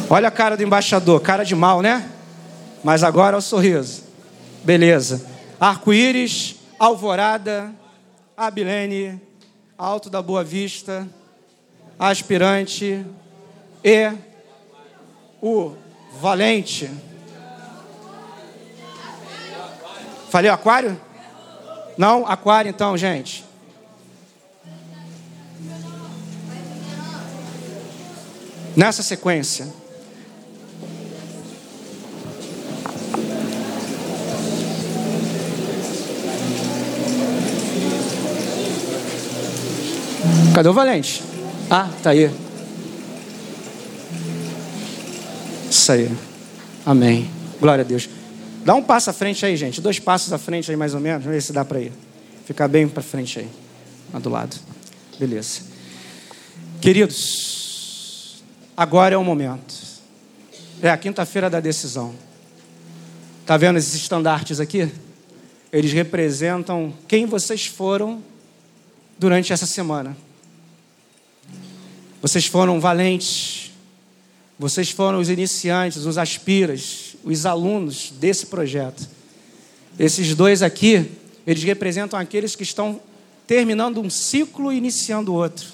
Olha 0.10 0.28
a 0.28 0.32
cara 0.32 0.58
do 0.58 0.64
embaixador, 0.64 1.22
cara 1.22 1.44
de 1.44 1.56
mal, 1.56 1.82
né? 1.82 2.10
Mas 2.84 3.04
agora 3.04 3.36
é 3.36 3.40
o 3.40 3.42
sorriso. 3.42 4.04
Beleza. 4.64 5.26
Arco-íris, 5.60 6.56
Alvorada, 6.78 7.74
Abilene, 8.36 9.22
Alto 9.78 10.10
da 10.10 10.22
Boa 10.22 10.44
Vista, 10.44 11.08
Aspirante 11.98 13.06
e 13.84 14.14
o 15.42 15.74
Valente. 16.20 16.90
Falei 20.30 20.50
aquário? 20.50 21.00
Não, 21.98 22.26
aquário 22.26 22.70
então, 22.70 22.96
gente. 22.98 23.44
Nessa 28.76 29.04
sequência. 29.04 29.79
Cadê 40.54 40.70
o 40.70 40.74
Valente? 40.74 41.24
Ah, 41.70 41.90
tá 42.02 42.10
aí. 42.10 42.32
Isso 45.70 45.92
aí. 45.92 46.12
Amém. 46.86 47.30
Glória 47.60 47.84
a 47.84 47.88
Deus. 47.88 48.10
Dá 48.66 48.76
um 48.76 48.84
passo 48.84 49.10
à 49.10 49.14
frente 49.14 49.46
aí, 49.46 49.56
gente. 49.56 49.80
Dois 49.80 50.00
passos 50.00 50.34
à 50.34 50.38
frente 50.38 50.70
aí, 50.70 50.78
mais 50.78 50.94
ou 50.94 51.00
menos. 51.00 51.24
Vamos 51.24 51.36
ver 51.36 51.42
se 51.42 51.54
dá 51.54 51.64
para 51.64 51.80
ir. 51.80 51.92
Ficar 52.46 52.68
bem 52.68 52.88
para 52.88 53.04
frente 53.04 53.40
aí. 53.40 53.48
Lá 54.14 54.20
do 54.20 54.30
lado. 54.30 54.58
Beleza. 55.20 55.62
Queridos, 56.82 58.44
agora 58.76 59.16
é 59.16 59.18
o 59.18 59.24
momento. 59.24 59.76
É 60.82 60.90
a 60.90 60.98
quinta-feira 60.98 61.50
da 61.50 61.60
decisão. 61.60 62.14
Tá 63.46 63.58
vendo 63.58 63.78
esses 63.78 63.94
estandartes 63.94 64.60
aqui? 64.60 64.90
Eles 65.72 65.92
representam 65.92 66.94
quem 67.08 67.26
vocês 67.26 67.66
foram 67.66 68.24
durante 69.20 69.52
essa 69.52 69.66
semana. 69.66 70.16
Vocês 72.22 72.46
foram 72.46 72.80
valentes, 72.80 73.72
vocês 74.58 74.90
foram 74.90 75.20
os 75.20 75.30
iniciantes, 75.30 76.06
os 76.06 76.18
aspiras, 76.18 77.16
os 77.24 77.46
alunos 77.46 78.12
desse 78.18 78.46
projeto. 78.46 79.08
Esses 80.00 80.34
dois 80.34 80.64
aqui, 80.64 81.12
eles 81.46 81.64
representam 81.64 82.18
aqueles 82.18 82.56
que 82.56 82.64
estão 82.64 83.02
terminando 83.46 84.00
um 84.00 84.10
ciclo 84.10 84.72
e 84.72 84.78
iniciando 84.78 85.34
outro. 85.34 85.68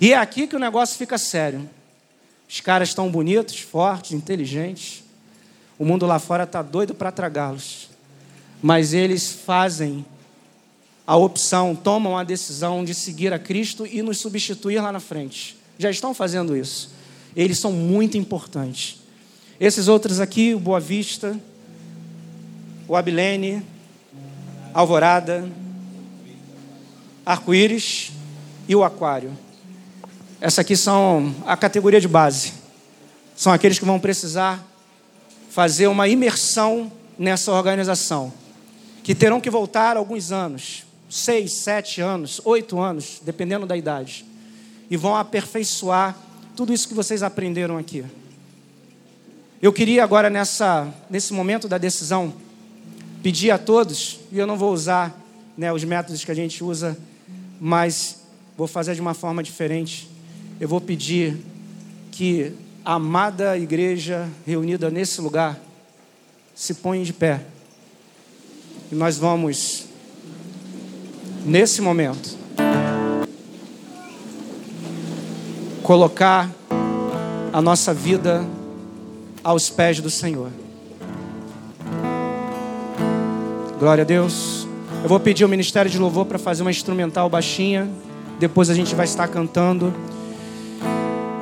E 0.00 0.12
é 0.12 0.16
aqui 0.16 0.46
que 0.46 0.56
o 0.56 0.58
negócio 0.58 0.96
fica 0.96 1.18
sério. 1.18 1.68
Os 2.48 2.60
caras 2.60 2.88
estão 2.88 3.10
bonitos, 3.10 3.60
fortes, 3.60 4.12
inteligentes. 4.12 5.02
O 5.78 5.84
mundo 5.84 6.06
lá 6.06 6.18
fora 6.18 6.44
está 6.44 6.62
doido 6.62 6.94
para 6.94 7.10
tragá-los. 7.10 7.90
Mas 8.62 8.94
eles 8.94 9.30
fazem 9.32 10.04
a 11.06 11.16
opção, 11.16 11.74
tomam 11.74 12.16
a 12.16 12.24
decisão 12.24 12.84
de 12.84 12.94
seguir 12.94 13.32
a 13.32 13.38
Cristo 13.38 13.86
e 13.86 14.02
nos 14.02 14.18
substituir 14.18 14.80
lá 14.80 14.92
na 14.92 15.00
frente 15.00 15.62
já 15.82 15.90
estão 15.90 16.14
fazendo 16.14 16.56
isso. 16.56 16.90
Eles 17.34 17.58
são 17.58 17.72
muito 17.72 18.16
importantes. 18.16 19.00
Esses 19.58 19.88
outros 19.88 20.20
aqui, 20.20 20.54
o 20.54 20.60
Boa 20.60 20.80
Vista, 20.80 21.38
o 22.88 22.96
Abilene, 22.96 23.62
Alvorada, 24.72 25.48
Arco-Íris 27.24 28.12
e 28.68 28.74
o 28.74 28.84
Aquário. 28.84 29.36
Essa 30.40 30.60
aqui 30.60 30.76
são 30.76 31.34
a 31.46 31.56
categoria 31.56 32.00
de 32.00 32.08
base. 32.08 32.52
São 33.36 33.52
aqueles 33.52 33.78
que 33.78 33.84
vão 33.84 34.00
precisar 34.00 34.64
fazer 35.50 35.86
uma 35.86 36.08
imersão 36.08 36.90
nessa 37.18 37.52
organização, 37.52 38.32
que 39.02 39.14
terão 39.14 39.40
que 39.40 39.50
voltar 39.50 39.96
alguns 39.96 40.32
anos, 40.32 40.84
seis, 41.12 41.52
sete 41.52 42.00
anos, 42.00 42.40
oito 42.44 42.80
anos, 42.80 43.20
dependendo 43.22 43.66
da 43.66 43.76
idade 43.76 44.24
e 44.92 44.96
vão 44.98 45.16
aperfeiçoar 45.16 46.14
tudo 46.54 46.70
isso 46.70 46.86
que 46.86 46.92
vocês 46.92 47.22
aprenderam 47.22 47.78
aqui. 47.78 48.04
Eu 49.62 49.72
queria 49.72 50.04
agora, 50.04 50.28
nessa, 50.28 50.92
nesse 51.08 51.32
momento 51.32 51.66
da 51.66 51.78
decisão, 51.78 52.34
pedir 53.22 53.50
a 53.50 53.56
todos, 53.56 54.20
e 54.30 54.38
eu 54.38 54.46
não 54.46 54.58
vou 54.58 54.70
usar 54.70 55.18
né, 55.56 55.72
os 55.72 55.82
métodos 55.82 56.22
que 56.22 56.30
a 56.30 56.34
gente 56.34 56.62
usa, 56.62 56.94
mas 57.58 58.22
vou 58.54 58.66
fazer 58.66 58.94
de 58.94 59.00
uma 59.00 59.14
forma 59.14 59.42
diferente. 59.42 60.10
Eu 60.60 60.68
vou 60.68 60.78
pedir 60.78 61.38
que 62.10 62.52
a 62.84 62.94
amada 62.94 63.56
igreja 63.56 64.28
reunida 64.46 64.90
nesse 64.90 65.22
lugar 65.22 65.58
se 66.54 66.74
ponha 66.74 67.02
de 67.02 67.14
pé. 67.14 67.40
E 68.90 68.94
nós 68.94 69.16
vamos, 69.16 69.86
nesse 71.44 71.80
momento, 71.80 72.36
colocar 75.82 76.50
a 77.52 77.60
nossa 77.60 77.92
vida 77.92 78.44
aos 79.42 79.68
pés 79.68 80.00
do 80.00 80.10
Senhor. 80.10 80.50
Glória 83.78 84.02
a 84.02 84.06
Deus. 84.06 84.66
Eu 85.02 85.08
vou 85.08 85.18
pedir 85.18 85.44
o 85.44 85.48
ministério 85.48 85.90
de 85.90 85.98
louvor 85.98 86.26
para 86.26 86.38
fazer 86.38 86.62
uma 86.62 86.70
instrumental 86.70 87.28
baixinha. 87.28 87.90
Depois 88.38 88.70
a 88.70 88.74
gente 88.74 88.94
vai 88.94 89.04
estar 89.04 89.26
cantando. 89.26 89.92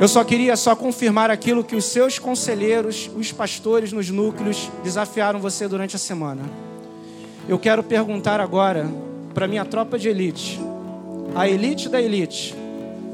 Eu 0.01 0.09
só 0.09 0.24
queria 0.24 0.57
só 0.57 0.74
confirmar 0.74 1.30
aquilo 1.30 1.62
que 1.62 1.76
os 1.76 1.84
seus 1.84 2.18
conselheiros, 2.18 3.11
os 3.14 3.30
pastores 3.32 3.92
nos 3.92 4.09
núcleos, 4.09 4.70
desafiaram 4.82 5.38
você 5.38 5.68
durante 5.68 5.94
a 5.94 5.98
semana. 5.98 6.42
Eu 7.46 7.59
quero 7.59 7.82
perguntar 7.82 8.40
agora 8.40 8.90
para 9.35 9.47
minha 9.47 9.64
tropa 9.64 9.99
de 9.99 10.09
elite, 10.09 10.61
a 11.35 11.49
elite 11.49 11.89
da 11.89 12.01
elite, 12.01 12.55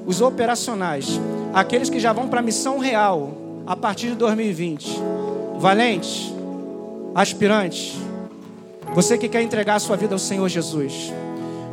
os 0.07 0.21
operacionais, 0.21 1.21
aqueles 1.53 1.91
que 1.91 2.01
já 2.01 2.13
vão 2.13 2.29
para 2.29 2.41
a 2.41 2.43
missão 2.43 2.79
real, 2.79 3.33
a 3.67 3.77
partir 3.77 4.09
de 4.09 4.15
2020. 4.15 5.01
Valente, 5.59 6.35
aspirante, 7.15 7.99
você 8.95 9.19
que 9.19 9.29
quer 9.29 9.43
entregar 9.43 9.75
a 9.75 9.81
sua 9.81 9.97
vida 9.97 10.15
ao 10.15 10.19
Senhor 10.19 10.49
Jesus, 10.49 11.13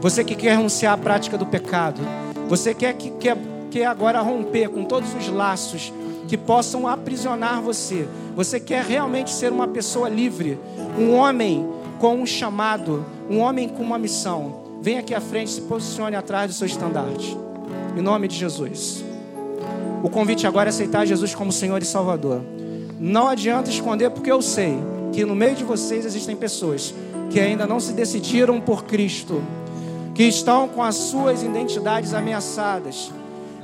você 0.01 0.23
que 0.23 0.35
quer 0.35 0.57
renunciar 0.57 0.93
à 0.93 0.97
prática 0.97 1.37
do 1.37 1.45
pecado, 1.45 2.01
você 2.49 2.73
quer 2.73 2.93
que 2.93 3.11
quer, 3.11 3.37
quer 3.71 3.85
agora 3.85 4.19
romper 4.19 4.69
com 4.69 4.83
todos 4.83 5.13
os 5.15 5.29
laços 5.29 5.93
que 6.27 6.37
possam 6.37 6.87
aprisionar 6.87 7.61
você. 7.61 8.07
Você 8.35 8.59
quer 8.59 8.83
realmente 8.83 9.31
ser 9.31 9.51
uma 9.51 9.67
pessoa 9.67 10.09
livre, 10.09 10.59
um 10.97 11.13
homem 11.13 11.65
com 11.99 12.15
um 12.15 12.25
chamado, 12.25 13.05
um 13.29 13.39
homem 13.39 13.69
com 13.69 13.83
uma 13.83 13.97
missão. 13.97 14.63
Venha 14.81 14.99
aqui 14.99 15.13
à 15.13 15.21
frente, 15.21 15.51
se 15.51 15.61
posicione 15.61 16.15
atrás 16.15 16.51
do 16.51 16.53
seu 16.53 16.67
estandarte. 16.67 17.37
Em 17.97 18.01
nome 18.01 18.27
de 18.27 18.35
Jesus. 18.35 19.03
O 20.03 20.09
convite 20.09 20.45
agora 20.45 20.69
é 20.69 20.71
aceitar 20.71 21.05
Jesus 21.05 21.33
como 21.33 21.51
Senhor 21.51 21.81
e 21.81 21.85
Salvador. 21.85 22.41
Não 22.99 23.27
adianta 23.27 23.69
esconder, 23.69 24.09
porque 24.09 24.31
eu 24.31 24.41
sei 24.41 24.77
que 25.13 25.23
no 25.23 25.35
meio 25.35 25.55
de 25.55 25.63
vocês 25.63 26.05
existem 26.05 26.35
pessoas 26.35 26.93
que 27.29 27.39
ainda 27.39 27.65
não 27.65 27.79
se 27.79 27.93
decidiram 27.93 28.59
por 28.59 28.83
Cristo, 28.83 29.41
que 30.13 30.23
estão 30.23 30.67
com 30.67 30.83
as 30.83 30.95
suas 30.95 31.43
identidades 31.43 32.13
ameaçadas. 32.13 33.11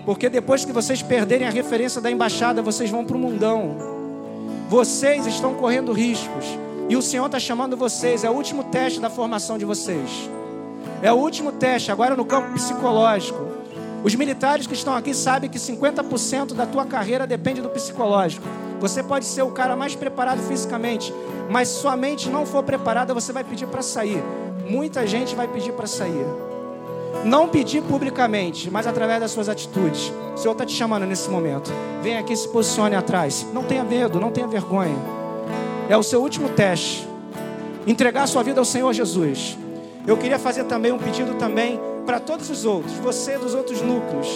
Porque 0.05 0.29
depois 0.29 0.63
que 0.63 0.71
vocês 0.71 1.01
perderem 1.01 1.47
a 1.47 1.51
referência 1.51 1.99
da 1.99 2.09
embaixada, 2.09 2.61
vocês 2.61 2.89
vão 2.89 3.03
para 3.03 3.17
o 3.17 3.19
mundão. 3.19 3.75
Vocês 4.69 5.25
estão 5.25 5.53
correndo 5.55 5.91
riscos. 5.91 6.45
E 6.89 6.97
o 6.97 7.01
Senhor 7.03 7.27
está 7.27 7.39
chamando 7.39 7.77
vocês. 7.77 8.23
É 8.23 8.29
o 8.29 8.33
último 8.33 8.63
teste 8.63 8.99
da 8.99 9.11
formação 9.11 9.59
de 9.59 9.63
vocês. 9.63 10.27
É 11.03 11.13
o 11.13 11.15
último 11.15 11.51
teste, 11.51 11.91
agora 11.91 12.15
no 12.15 12.25
campo 12.25 12.51
psicológico. 12.53 13.47
Os 14.03 14.15
militares 14.15 14.65
que 14.65 14.73
estão 14.73 14.95
aqui 14.95 15.13
sabem 15.13 15.49
que 15.49 15.59
50% 15.59 16.53
da 16.53 16.65
tua 16.65 16.85
carreira 16.85 17.27
depende 17.27 17.61
do 17.61 17.69
psicológico. 17.69 18.45
Você 18.79 19.03
pode 19.03 19.25
ser 19.25 19.43
o 19.43 19.51
cara 19.51 19.75
mais 19.75 19.93
preparado 19.93 20.41
fisicamente, 20.41 21.13
mas 21.49 21.67
se 21.67 21.81
sua 21.81 21.95
mente 21.95 22.29
não 22.29 22.45
for 22.45 22.63
preparada, 22.63 23.13
você 23.13 23.31
vai 23.31 23.43
pedir 23.43 23.67
para 23.67 23.81
sair. 23.81 24.23
Muita 24.67 25.05
gente 25.05 25.35
vai 25.35 25.47
pedir 25.47 25.73
para 25.73 25.85
sair. 25.85 26.25
Não 27.23 27.49
pedir 27.49 27.83
publicamente, 27.83 28.71
mas 28.71 28.87
através 28.87 29.19
das 29.19 29.31
suas 29.31 29.49
atitudes. 29.49 30.11
O 30.33 30.37
Senhor 30.37 30.53
está 30.53 30.65
te 30.65 30.73
chamando 30.73 31.05
nesse 31.05 31.29
momento. 31.29 31.71
Vem 32.01 32.17
aqui, 32.17 32.35
se 32.35 32.47
posicione 32.47 32.95
atrás. 32.95 33.45
Não 33.53 33.63
tenha 33.63 33.83
medo, 33.83 34.19
não 34.19 34.31
tenha 34.31 34.47
vergonha. 34.47 35.18
É 35.89 35.97
o 35.97 36.03
seu 36.03 36.21
último 36.21 36.49
teste. 36.49 37.07
Entregar 37.87 38.27
sua 38.27 38.43
vida 38.43 38.61
ao 38.61 38.65
Senhor 38.65 38.93
Jesus. 38.93 39.57
Eu 40.05 40.15
queria 40.15 40.37
fazer 40.37 40.65
também 40.65 40.91
um 40.91 40.99
pedido 40.99 41.33
também 41.33 41.79
para 42.05 42.19
todos 42.19 42.49
os 42.49 42.63
outros, 42.63 42.93
você 42.93 43.37
dos 43.37 43.55
outros 43.55 43.81
núcleos. 43.81 44.27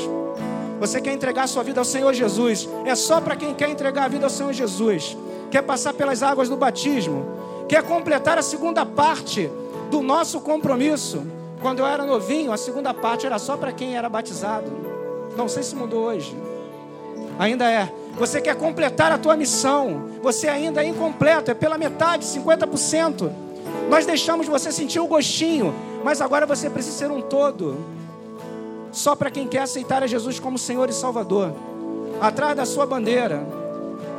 Você 0.80 1.00
quer 1.00 1.14
entregar 1.14 1.48
sua 1.48 1.64
vida 1.64 1.80
ao 1.80 1.86
Senhor 1.86 2.12
Jesus? 2.12 2.68
É 2.86 2.96
só 2.96 3.22
para 3.22 3.36
quem 3.36 3.54
quer 3.54 3.70
entregar 3.70 4.06
a 4.06 4.08
vida 4.08 4.26
ao 4.26 4.30
Senhor 4.32 4.52
Jesus. 4.52 5.16
Quer 5.52 5.62
passar 5.62 5.94
pelas 5.94 6.24
águas 6.24 6.50
do 6.50 6.58
batismo? 6.58 7.26
Quer 7.70 7.84
completar 7.84 8.38
a 8.38 8.42
segunda 8.42 8.86
parte 8.86 9.50
do 9.92 10.02
nosso 10.02 10.42
compromisso? 10.42 11.24
Quando 11.62 11.80
eu 11.80 11.86
era 11.86 12.04
novinho, 12.04 12.52
a 12.52 12.58
segunda 12.58 12.94
parte 12.94 13.26
era 13.26 13.38
só 13.38 13.56
para 13.56 13.72
quem 13.72 13.96
era 13.96 14.10
batizado. 14.10 14.72
Não 15.38 15.48
sei 15.48 15.64
se 15.64 15.76
mudou 15.76 16.06
hoje. 16.06 16.36
Ainda 17.40 17.72
é. 17.72 17.92
Você 18.18 18.40
quer 18.40 18.56
completar 18.56 19.12
a 19.12 19.18
tua 19.18 19.36
missão. 19.36 20.10
Você 20.22 20.48
ainda 20.48 20.84
é 20.84 20.88
incompleto, 20.88 21.52
é 21.52 21.54
pela 21.54 21.78
metade, 21.78 22.26
50%. 22.26 23.30
Nós 23.90 24.06
deixamos 24.06 24.48
você 24.48 24.72
sentir 24.72 25.00
o 25.00 25.08
gostinho, 25.08 25.74
mas 26.04 26.22
agora 26.22 26.46
você 26.46 26.70
precisa 26.70 26.98
ser 26.98 27.12
um 27.12 27.22
todo. 27.22 27.78
Só 28.92 29.16
para 29.16 29.32
quem 29.32 29.48
quer 29.48 29.62
aceitar 29.64 30.04
a 30.04 30.08
Jesus 30.08 30.40
como 30.40 30.58
Senhor 30.58 30.90
e 30.90 30.94
Salvador. 30.94 31.54
Atrás 32.22 32.56
da 32.56 32.66
sua 32.66 32.86
bandeira. 32.86 33.46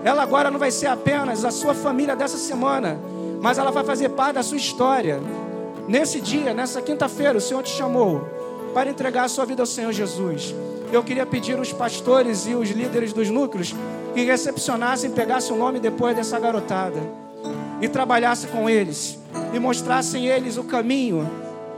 Ela 0.05 0.23
agora 0.23 0.51
não 0.51 0.59
vai 0.59 0.71
ser 0.71 0.89
apenas 0.89 1.45
a 1.45 1.51
sua 1.51 1.73
família 1.73 2.15
dessa 2.15 2.37
semana, 2.37 2.99
mas 3.41 3.57
ela 3.57 3.71
vai 3.71 3.85
fazer 3.85 4.11
parte 4.11 4.35
da 4.35 4.43
sua 4.43 4.59
história. 4.59 5.21
Nesse 5.89 6.21
dia, 6.21 6.53
nessa 6.53 6.83
quinta-feira, 6.83 7.39
o 7.39 7.41
Senhor 7.41 7.63
te 7.63 7.71
chamou 7.71 8.23
para 8.75 8.91
entregar 8.91 9.25
a 9.25 9.29
sua 9.29 9.47
vida 9.47 9.63
ao 9.63 9.67
Senhor 9.67 9.93
Jesus. 9.93 10.55
Eu 10.95 11.03
queria 11.03 11.27
pedir 11.27 11.59
os 11.59 11.73
pastores 11.73 12.47
e 12.47 12.55
os 12.55 12.71
líderes 12.71 13.13
dos 13.13 13.29
núcleos 13.29 13.75
que 14.15 14.23
recepcionassem, 14.23 15.11
pegassem 15.11 15.53
o 15.53 15.59
nome 15.59 15.81
depois 15.81 16.15
dessa 16.15 16.39
garotada 16.39 17.01
e 17.81 17.89
trabalhassem 17.89 18.49
com 18.49 18.71
eles 18.71 19.19
e 19.53 19.59
mostrassem 19.59 20.29
eles 20.29 20.57
o 20.57 20.63
caminho, 20.63 21.29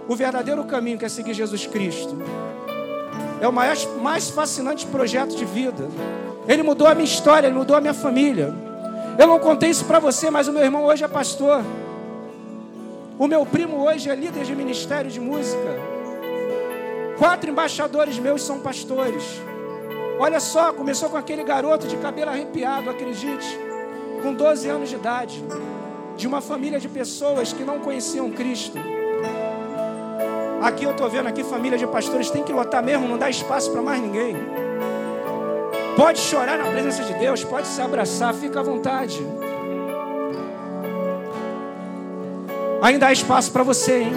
o 0.06 0.14
verdadeiro 0.14 0.62
caminho 0.64 0.98
que 0.98 1.06
é 1.06 1.08
seguir 1.08 1.32
Jesus 1.32 1.66
Cristo. 1.66 2.14
É 3.40 3.48
o 3.48 3.52
mais, 3.54 3.88
mais 4.02 4.28
fascinante 4.28 4.84
projeto 4.84 5.34
de 5.34 5.46
vida. 5.46 5.88
Ele 6.46 6.62
mudou 6.62 6.86
a 6.86 6.94
minha 6.94 7.06
história, 7.06 7.46
ele 7.46 7.56
mudou 7.56 7.74
a 7.74 7.80
minha 7.80 7.94
família. 7.94 8.52
Eu 9.18 9.26
não 9.26 9.38
contei 9.38 9.70
isso 9.70 9.86
para 9.86 9.98
você, 9.98 10.28
mas 10.28 10.46
o 10.46 10.52
meu 10.52 10.62
irmão 10.62 10.84
hoje 10.84 11.04
é 11.04 11.08
pastor. 11.08 11.64
O 13.18 13.26
meu 13.26 13.46
primo 13.46 13.82
hoje 13.82 14.10
é 14.10 14.14
líder 14.14 14.44
de 14.44 14.54
ministério 14.54 15.10
de 15.10 15.20
música. 15.20 15.95
Quatro 17.18 17.50
embaixadores 17.50 18.18
meus 18.18 18.42
são 18.42 18.60
pastores. 18.60 19.24
Olha 20.18 20.38
só, 20.40 20.72
começou 20.72 21.08
com 21.08 21.16
aquele 21.16 21.42
garoto 21.42 21.86
de 21.86 21.96
cabelo 21.96 22.30
arrepiado, 22.30 22.90
acredite, 22.90 23.58
com 24.22 24.32
12 24.32 24.68
anos 24.68 24.88
de 24.88 24.96
idade 24.96 25.44
de 26.16 26.26
uma 26.26 26.40
família 26.40 26.80
de 26.80 26.88
pessoas 26.88 27.52
que 27.52 27.62
não 27.64 27.78
conheciam 27.80 28.30
Cristo. 28.30 28.78
Aqui 30.62 30.84
eu 30.84 30.90
estou 30.90 31.08
vendo 31.08 31.26
aqui 31.28 31.44
família 31.44 31.78
de 31.78 31.86
pastores 31.86 32.30
tem 32.30 32.42
que 32.42 32.52
lotar 32.52 32.82
mesmo, 32.82 33.06
não 33.06 33.18
dá 33.18 33.30
espaço 33.30 33.70
para 33.70 33.82
mais 33.82 34.00
ninguém. 34.00 34.36
Pode 35.96 36.18
chorar 36.18 36.58
na 36.58 36.70
presença 36.70 37.02
de 37.02 37.14
Deus, 37.14 37.44
pode 37.44 37.66
se 37.66 37.80
abraçar, 37.80 38.34
fica 38.34 38.60
à 38.60 38.62
vontade. 38.62 39.24
Ainda 42.82 43.06
há 43.06 43.12
espaço 43.12 43.50
para 43.52 43.62
você, 43.62 44.02
hein? 44.02 44.12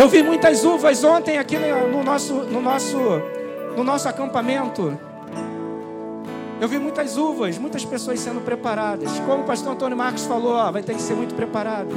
Eu 0.00 0.08
vi 0.08 0.22
muitas 0.22 0.64
uvas 0.64 1.04
ontem 1.04 1.36
aqui 1.36 1.58
no 1.58 2.02
nosso, 2.02 2.32
no 2.32 2.62
nosso, 2.62 2.96
no 3.76 3.84
nosso 3.84 4.08
acampamento. 4.08 4.98
Eu 6.58 6.66
vi 6.66 6.78
muitas 6.78 7.18
uvas, 7.18 7.58
muitas 7.58 7.84
pessoas 7.84 8.18
sendo 8.18 8.40
preparadas. 8.40 9.10
Como 9.26 9.42
o 9.42 9.44
pastor 9.44 9.74
Antônio 9.74 9.98
Marcos 9.98 10.24
falou, 10.24 10.54
ó, 10.54 10.72
vai 10.72 10.82
ter 10.82 10.94
que 10.94 11.02
ser 11.02 11.12
muito 11.12 11.34
preparado. 11.34 11.90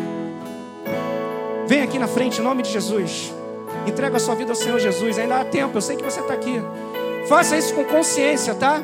Vem 1.66 1.82
aqui 1.82 1.98
na 1.98 2.10
frente, 2.10 2.42
em 2.42 2.44
nome 2.44 2.62
de 2.62 2.72
Jesus. 2.72 3.34
Entrega 3.88 4.18
a 4.18 4.20
sua 4.20 4.36
vida 4.36 4.52
ao 4.52 4.56
Senhor 4.58 4.82
Jesus. 4.82 5.18
Ainda 5.18 5.40
há 5.40 5.46
tempo, 5.46 5.78
eu 5.78 5.82
sei 5.82 5.96
que 5.96 6.04
você 6.04 6.20
está 6.20 6.34
aqui. 6.34 6.62
Faça 7.30 7.56
isso 7.56 7.74
com 7.74 7.86
consciência, 7.86 8.54
tá? 8.54 8.82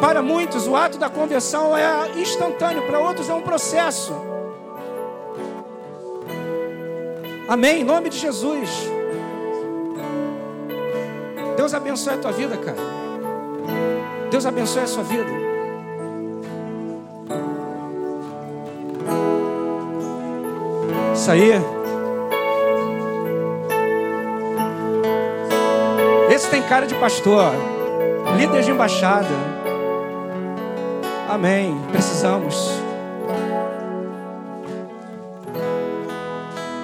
Para 0.00 0.22
muitos, 0.22 0.68
o 0.68 0.76
ato 0.76 0.96
da 0.96 1.10
conversão 1.10 1.76
é 1.76 2.20
instantâneo, 2.20 2.82
para 2.82 3.00
outros 3.00 3.28
é 3.28 3.34
um 3.34 3.42
processo. 3.42 4.29
Amém? 7.50 7.80
Em 7.80 7.84
nome 7.84 8.08
de 8.08 8.16
Jesus. 8.16 8.88
Deus 11.56 11.74
abençoe 11.74 12.14
a 12.14 12.16
tua 12.18 12.30
vida, 12.30 12.56
cara. 12.56 12.78
Deus 14.30 14.46
abençoe 14.46 14.82
a 14.82 14.86
sua 14.86 15.02
vida. 15.02 15.28
Isso 21.12 21.28
aí. 21.28 21.50
Esse 26.32 26.48
tem 26.50 26.62
cara 26.62 26.86
de 26.86 26.94
pastor, 26.94 27.52
líder 28.38 28.62
de 28.62 28.70
embaixada. 28.70 29.26
Amém. 31.28 31.76
Precisamos. 31.90 32.89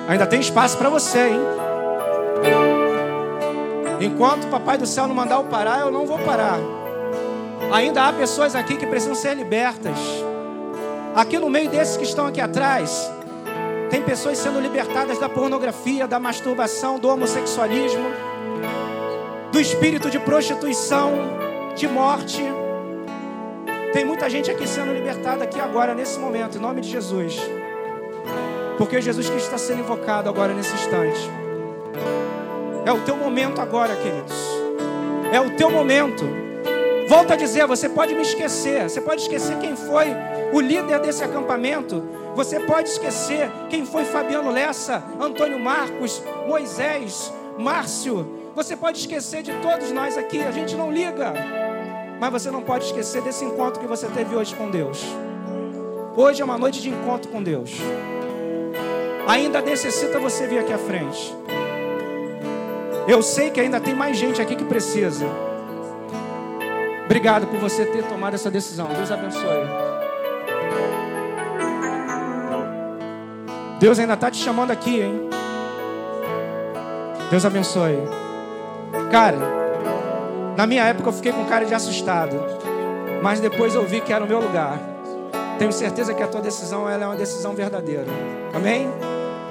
Ainda 0.08 0.26
tem 0.26 0.40
espaço 0.40 0.78
para 0.78 0.88
você, 0.88 1.30
hein? 1.30 1.40
Enquanto 4.00 4.44
o 4.44 4.48
Papai 4.48 4.78
do 4.78 4.86
Céu 4.86 5.06
não 5.06 5.14
mandar 5.14 5.36
eu 5.36 5.44
parar, 5.44 5.80
eu 5.80 5.90
não 5.90 6.06
vou 6.06 6.18
parar. 6.18 6.58
Ainda 7.72 8.06
há 8.06 8.12
pessoas 8.12 8.54
aqui 8.54 8.76
que 8.76 8.86
precisam 8.86 9.14
ser 9.14 9.34
libertas. 9.34 9.96
Aqui 11.14 11.38
no 11.38 11.50
meio 11.50 11.70
desses 11.70 11.96
que 11.96 12.04
estão 12.04 12.26
aqui 12.26 12.40
atrás, 12.40 13.10
tem 13.90 14.02
pessoas 14.02 14.38
sendo 14.38 14.60
libertadas 14.60 15.18
da 15.18 15.28
pornografia, 15.28 16.06
da 16.06 16.20
masturbação, 16.20 16.98
do 16.98 17.08
homossexualismo, 17.08 18.04
do 19.50 19.58
espírito 19.58 20.10
de 20.10 20.18
prostituição, 20.20 21.12
de 21.74 21.88
morte. 21.88 22.42
Tem 23.92 24.04
muita 24.04 24.28
gente 24.28 24.50
aqui 24.50 24.68
sendo 24.68 24.92
libertada 24.92 25.44
aqui 25.44 25.58
agora, 25.58 25.94
nesse 25.94 26.18
momento, 26.18 26.58
em 26.58 26.60
nome 26.60 26.82
de 26.82 26.90
Jesus. 26.90 27.40
Porque 28.78 29.00
Jesus 29.00 29.28
Cristo 29.28 29.46
está 29.46 29.58
sendo 29.58 29.80
invocado 29.80 30.28
agora 30.28 30.52
nesse 30.52 30.74
instante. 30.74 31.30
É 32.84 32.92
o 32.92 33.00
teu 33.00 33.16
momento 33.16 33.60
agora, 33.60 33.96
queridos. 33.96 34.34
É 35.32 35.40
o 35.40 35.56
teu 35.56 35.70
momento. 35.70 36.24
Volto 37.08 37.32
a 37.32 37.36
dizer, 37.36 37.66
você 37.66 37.88
pode 37.88 38.14
me 38.14 38.22
esquecer, 38.22 38.88
você 38.88 39.00
pode 39.00 39.22
esquecer 39.22 39.58
quem 39.58 39.76
foi 39.76 40.08
o 40.52 40.60
líder 40.60 41.00
desse 41.00 41.22
acampamento, 41.22 42.02
você 42.34 42.58
pode 42.60 42.88
esquecer 42.88 43.50
quem 43.70 43.86
foi 43.86 44.04
Fabiano 44.04 44.50
Lessa, 44.50 45.02
Antônio 45.20 45.58
Marcos, 45.58 46.22
Moisés, 46.46 47.32
Márcio, 47.58 48.36
você 48.56 48.76
pode 48.76 48.98
esquecer 48.98 49.42
de 49.42 49.52
todos 49.60 49.92
nós 49.92 50.16
aqui, 50.16 50.42
a 50.42 50.50
gente 50.50 50.74
não 50.74 50.90
liga. 50.90 51.32
Mas 52.18 52.32
você 52.32 52.50
não 52.50 52.62
pode 52.62 52.86
esquecer 52.86 53.20
desse 53.22 53.44
encontro 53.44 53.80
que 53.80 53.86
você 53.86 54.06
teve 54.06 54.34
hoje 54.34 54.54
com 54.54 54.70
Deus. 54.70 55.04
Hoje 56.16 56.40
é 56.40 56.44
uma 56.44 56.56
noite 56.56 56.80
de 56.80 56.88
encontro 56.88 57.30
com 57.30 57.42
Deus. 57.42 57.72
Ainda 59.26 59.60
necessita 59.60 60.20
você 60.20 60.46
vir 60.46 60.60
aqui 60.60 60.72
à 60.72 60.78
frente. 60.78 61.34
Eu 63.08 63.22
sei 63.22 63.50
que 63.50 63.60
ainda 63.60 63.80
tem 63.80 63.94
mais 63.94 64.16
gente 64.16 64.40
aqui 64.40 64.54
que 64.54 64.64
precisa. 64.64 65.26
Obrigado 67.04 67.46
por 67.46 67.58
você 67.58 67.84
ter 67.86 68.04
tomado 68.04 68.34
essa 68.34 68.50
decisão. 68.50 68.88
Deus 68.88 69.10
abençoe. 69.10 69.66
Deus 73.80 73.98
ainda 73.98 74.14
está 74.14 74.30
te 74.30 74.38
chamando 74.38 74.70
aqui, 74.70 75.00
hein? 75.00 75.28
Deus 77.30 77.44
abençoe. 77.44 77.98
Cara, 79.10 79.38
na 80.56 80.66
minha 80.66 80.84
época 80.84 81.08
eu 81.08 81.12
fiquei 81.12 81.32
com 81.32 81.44
cara 81.46 81.64
de 81.64 81.74
assustado. 81.74 82.36
Mas 83.22 83.40
depois 83.40 83.74
eu 83.74 83.84
vi 83.84 84.00
que 84.00 84.12
era 84.12 84.24
o 84.24 84.28
meu 84.28 84.40
lugar. 84.40 84.78
Tenho 85.58 85.72
certeza 85.72 86.14
que 86.14 86.22
a 86.22 86.28
tua 86.28 86.40
decisão 86.40 86.88
ela 86.88 87.04
é 87.04 87.06
uma 87.06 87.16
decisão 87.16 87.54
verdadeira. 87.54 88.06
Amém? 88.54 88.88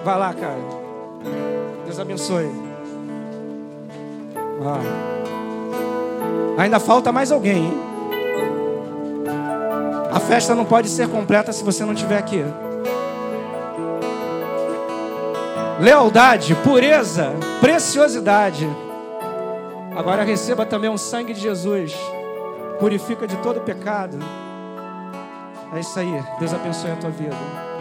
Vai 0.05 0.19
lá, 0.19 0.33
cara. 0.35 0.59
Deus 1.83 1.99
abençoe. 1.99 2.47
Ah. 4.63 4.79
Ainda 6.61 6.79
falta 6.79 7.11
mais 7.11 7.31
alguém, 7.31 7.65
hein? 7.65 7.73
A 10.11 10.19
festa 10.19 10.53
não 10.53 10.63
pode 10.63 10.89
ser 10.89 11.09
completa 11.09 11.51
se 11.51 11.63
você 11.63 11.83
não 11.83 11.93
estiver 11.93 12.19
aqui. 12.19 12.45
lealdade, 15.79 16.55
pureza, 16.63 17.33
preciosidade. 17.59 18.69
Agora 19.95 20.23
receba 20.23 20.65
também 20.65 20.89
o 20.89 20.97
sangue 20.97 21.33
de 21.33 21.41
Jesus, 21.41 21.93
purifica 22.79 23.27
de 23.27 23.35
todo 23.37 23.59
pecado. 23.61 24.17
É 25.73 25.79
isso 25.79 25.99
aí, 25.99 26.23
Deus 26.39 26.53
abençoe 26.53 26.91
a 26.91 26.95
tua 26.95 27.09
vida. 27.09 27.74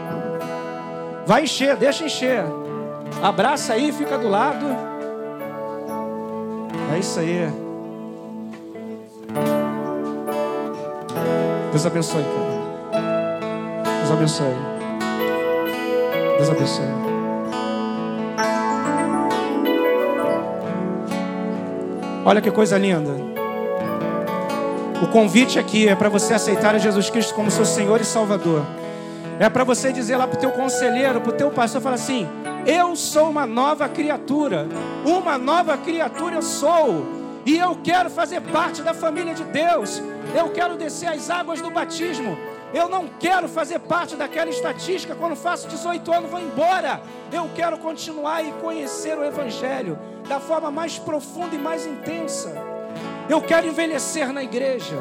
Vai 1.27 1.45
encher, 1.45 1.77
deixa 1.77 2.05
encher. 2.05 2.45
Abraça 3.23 3.73
aí, 3.73 3.91
fica 3.93 4.19
do 4.19 4.29
lado. 4.29 4.67
É 6.95 6.99
isso 6.99 7.19
aí. 7.19 7.49
Deus 11.71 11.87
abençoe, 11.87 12.23
cara. 12.23 13.39
Deus 13.99 14.11
abençoe. 14.11 14.55
Deus 16.37 16.51
abençoe. 16.51 16.85
Olha 22.27 22.41
que 22.41 22.51
coisa 22.51 22.79
linda. 22.79 23.13
O 25.03 25.09
convite 25.09 25.59
aqui 25.59 25.89
é 25.89 25.95
para 25.95 26.09
você 26.09 26.35
aceitar 26.35 26.79
Jesus 26.79 27.11
Cristo 27.11 27.35
como 27.35 27.51
seu 27.51 27.65
Senhor 27.65 28.01
e 28.01 28.05
Salvador. 28.05 28.63
É 29.39 29.49
para 29.49 29.65
você 29.65 29.93
dizer 29.93 30.17
lá 30.17 30.27
para 30.29 30.37
o 30.37 30.41
teu 30.41 30.53
conselheiro, 30.53 31.21
para 31.21 31.31
o 31.33 31.37
teu 31.37 31.51
pastor, 31.51 31.81
falar 31.81 31.97
assim: 31.97 32.29
Eu 32.67 32.95
sou 32.95 33.31
uma 33.31 33.47
nova 33.47 33.89
criatura, 33.89 34.69
uma 35.05 35.37
nova 35.37 35.77
criatura 35.77 36.37
eu 36.37 36.43
sou, 36.43 37.05
e 37.45 37.59
eu 37.59 37.77
quero 37.83 38.09
fazer 38.09 38.41
parte 38.41 38.81
da 38.81 38.95
família 38.95 39.35
de 39.35 39.45
Deus. 39.45 40.01
Eu 40.35 40.51
quero 40.51 40.77
descer 40.77 41.09
as 41.09 41.31
águas 41.31 41.61
do 41.61 41.71
batismo. 41.71 42.39
Eu 42.73 42.89
não 42.89 43.07
quero 43.21 43.49
fazer 43.49 43.79
parte 43.81 44.17
daquela 44.17 44.51
estatística. 44.51 45.15
Quando 45.15 45.37
faço 45.37 45.69
18 45.69 46.13
anos, 46.13 46.31
vou 46.31 46.41
embora. 46.41 47.01
Eu 47.33 47.49
quero 47.55 47.79
continuar 47.79 48.45
e 48.45 48.51
conhecer 48.55 49.17
o 49.17 49.25
Evangelho 49.25 49.99
da 50.29 50.41
forma 50.41 50.71
mais 50.71 50.99
profunda 50.99 51.55
e 51.55 51.59
mais 51.59 51.87
intensa. 51.87 52.53
Eu 53.29 53.41
quero 53.41 53.67
envelhecer 53.67 54.33
na 54.33 54.43
igreja. 54.43 54.97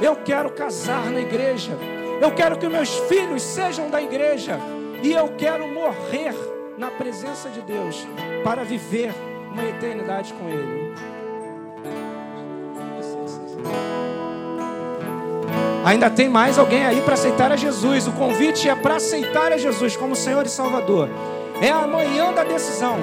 Eu 0.00 0.16
quero 0.16 0.50
casar 0.50 1.10
na 1.10 1.20
igreja. 1.20 1.97
Eu 2.20 2.32
quero 2.32 2.58
que 2.58 2.68
meus 2.68 2.96
filhos 3.08 3.42
sejam 3.42 3.90
da 3.90 4.02
igreja. 4.02 4.58
E 5.02 5.12
eu 5.12 5.28
quero 5.36 5.68
morrer 5.68 6.34
na 6.76 6.90
presença 6.90 7.48
de 7.48 7.60
Deus 7.60 8.06
para 8.42 8.64
viver 8.64 9.14
uma 9.52 9.64
eternidade 9.64 10.32
com 10.34 10.48
Ele. 10.48 10.94
Ainda 15.84 16.10
tem 16.10 16.28
mais 16.28 16.58
alguém 16.58 16.84
aí 16.84 17.00
para 17.00 17.14
aceitar 17.14 17.52
a 17.52 17.56
Jesus. 17.56 18.06
O 18.08 18.12
convite 18.12 18.68
é 18.68 18.74
para 18.74 18.96
aceitar 18.96 19.52
a 19.52 19.56
Jesus 19.56 19.96
como 19.96 20.14
Senhor 20.14 20.44
e 20.44 20.48
Salvador. 20.48 21.08
É 21.62 21.70
amanhã 21.70 22.32
da 22.32 22.44
decisão. 22.44 22.96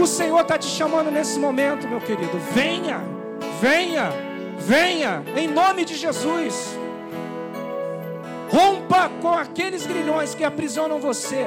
O 0.00 0.06
Senhor 0.06 0.40
está 0.40 0.56
te 0.56 0.66
chamando 0.66 1.10
nesse 1.10 1.38
momento, 1.38 1.86
meu 1.88 2.00
querido. 2.00 2.38
Venha, 2.52 3.00
venha, 3.60 4.10
venha, 4.58 5.22
em 5.36 5.48
nome 5.48 5.84
de 5.84 5.94
Jesus. 5.94 6.78
Rompa 8.48 9.10
com 9.20 9.32
aqueles 9.32 9.86
grilhões 9.86 10.34
que 10.34 10.44
aprisionam 10.44 10.98
você. 10.98 11.44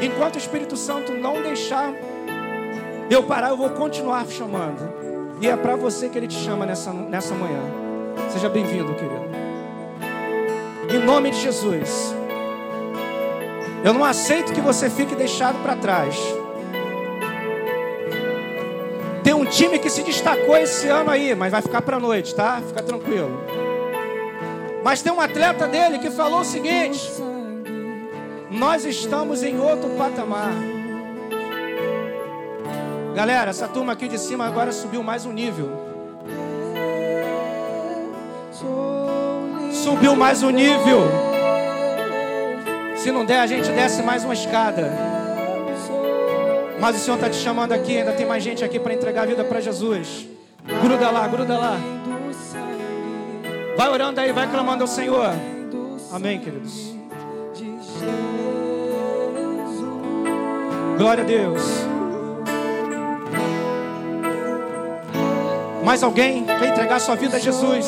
Enquanto 0.00 0.36
o 0.36 0.38
Espírito 0.38 0.76
Santo 0.76 1.12
não 1.12 1.42
deixar 1.42 1.92
eu 3.10 3.22
parar, 3.22 3.50
eu 3.50 3.56
vou 3.56 3.70
continuar 3.70 4.26
chamando. 4.26 5.36
E 5.40 5.48
é 5.48 5.56
para 5.56 5.76
você 5.76 6.08
que 6.08 6.18
ele 6.18 6.26
te 6.26 6.36
chama 6.36 6.66
nessa, 6.66 6.92
nessa 6.92 7.34
manhã. 7.34 7.60
Seja 8.30 8.48
bem-vindo, 8.48 8.94
querido. 8.94 9.26
Em 10.94 11.04
nome 11.04 11.30
de 11.30 11.40
Jesus. 11.40 12.14
Eu 13.84 13.92
não 13.92 14.04
aceito 14.04 14.52
que 14.52 14.60
você 14.60 14.88
fique 14.88 15.14
deixado 15.14 15.60
para 15.62 15.76
trás. 15.76 16.16
Tem 19.22 19.34
um 19.34 19.44
time 19.44 19.78
que 19.78 19.90
se 19.90 20.02
destacou 20.02 20.56
esse 20.56 20.88
ano 20.88 21.10
aí, 21.10 21.34
mas 21.34 21.50
vai 21.50 21.62
ficar 21.62 21.82
para 21.82 21.98
noite, 21.98 22.34
tá? 22.34 22.62
Fica 22.66 22.82
tranquilo. 22.82 23.65
Mas 24.86 25.02
tem 25.02 25.12
um 25.12 25.20
atleta 25.20 25.66
dele 25.66 25.98
que 25.98 26.08
falou 26.12 26.42
o 26.42 26.44
seguinte: 26.44 27.10
Nós 28.52 28.84
estamos 28.84 29.42
em 29.42 29.58
outro 29.58 29.90
patamar. 29.98 30.52
Galera, 33.12 33.50
essa 33.50 33.66
turma 33.66 33.94
aqui 33.94 34.06
de 34.06 34.16
cima 34.16 34.46
agora 34.46 34.70
subiu 34.70 35.02
mais 35.02 35.26
um 35.26 35.32
nível. 35.32 35.72
Subiu 39.72 40.14
mais 40.14 40.44
um 40.44 40.50
nível. 40.50 41.00
Se 42.96 43.10
não 43.10 43.24
der, 43.24 43.40
a 43.40 43.46
gente 43.48 43.68
desce 43.72 44.04
mais 44.04 44.22
uma 44.22 44.34
escada. 44.34 44.92
Mas 46.78 46.94
o 46.94 46.98
Senhor 47.00 47.16
está 47.16 47.28
te 47.28 47.38
chamando 47.38 47.72
aqui. 47.72 47.98
Ainda 47.98 48.12
tem 48.12 48.24
mais 48.24 48.40
gente 48.40 48.64
aqui 48.64 48.78
para 48.78 48.94
entregar 48.94 49.22
a 49.22 49.26
vida 49.26 49.42
para 49.42 49.60
Jesus. 49.60 50.28
Gruda 50.80 51.10
lá, 51.10 51.26
gruda 51.26 51.58
lá. 51.58 51.95
Vai 53.76 53.88
orando 53.90 54.20
aí, 54.20 54.32
vai 54.32 54.50
clamando 54.50 54.84
ao 54.84 54.88
Senhor. 54.88 55.30
Amém, 56.10 56.40
queridos. 56.40 56.94
Glória 60.96 61.22
a 61.22 61.26
Deus. 61.26 61.62
Mais 65.84 66.02
alguém 66.02 66.44
quer 66.44 66.68
entregar 66.68 66.98
sua 66.98 67.16
vida 67.16 67.36
a 67.36 67.38
Jesus? 67.38 67.86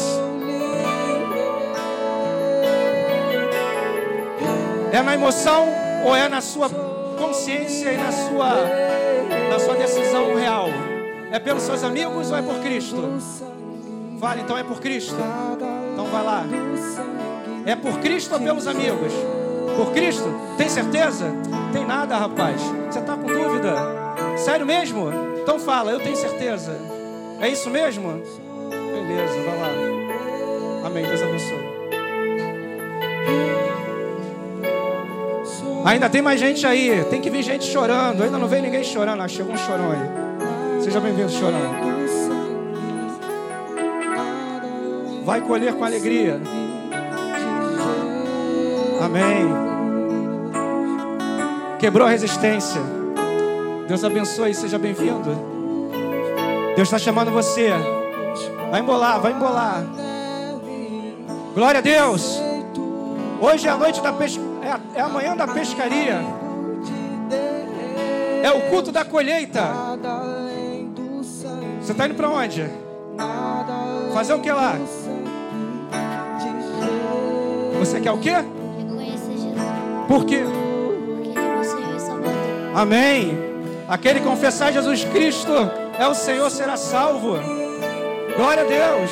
É 4.93 5.03
na 5.03 5.15
emoção 5.15 5.67
ou 6.05 6.15
é 6.15 6.29
na 6.29 6.41
sua 6.41 6.69
consciência 7.19 7.93
e 7.93 7.97
na 7.97 8.13
sua, 8.13 8.51
na 9.51 9.59
sua 9.59 9.75
decisão 9.75 10.35
real? 10.35 10.69
É 11.33 11.39
pelos 11.39 11.63
seus 11.63 11.83
amigos 11.83 12.31
ou 12.31 12.37
é 12.37 12.43
por 12.43 12.57
Cristo? 12.61 13.03
Fale, 14.21 14.43
então 14.43 14.59
é 14.59 14.63
por 14.63 14.81
Cristo. 14.81 15.17
Vai 16.11 16.25
lá. 16.25 16.45
É 17.67 17.77
por 17.77 17.99
Cristo 18.01 18.35
ou 18.35 18.41
pelos 18.41 18.67
amigos? 18.67 19.13
Por 19.77 19.93
Cristo? 19.93 20.29
Tem 20.57 20.69
certeza? 20.69 21.27
Tem 21.73 21.85
nada, 21.85 22.17
rapaz. 22.17 22.61
Você 22.91 22.99
está 22.99 23.17
com 23.17 23.27
dúvida? 23.27 23.75
Sério 24.37 24.67
mesmo? 24.67 25.11
Então 25.43 25.59
fala, 25.59 25.91
eu 25.91 26.01
tenho 26.01 26.17
certeza. 26.17 26.77
É 27.41 27.49
isso 27.49 27.71
mesmo? 27.71 28.23
Beleza, 28.71 29.35
vai 29.45 29.59
lá. 29.59 30.87
Amém. 30.87 31.05
Deus 31.05 31.23
abençoe. 31.23 31.79
Ainda 35.85 36.11
tem 36.11 36.21
mais 36.21 36.41
gente 36.41 36.67
aí. 36.67 37.05
Tem 37.05 37.21
que 37.21 37.31
vir 37.31 37.43
gente 37.43 37.65
chorando. 37.65 38.23
Ainda 38.23 38.39
não 38.39 38.49
veio 38.49 38.63
ninguém 38.63 38.83
chorando. 38.83 39.23
Ah, 39.23 39.29
chegou 39.29 39.55
um 39.55 39.59
chorão 39.59 39.93
aí. 39.93 40.83
Seja 40.83 41.01
bem-vindo, 41.01 41.31
chorão. 41.31 41.98
Vai 45.29 45.43
colher 45.43 45.75
com 45.75 45.85
alegria. 45.85 46.41
Amém. 48.99 49.47
Quebrou 51.79 52.07
a 52.07 52.11
resistência. 52.11 52.81
Deus 53.87 54.03
abençoe. 54.03 54.55
Seja 54.55 54.79
bem-vindo. 54.79 55.37
Deus 56.75 56.89
está 56.89 56.99
chamando 56.99 57.31
você. 57.31 57.73
Vai 58.71 58.81
embolar, 58.81 59.21
vai 59.21 59.33
embolar. 59.33 59.85
Glória 61.55 61.81
a 61.81 61.83
Deus. 61.83 62.41
Hoje 63.39 63.69
é 63.69 63.71
a 63.71 63.77
noite 63.77 64.01
da 64.01 64.15
pesca 64.15 64.43
é, 64.63 64.99
é 64.99 65.03
a 65.03 65.11
manhã 65.11 65.37
da 65.37 65.47
pescaria. 65.47 66.23
É 68.43 68.51
o 68.51 68.71
culto 68.71 68.91
da 68.91 69.05
colheita. 69.05 69.61
Você 71.83 71.93
está 71.93 72.07
indo 72.07 72.15
para 72.15 72.31
onde? 72.31 72.65
Fazer 74.15 74.33
o 74.33 74.41
que 74.41 74.51
lá? 74.51 74.79
Você 77.79 78.01
quer 78.01 78.11
o 78.11 78.19
quê? 78.19 78.31
Reconhecer 78.31 79.33
Jesus. 79.33 79.55
Por 80.07 80.25
quê? 80.25 80.43
Porque 80.43 81.29
ele 81.29 81.39
é 81.39 81.61
o 81.61 81.65
Senhor 81.65 81.97
e 81.97 82.01
Salvador. 82.01 82.33
Amém. 82.75 83.39
Aquele 83.89 84.21
que 84.21 84.27
confessar 84.27 84.73
Jesus 84.73 85.05
Cristo 85.05 85.53
é 85.99 86.07
o 86.07 86.15
Senhor, 86.15 86.51
será 86.51 86.77
salvo. 86.77 87.37
Glória 88.37 88.63
a 88.63 88.67
Deus. 88.67 89.11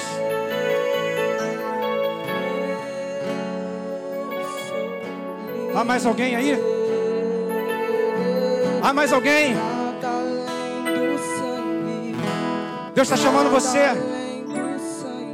Há 5.74 5.84
mais 5.84 6.06
alguém 6.06 6.36
aí? 6.36 6.58
Há 8.82 8.92
mais 8.92 9.12
alguém? 9.12 9.54
Deus 12.94 13.10
está 13.10 13.16
chamando 13.16 13.50
você 13.50 13.80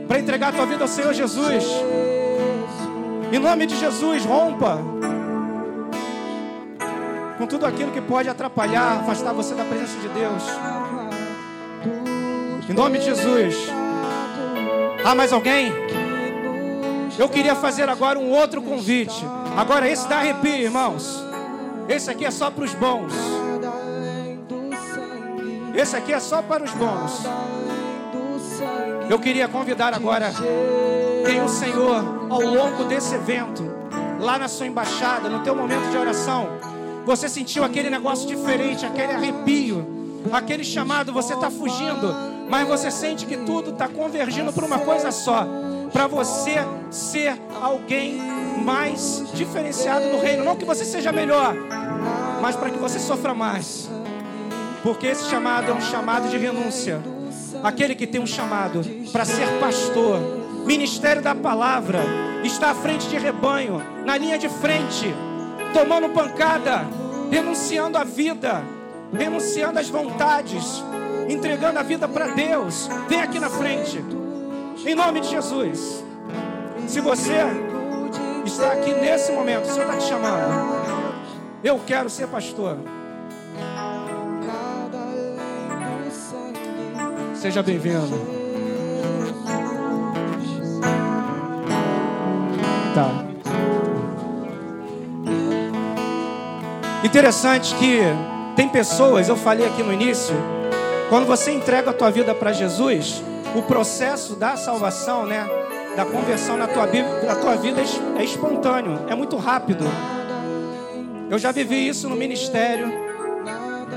para 0.08 0.18
entregar 0.18 0.48
a 0.48 0.52
tua 0.52 0.66
vida 0.66 0.82
ao 0.82 0.88
Senhor 0.88 1.12
Jesus. 1.12 1.64
Em 3.32 3.38
nome 3.38 3.64
de 3.64 3.74
Jesus, 3.78 4.26
rompa 4.26 4.78
com 7.38 7.46
tudo 7.46 7.64
aquilo 7.64 7.90
que 7.90 8.00
pode 8.02 8.28
atrapalhar, 8.28 9.00
afastar 9.00 9.32
você 9.32 9.54
da 9.54 9.64
presença 9.64 9.98
de 9.98 10.08
Deus. 10.08 10.42
Em 12.68 12.74
nome 12.74 12.98
de 12.98 13.06
Jesus. 13.06 13.56
Há 15.02 15.14
mais 15.14 15.32
alguém? 15.32 15.72
Eu 17.18 17.26
queria 17.26 17.56
fazer 17.56 17.88
agora 17.88 18.18
um 18.18 18.30
outro 18.30 18.60
convite. 18.60 19.24
Agora 19.56 19.88
esse 19.88 20.06
dá 20.06 20.18
arrepio, 20.18 20.52
irmãos. 20.52 21.24
Esse 21.88 22.10
aqui 22.10 22.26
é 22.26 22.30
só 22.30 22.50
para 22.50 22.64
os 22.64 22.74
bons. 22.74 23.14
Esse 25.74 25.96
aqui 25.96 26.12
é 26.12 26.20
só 26.20 26.42
para 26.42 26.62
os 26.62 26.70
bons. 26.72 27.22
Eu 29.12 29.18
queria 29.18 29.46
convidar 29.46 29.92
agora 29.92 30.32
quem 31.26 31.42
o 31.42 31.46
Senhor, 31.46 32.28
ao 32.30 32.40
longo 32.40 32.84
desse 32.84 33.14
evento, 33.14 33.62
lá 34.18 34.38
na 34.38 34.48
sua 34.48 34.66
embaixada, 34.66 35.28
no 35.28 35.40
teu 35.40 35.54
momento 35.54 35.90
de 35.90 35.98
oração, 35.98 36.48
você 37.04 37.28
sentiu 37.28 37.62
aquele 37.62 37.90
negócio 37.90 38.26
diferente, 38.26 38.86
aquele 38.86 39.12
arrepio, 39.12 39.86
aquele 40.32 40.64
chamado, 40.64 41.12
você 41.12 41.34
está 41.34 41.50
fugindo, 41.50 42.16
mas 42.48 42.66
você 42.66 42.90
sente 42.90 43.26
que 43.26 43.36
tudo 43.36 43.72
está 43.72 43.86
convergindo 43.86 44.50
para 44.50 44.64
uma 44.64 44.78
coisa 44.78 45.12
só, 45.12 45.46
para 45.92 46.06
você 46.06 46.54
ser 46.90 47.38
alguém 47.60 48.16
mais 48.64 49.24
diferenciado 49.34 50.06
no 50.06 50.22
reino, 50.22 50.42
não 50.42 50.56
que 50.56 50.64
você 50.64 50.86
seja 50.86 51.12
melhor, 51.12 51.54
mas 52.40 52.56
para 52.56 52.70
que 52.70 52.78
você 52.78 52.98
sofra 52.98 53.34
mais. 53.34 53.90
Porque 54.82 55.06
esse 55.06 55.28
chamado 55.28 55.70
é 55.70 55.74
um 55.74 55.82
chamado 55.82 56.30
de 56.30 56.38
renúncia. 56.38 56.98
Aquele 57.62 57.94
que 57.94 58.06
tem 58.06 58.20
um 58.20 58.26
chamado 58.26 58.80
para 59.12 59.24
ser 59.24 59.46
pastor, 59.60 60.18
ministério 60.66 61.22
da 61.22 61.34
palavra, 61.34 62.00
está 62.42 62.70
à 62.70 62.74
frente 62.74 63.08
de 63.08 63.16
rebanho, 63.16 63.80
na 64.04 64.16
linha 64.16 64.36
de 64.36 64.48
frente, 64.48 65.14
tomando 65.72 66.08
pancada, 66.08 66.84
renunciando 67.30 67.96
à 67.96 68.04
vida, 68.04 68.64
renunciando 69.12 69.78
às 69.78 69.88
vontades, 69.88 70.82
entregando 71.28 71.78
a 71.78 71.82
vida 71.82 72.08
para 72.08 72.28
Deus. 72.28 72.88
Vem 73.08 73.22
aqui 73.22 73.38
na 73.38 73.48
frente, 73.48 74.04
em 74.84 74.94
nome 74.94 75.20
de 75.20 75.28
Jesus. 75.28 76.04
Se 76.88 77.00
você 77.00 77.44
está 78.44 78.72
aqui 78.72 78.92
nesse 78.92 79.30
momento, 79.32 79.66
o 79.66 79.72
Senhor 79.72 79.88
está 79.88 79.98
te 79.98 80.08
chamando. 80.08 80.82
Eu 81.62 81.78
quero 81.86 82.10
ser 82.10 82.26
pastor. 82.26 82.76
Seja 87.42 87.60
bem-vindo. 87.60 88.20
Tá. 92.94 93.24
Interessante 97.02 97.74
que 97.74 97.98
tem 98.54 98.68
pessoas, 98.68 99.28
eu 99.28 99.34
falei 99.34 99.66
aqui 99.66 99.82
no 99.82 99.92
início, 99.92 100.32
quando 101.08 101.26
você 101.26 101.50
entrega 101.50 101.90
a 101.90 101.92
tua 101.92 102.12
vida 102.12 102.32
para 102.32 102.52
Jesus, 102.52 103.20
o 103.56 103.62
processo 103.62 104.36
da 104.36 104.56
salvação, 104.56 105.26
né, 105.26 105.44
da 105.96 106.04
conversão 106.04 106.56
na 106.56 106.68
tua, 106.68 106.86
na 107.26 107.34
tua 107.34 107.56
vida 107.56 107.80
é 108.20 108.22
espontâneo, 108.22 109.00
é 109.08 109.16
muito 109.16 109.36
rápido. 109.36 109.84
Eu 111.28 111.40
já 111.40 111.50
vivi 111.50 111.88
isso 111.88 112.08
no 112.08 112.14
ministério, 112.14 112.86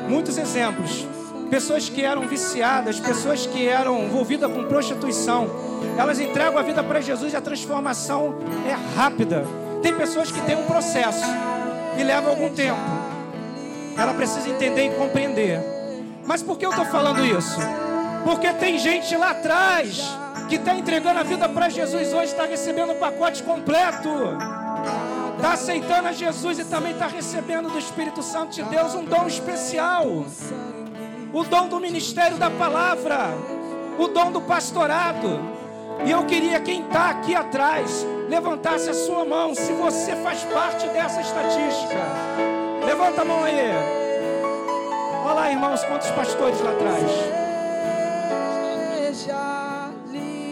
muitos 0.09 0.35
exemplos. 0.35 1.05
Pessoas 1.49 1.87
que 1.87 2.03
eram 2.03 2.27
viciadas, 2.27 2.99
pessoas 2.99 3.45
que 3.45 3.67
eram 3.67 4.03
envolvidas 4.03 4.51
com 4.51 4.63
prostituição, 4.65 5.47
elas 5.97 6.19
entregam 6.19 6.57
a 6.57 6.61
vida 6.61 6.83
para 6.83 6.99
Jesus 7.01 7.33
e 7.33 7.35
a 7.35 7.41
transformação 7.41 8.35
é 8.67 8.97
rápida. 8.97 9.45
Tem 9.81 9.93
pessoas 9.93 10.31
que 10.31 10.41
têm 10.41 10.55
um 10.55 10.65
processo 10.65 11.25
e 11.97 12.03
leva 12.03 12.29
algum 12.29 12.49
tempo. 12.49 12.79
Ela 13.97 14.13
precisa 14.13 14.49
entender 14.49 14.87
e 14.87 14.89
compreender. 14.95 15.59
Mas 16.25 16.41
por 16.41 16.57
que 16.57 16.65
eu 16.65 16.71
estou 16.71 16.85
falando 16.85 17.23
isso? 17.23 17.59
Porque 18.23 18.51
tem 18.53 18.77
gente 18.79 19.15
lá 19.15 19.31
atrás 19.31 20.03
que 20.49 20.55
está 20.55 20.75
entregando 20.75 21.19
a 21.19 21.23
vida 21.23 21.47
para 21.47 21.69
Jesus 21.69 22.13
hoje, 22.13 22.25
está 22.25 22.45
recebendo 22.45 22.91
o 22.91 22.95
pacote 22.95 23.43
completo. 23.43 24.09
Está 25.35 25.53
aceitando 25.53 26.07
a 26.07 26.11
Jesus 26.11 26.59
e 26.59 26.65
também 26.65 26.93
está 26.93 27.07
recebendo 27.07 27.69
do 27.69 27.77
Espírito 27.77 28.23
Santo 28.23 28.55
de 28.55 28.63
Deus 28.63 28.95
um 28.95 29.05
dom 29.05 29.27
especial 29.27 30.25
o 31.35 31.43
dom 31.43 31.67
do 31.67 31.81
ministério 31.81 32.37
da 32.37 32.49
palavra, 32.49 33.33
o 33.99 34.07
dom 34.07 34.31
do 34.31 34.39
pastorado. 34.39 35.37
E 36.05 36.11
eu 36.11 36.25
queria 36.25 36.61
quem 36.61 36.85
está 36.85 37.09
aqui 37.09 37.35
atrás 37.35 38.05
levantasse 38.29 38.89
a 38.89 38.93
sua 38.93 39.25
mão, 39.25 39.53
se 39.53 39.73
você 39.73 40.15
faz 40.15 40.41
parte 40.45 40.87
dessa 40.87 41.19
estatística. 41.19 41.99
Levanta 42.85 43.21
a 43.21 43.25
mão 43.25 43.43
aí. 43.43 43.53
Olha 45.25 45.33
lá, 45.33 45.51
irmãos, 45.51 45.83
quantos 45.83 46.09
pastores 46.11 46.61
lá 46.61 46.71
atrás. 46.71 47.03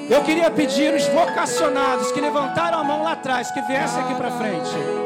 Eu 0.10 0.22
queria 0.24 0.52
pedir 0.52 0.94
os 0.94 1.08
vocacionados 1.08 2.12
que 2.12 2.20
levantaram 2.20 2.80
a 2.80 2.84
mão 2.84 3.04
lá 3.04 3.14
atrás, 3.14 3.50
que 3.52 3.62
viessem 3.62 4.04
aqui 4.04 4.16
para 4.16 4.32
frente. 4.32 5.03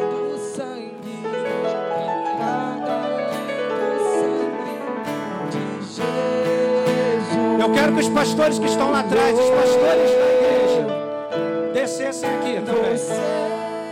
Eu 7.67 7.73
quero 7.73 7.93
que 7.93 7.99
os 7.99 8.07
pastores 8.07 8.57
que 8.57 8.65
estão 8.65 8.91
lá 8.91 9.01
atrás, 9.01 9.37
os 9.37 9.49
pastores 9.49 10.09
da 10.09 10.31
igreja, 10.31 10.87
descessem 11.73 12.29
aqui 12.29 12.61
também. 12.65 12.95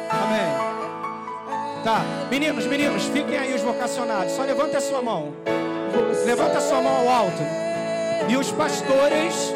Amém. 0.09 1.83
Tá, 1.83 2.01
meninos, 2.31 2.65
meninos, 2.67 3.03
fiquem 3.03 3.37
aí 3.37 3.53
os 3.53 3.61
vocacionados. 3.61 4.31
Só 4.31 4.43
levanta 4.43 4.77
a 4.77 4.81
sua 4.81 5.01
mão. 5.01 5.33
Levanta 6.25 6.57
a 6.57 6.61
sua 6.61 6.81
mão 6.81 6.95
ao 7.01 7.09
alto. 7.09 7.41
E 8.29 8.37
os 8.37 8.49
pastores, 8.49 9.53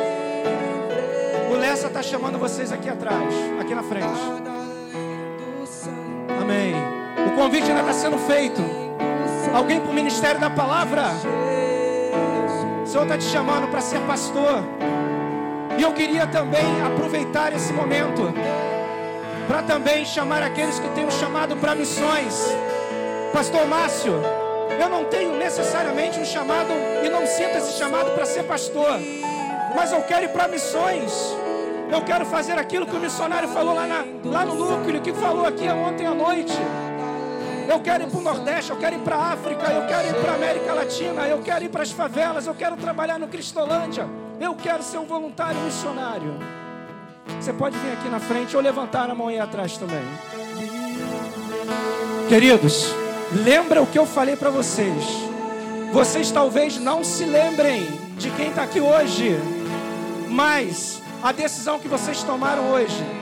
o 1.49 1.55
Lessa 1.55 1.88
está 1.88 2.01
chamando 2.03 2.38
vocês 2.38 2.74
aqui 2.74 2.89
atrás, 2.89 3.34
aqui 3.61 3.74
na 3.74 3.84
frente. 3.84 4.20
Amém. 6.41 6.74
O 7.26 7.36
convite 7.38 7.70
ainda 7.70 7.89
está 7.89 7.93
sendo 7.93 8.17
feito. 8.17 8.61
Alguém 9.53 9.80
para 9.80 9.89
o 9.89 9.93
ministério 9.93 10.41
da 10.41 10.49
palavra? 10.49 11.03
Senhor 12.90 13.04
está 13.04 13.20
te 13.20 13.26
chamando 13.26 13.70
para 13.70 13.82
ser 13.82 14.00
pastor. 14.08 14.64
E 15.78 15.82
eu 15.84 15.94
queria 15.94 16.26
também 16.26 16.82
aproveitar 16.82 17.54
esse 17.54 17.72
momento 17.72 18.34
para 19.48 19.62
também 19.62 20.04
chamar 20.04 20.42
aqueles 20.42 20.80
que 20.80 20.90
têm 20.90 21.06
um 21.06 21.12
chamado 21.12 21.56
para 21.56 21.76
missões. 21.76 22.34
Pastor 23.32 23.68
Márcio, 23.68 24.14
eu 24.82 24.90
não 24.90 25.06
tenho 25.06 25.36
necessariamente 25.36 26.20
um 26.20 26.26
chamado 26.26 26.72
e 27.06 27.10
não 27.10 27.28
sinto 27.28 27.60
esse 27.60 27.78
chamado 27.78 28.10
para 28.16 28.26
ser 28.26 28.42
pastor, 28.46 29.00
mas 29.76 29.92
eu 29.92 30.02
quero 30.02 30.24
ir 30.24 30.30
para 30.30 30.48
missões. 30.48 31.14
Eu 31.92 32.02
quero 32.02 32.26
fazer 32.26 32.58
aquilo 32.58 32.88
que 32.88 32.96
o 32.96 33.00
missionário 33.00 33.50
falou 33.50 33.76
lá, 33.76 33.86
na, 33.86 34.04
lá 34.24 34.44
no 34.44 34.56
núcleo, 34.56 35.00
que 35.00 35.14
falou 35.14 35.46
aqui 35.46 35.70
ontem 35.70 36.08
à 36.08 36.16
noite. 36.16 36.58
Eu 37.70 37.80
quero 37.82 38.03
ir 38.03 38.07
para 38.07 38.17
o 38.17 38.22
Nordeste, 38.24 38.72
eu 38.72 38.78
quero 38.78 38.95
ir 38.95 38.99
para 39.01 39.15
a 39.15 39.34
África, 39.34 39.72
eu 39.72 39.86
quero 39.86 40.07
ir 40.07 40.15
para 40.15 40.32
a 40.32 40.36
América 40.36 40.74
Latina, 40.74 41.28
eu 41.28 41.39
quero 41.39 41.65
ir 41.65 41.70
para 41.70 41.84
as 41.84 41.91
favelas, 41.91 42.47
eu 42.47 42.55
quero 42.55 42.76
trabalhar 42.76 43.20
no 43.20 43.28
Cristolândia, 43.28 44.07
eu 44.39 44.55
quero 44.55 44.82
ser 44.82 44.97
um 44.97 45.05
voluntário 45.05 45.61
missionário. 45.61 46.34
Você 47.39 47.53
pode 47.53 47.78
vir 47.78 47.91
aqui 47.91 48.09
na 48.09 48.20
frente 48.20 48.55
ou 48.55 48.61
levantar 48.63 49.07
a 49.07 49.13
mão 49.13 49.28
aí 49.28 49.38
atrás 49.38 49.78
também. 49.78 50.03
Queridos, 52.28 52.91
lembra 53.45 53.84
o 53.84 53.86
que 53.86 53.99
eu 53.99 54.07
falei 54.07 54.36
para 54.36 54.49
vocês. 54.49 55.03
Vocês 55.93 56.32
talvez 56.32 56.80
não 56.80 57.03
se 57.03 57.24
lembrem 57.24 57.86
de 58.17 58.32
quem 58.32 58.49
está 58.49 58.63
aqui 58.63 58.82
hoje, 58.82 59.39
mas 60.28 61.03
a 61.22 61.32
decisão 61.32 61.78
que 61.78 61.88
vocês 61.88 62.24
tomaram 62.24 62.72
hoje 62.72 63.18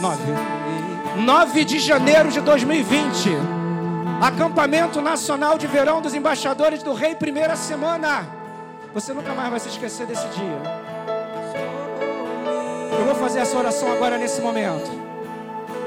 9. 0.00 0.22
9 1.16 1.64
de 1.64 1.78
janeiro 1.78 2.30
de 2.30 2.40
2020. 2.40 3.30
Acampamento 4.20 5.00
Nacional 5.00 5.58
de 5.58 5.66
Verão 5.66 6.00
dos 6.00 6.14
Embaixadores 6.14 6.82
do 6.82 6.94
Rei, 6.94 7.14
primeira 7.14 7.54
semana. 7.56 8.26
Você 8.94 9.12
nunca 9.12 9.34
mais 9.34 9.50
vai 9.50 9.60
se 9.60 9.68
esquecer 9.68 10.06
desse 10.06 10.26
dia. 10.28 10.60
Eu 12.98 13.04
vou 13.04 13.14
fazer 13.14 13.40
essa 13.40 13.56
oração 13.56 13.90
agora 13.92 14.18
nesse 14.18 14.40
momento. 14.40 14.90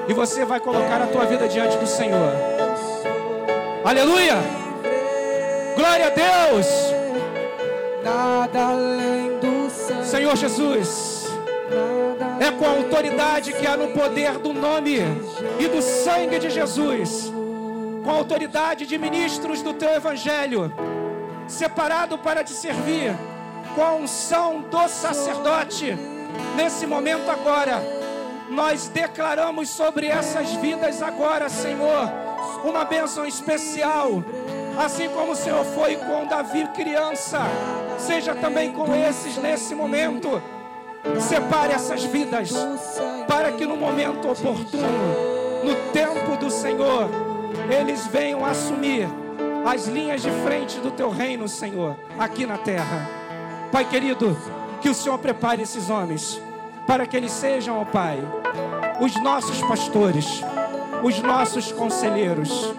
E 0.08 0.14
você 0.14 0.46
vai 0.46 0.60
colocar 0.60 1.02
a 1.02 1.08
tua 1.08 1.26
vida 1.26 1.48
diante 1.48 1.78
do 1.78 1.88
Senhor. 1.88 2.32
Aleluia! 3.84 4.36
Glória 5.76 6.08
a 6.08 6.10
Deus! 6.10 6.68
Nada 8.04 8.68
além 8.68 9.40
do 9.40 9.70
sangue. 9.70 10.06
Senhor 10.06 10.36
Jesus, 10.36 11.13
é 12.40 12.52
com 12.52 12.66
a 12.66 12.70
autoridade 12.70 13.54
que 13.54 13.66
há 13.66 13.78
no 13.78 13.90
poder 13.90 14.38
do 14.38 14.54
nome 14.54 14.98
e 15.60 15.68
do 15.68 15.82
sangue 15.82 16.40
de 16.40 16.50
Jesus, 16.50 17.32
com 18.04 18.10
a 18.10 18.14
autoridade 18.14 18.86
de 18.86 18.98
ministros 18.98 19.62
do 19.62 19.74
teu 19.74 19.90
evangelho, 19.90 20.72
separado 21.48 22.18
para 22.18 22.44
te 22.44 22.52
servir, 22.52 23.16
com 23.76 23.84
a 23.84 23.96
unção 23.96 24.62
do 24.62 24.88
sacerdote, 24.88 25.98
nesse 26.56 26.86
momento 26.86 27.30
agora, 27.30 27.82
nós 28.50 28.88
declaramos 28.88 29.70
sobre 29.70 30.08
essas 30.08 30.52
vidas 30.54 31.02
agora, 31.02 31.50
Senhor, 31.50 32.12
uma 32.64 32.86
bênção 32.86 33.26
especial, 33.26 34.24
assim 34.78 35.10
como 35.10 35.32
o 35.32 35.36
Senhor 35.36 35.64
foi 35.66 35.96
com 35.96 36.26
Davi 36.26 36.68
criança, 36.76 37.40
seja 37.98 38.36
também 38.36 38.72
com 38.72 38.94
esses 38.94 39.38
nesse 39.38 39.74
momento. 39.74 40.42
Separe 41.20 41.74
essas 41.74 42.04
vidas 42.04 42.52
para 43.28 43.52
que 43.52 43.66
no 43.66 43.76
momento 43.76 44.30
oportuno, 44.30 44.88
no 45.64 45.76
tempo 45.92 46.38
do 46.38 46.50
Senhor, 46.50 47.10
eles 47.70 48.08
venham 48.08 48.46
assumir 48.46 49.08
as 49.66 49.88
linhas 49.88 50.22
de 50.22 50.32
frente 50.44 50.80
do 50.80 50.92
teu 50.92 51.10
reino, 51.10 51.48
Senhor, 51.48 51.96
aqui 52.18 52.46
na 52.46 52.58
terra. 52.58 53.10
Pai 53.72 53.86
querido, 53.86 54.38
que 54.82 54.90
o 54.90 54.94
Senhor 54.94 55.18
prepare 55.18 55.62
esses 55.62 55.90
homens 55.90 56.42
para 56.86 57.08
que 57.08 57.16
eles 57.16 57.32
sejam, 57.32 57.80
ó 57.80 57.86
Pai, 57.86 58.20
os 59.00 59.16
nossos 59.22 59.62
pastores, 59.62 60.42
os 61.02 61.20
nossos 61.22 61.72
conselheiros, 61.72 62.74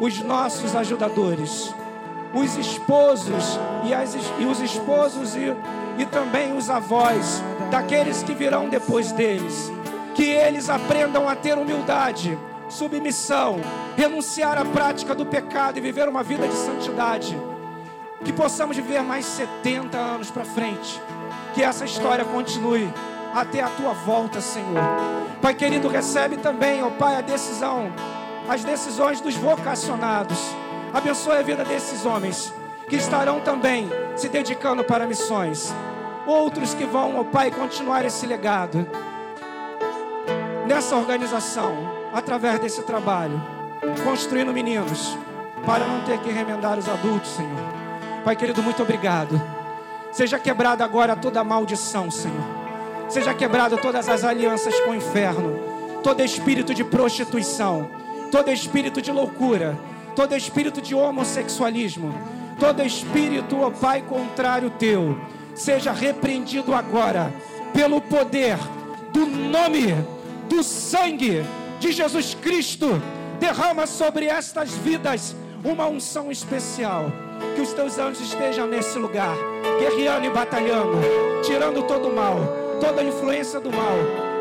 os 0.00 0.20
nossos 0.20 0.74
ajudadores, 0.74 1.74
os 2.32 2.56
esposos 2.56 3.58
e, 3.84 3.92
as, 3.92 4.14
e 4.38 4.44
os 4.44 4.60
esposos 4.60 5.34
e, 5.34 5.54
e 6.00 6.06
também 6.06 6.56
os 6.56 6.70
avós 6.70 7.42
daqueles 7.70 8.22
que 8.22 8.34
virão 8.34 8.70
depois 8.70 9.12
deles. 9.12 9.70
Que 10.14 10.24
eles 10.24 10.70
aprendam 10.70 11.28
a 11.28 11.36
ter 11.36 11.58
humildade, 11.58 12.38
submissão, 12.70 13.60
renunciar 13.96 14.56
à 14.56 14.64
prática 14.64 15.14
do 15.14 15.26
pecado 15.26 15.76
e 15.76 15.80
viver 15.80 16.08
uma 16.08 16.22
vida 16.22 16.48
de 16.48 16.54
santidade. 16.54 17.38
Que 18.24 18.32
possamos 18.32 18.76
viver 18.76 19.02
mais 19.02 19.26
70 19.26 19.98
anos 19.98 20.30
para 20.30 20.44
frente. 20.44 21.00
Que 21.52 21.62
essa 21.62 21.84
história 21.84 22.24
continue 22.24 22.90
até 23.34 23.60
a 23.60 23.68
tua 23.68 23.92
volta, 23.92 24.40
Senhor. 24.40 24.80
Pai 25.42 25.52
querido, 25.52 25.86
recebe 25.88 26.38
também, 26.38 26.82
ó 26.82 26.88
Pai, 26.90 27.16
a 27.16 27.20
decisão, 27.20 27.92
as 28.48 28.64
decisões 28.64 29.20
dos 29.20 29.36
vocacionados. 29.36 30.38
Abençoe 30.94 31.36
a 31.36 31.42
vida 31.42 31.62
desses 31.62 32.06
homens 32.06 32.54
que 32.90 32.96
estarão 32.96 33.40
também 33.40 33.88
se 34.16 34.28
dedicando 34.28 34.82
para 34.82 35.06
missões. 35.06 35.72
Outros 36.26 36.74
que 36.74 36.84
vão, 36.84 37.20
ó 37.20 37.24
Pai, 37.24 37.48
continuar 37.52 38.04
esse 38.04 38.26
legado 38.26 38.84
nessa 40.66 40.96
organização, 40.96 41.72
através 42.12 42.58
desse 42.58 42.82
trabalho, 42.82 43.40
construindo 44.04 44.52
meninos, 44.52 45.16
para 45.64 45.86
não 45.86 46.02
ter 46.02 46.18
que 46.18 46.30
remendar 46.30 46.78
os 46.78 46.88
adultos, 46.88 47.30
Senhor. 47.30 47.58
Pai 48.24 48.34
querido, 48.34 48.60
muito 48.60 48.82
obrigado. 48.82 49.40
Seja 50.10 50.38
quebrada 50.38 50.84
agora 50.84 51.14
toda 51.14 51.44
maldição, 51.44 52.10
Senhor. 52.10 52.44
Seja 53.08 53.32
quebrada 53.32 53.76
todas 53.76 54.08
as 54.08 54.24
alianças 54.24 54.78
com 54.80 54.90
o 54.90 54.96
inferno, 54.96 55.58
todo 56.02 56.22
espírito 56.22 56.74
de 56.74 56.82
prostituição, 56.82 57.88
todo 58.32 58.50
espírito 58.50 59.00
de 59.00 59.12
loucura, 59.12 59.78
todo 60.16 60.34
espírito 60.34 60.80
de 60.80 60.94
homossexualismo, 60.94 62.12
todo 62.60 62.84
espírito, 62.84 63.58
ó 63.58 63.70
Pai, 63.70 64.04
contrário 64.06 64.70
teu, 64.78 65.18
seja 65.54 65.90
repreendido 65.90 66.74
agora 66.74 67.32
pelo 67.72 68.00
poder 68.02 68.56
do 69.12 69.26
nome, 69.26 69.94
do 70.48 70.62
sangue 70.62 71.42
de 71.80 71.90
Jesus 71.90 72.34
Cristo. 72.34 73.02
Derrama 73.40 73.86
sobre 73.86 74.26
estas 74.26 74.70
vidas 74.72 75.34
uma 75.64 75.86
unção 75.86 76.30
especial. 76.30 77.10
Que 77.54 77.62
os 77.62 77.72
teus 77.72 77.98
anjos 77.98 78.20
estejam 78.20 78.66
nesse 78.66 78.98
lugar, 78.98 79.34
guerreando 79.78 80.26
e 80.26 80.30
batalhando, 80.30 80.98
tirando 81.42 81.82
todo 81.84 82.08
o 82.08 82.14
mal, 82.14 82.36
toda 82.78 83.00
a 83.00 83.04
influência 83.04 83.58
do 83.58 83.72
mal, 83.72 83.96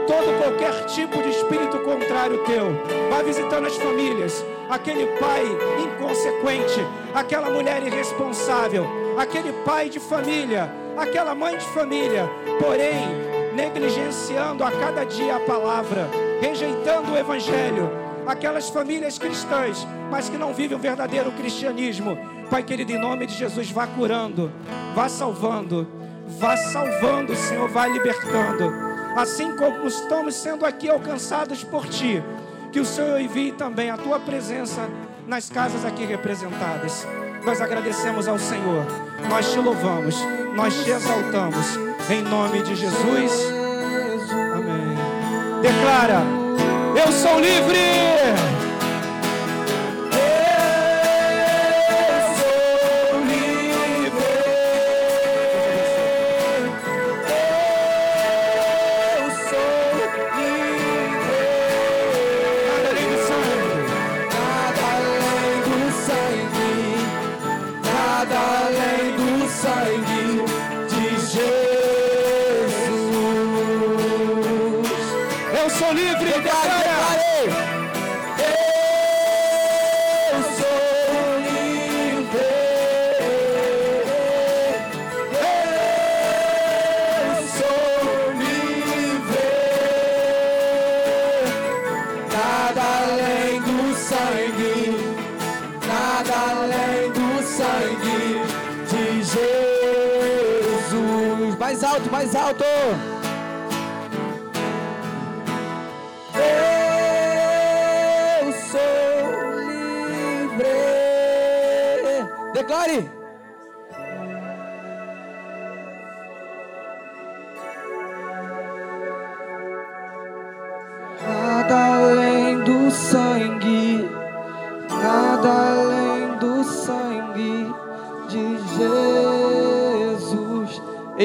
todo 0.05 0.37
qualquer 0.37 0.85
tipo 0.87 1.21
de 1.23 1.29
espírito 1.29 1.79
contrário 1.79 2.43
teu. 2.43 2.65
Vai 3.09 3.23
visitando 3.23 3.67
as 3.67 3.77
famílias, 3.77 4.43
aquele 4.69 5.07
pai 5.17 5.43
inconsequente, 5.83 6.79
aquela 7.13 7.49
mulher 7.49 7.81
irresponsável, 7.81 8.85
aquele 9.17 9.51
pai 9.65 9.89
de 9.89 9.99
família, 9.99 10.71
aquela 10.97 11.33
mãe 11.33 11.57
de 11.57 11.65
família, 11.65 12.29
porém 12.59 13.29
negligenciando 13.55 14.63
a 14.63 14.71
cada 14.71 15.03
dia 15.03 15.35
a 15.35 15.39
palavra, 15.39 16.09
rejeitando 16.39 17.11
o 17.11 17.17
evangelho, 17.17 17.89
aquelas 18.27 18.69
famílias 18.69 19.17
cristãs, 19.17 19.85
mas 20.11 20.29
que 20.29 20.37
não 20.37 20.53
vivem 20.53 20.77
o 20.77 20.79
verdadeiro 20.79 21.31
cristianismo. 21.31 22.17
Pai 22.49 22.63
querido, 22.63 22.91
em 22.91 22.99
nome 22.99 23.25
de 23.25 23.33
Jesus, 23.33 23.71
vá 23.71 23.87
curando, 23.87 24.51
vá 24.93 25.09
salvando, 25.09 25.87
vá 26.39 26.55
salvando, 26.55 27.35
Senhor, 27.35 27.67
vá 27.69 27.87
libertando. 27.87 28.71
Assim 29.15 29.55
como 29.57 29.87
estamos 29.87 30.35
sendo 30.35 30.65
aqui 30.65 30.87
alcançados 30.87 31.63
por 31.63 31.87
Ti, 31.87 32.23
que 32.71 32.79
o 32.79 32.85
Senhor 32.85 33.19
envie 33.19 33.51
também 33.51 33.89
a 33.89 33.97
Tua 33.97 34.19
presença 34.19 34.87
nas 35.27 35.49
casas 35.49 35.85
aqui 35.85 36.05
representadas. 36.05 37.07
Nós 37.45 37.61
agradecemos 37.61 38.27
ao 38.27 38.37
Senhor, 38.37 38.85
nós 39.29 39.51
te 39.51 39.59
louvamos, 39.59 40.15
nós 40.55 40.73
te 40.83 40.89
exaltamos, 40.89 41.77
em 42.09 42.21
nome 42.21 42.61
de 42.63 42.75
Jesus. 42.75 43.31
Amém. 44.53 45.61
Declara: 45.61 46.21
Eu 46.95 47.11
sou 47.11 47.39
livre. 47.39 48.58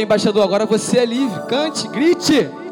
Embaixador, 0.05 0.43
agora 0.43 0.67
você 0.67 0.99
é 0.99 1.05
livre. 1.05 1.41
Cante, 1.49 1.89
grite. 1.89 2.64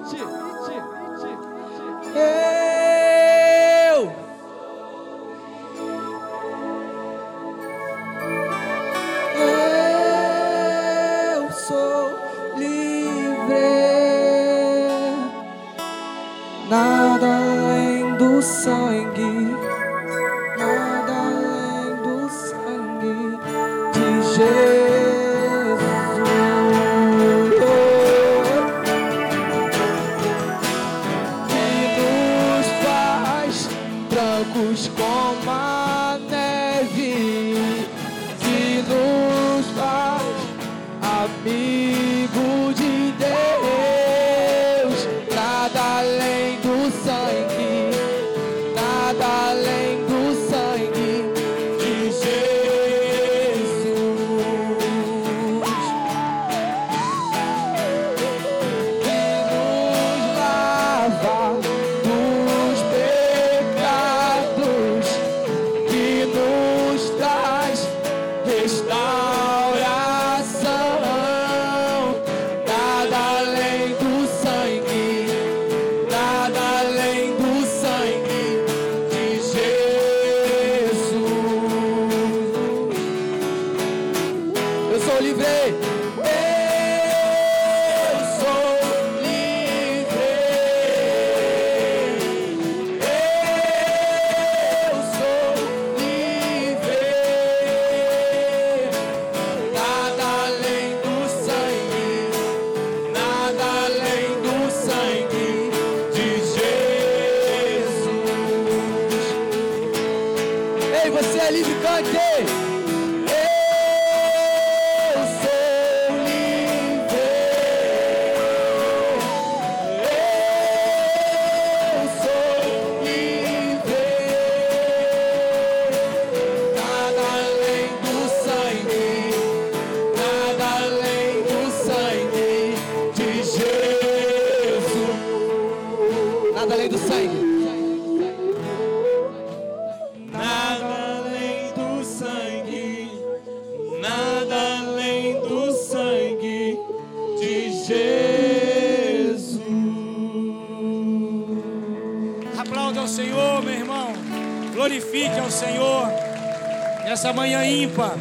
Nessa 157.33 157.41
manhã 157.41 157.64
ímpar, 157.64 158.14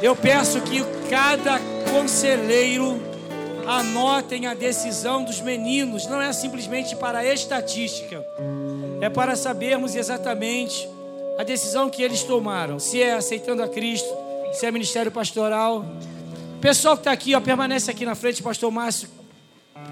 eu 0.00 0.14
peço 0.14 0.60
que 0.60 0.80
cada 1.10 1.58
conselheiro 1.90 3.02
anotem 3.66 4.46
a 4.46 4.54
decisão 4.54 5.24
dos 5.24 5.40
meninos. 5.40 6.06
Não 6.06 6.22
é 6.22 6.32
simplesmente 6.32 6.94
para 6.94 7.18
a 7.18 7.34
estatística. 7.34 8.24
É 9.00 9.10
para 9.10 9.34
sabermos 9.34 9.96
exatamente 9.96 10.88
a 11.36 11.42
decisão 11.42 11.90
que 11.90 12.00
eles 12.00 12.22
tomaram. 12.22 12.78
Se 12.78 13.02
é 13.02 13.14
aceitando 13.14 13.60
a 13.60 13.66
Cristo, 13.66 14.08
se 14.52 14.64
é 14.64 14.70
ministério 14.70 15.10
pastoral. 15.10 15.84
Pessoal 16.60 16.94
que 16.94 17.00
está 17.00 17.10
aqui, 17.10 17.34
ó, 17.34 17.40
permanece 17.40 17.90
aqui 17.90 18.06
na 18.06 18.14
frente, 18.14 18.40
Pastor 18.40 18.70
Márcio. 18.70 19.08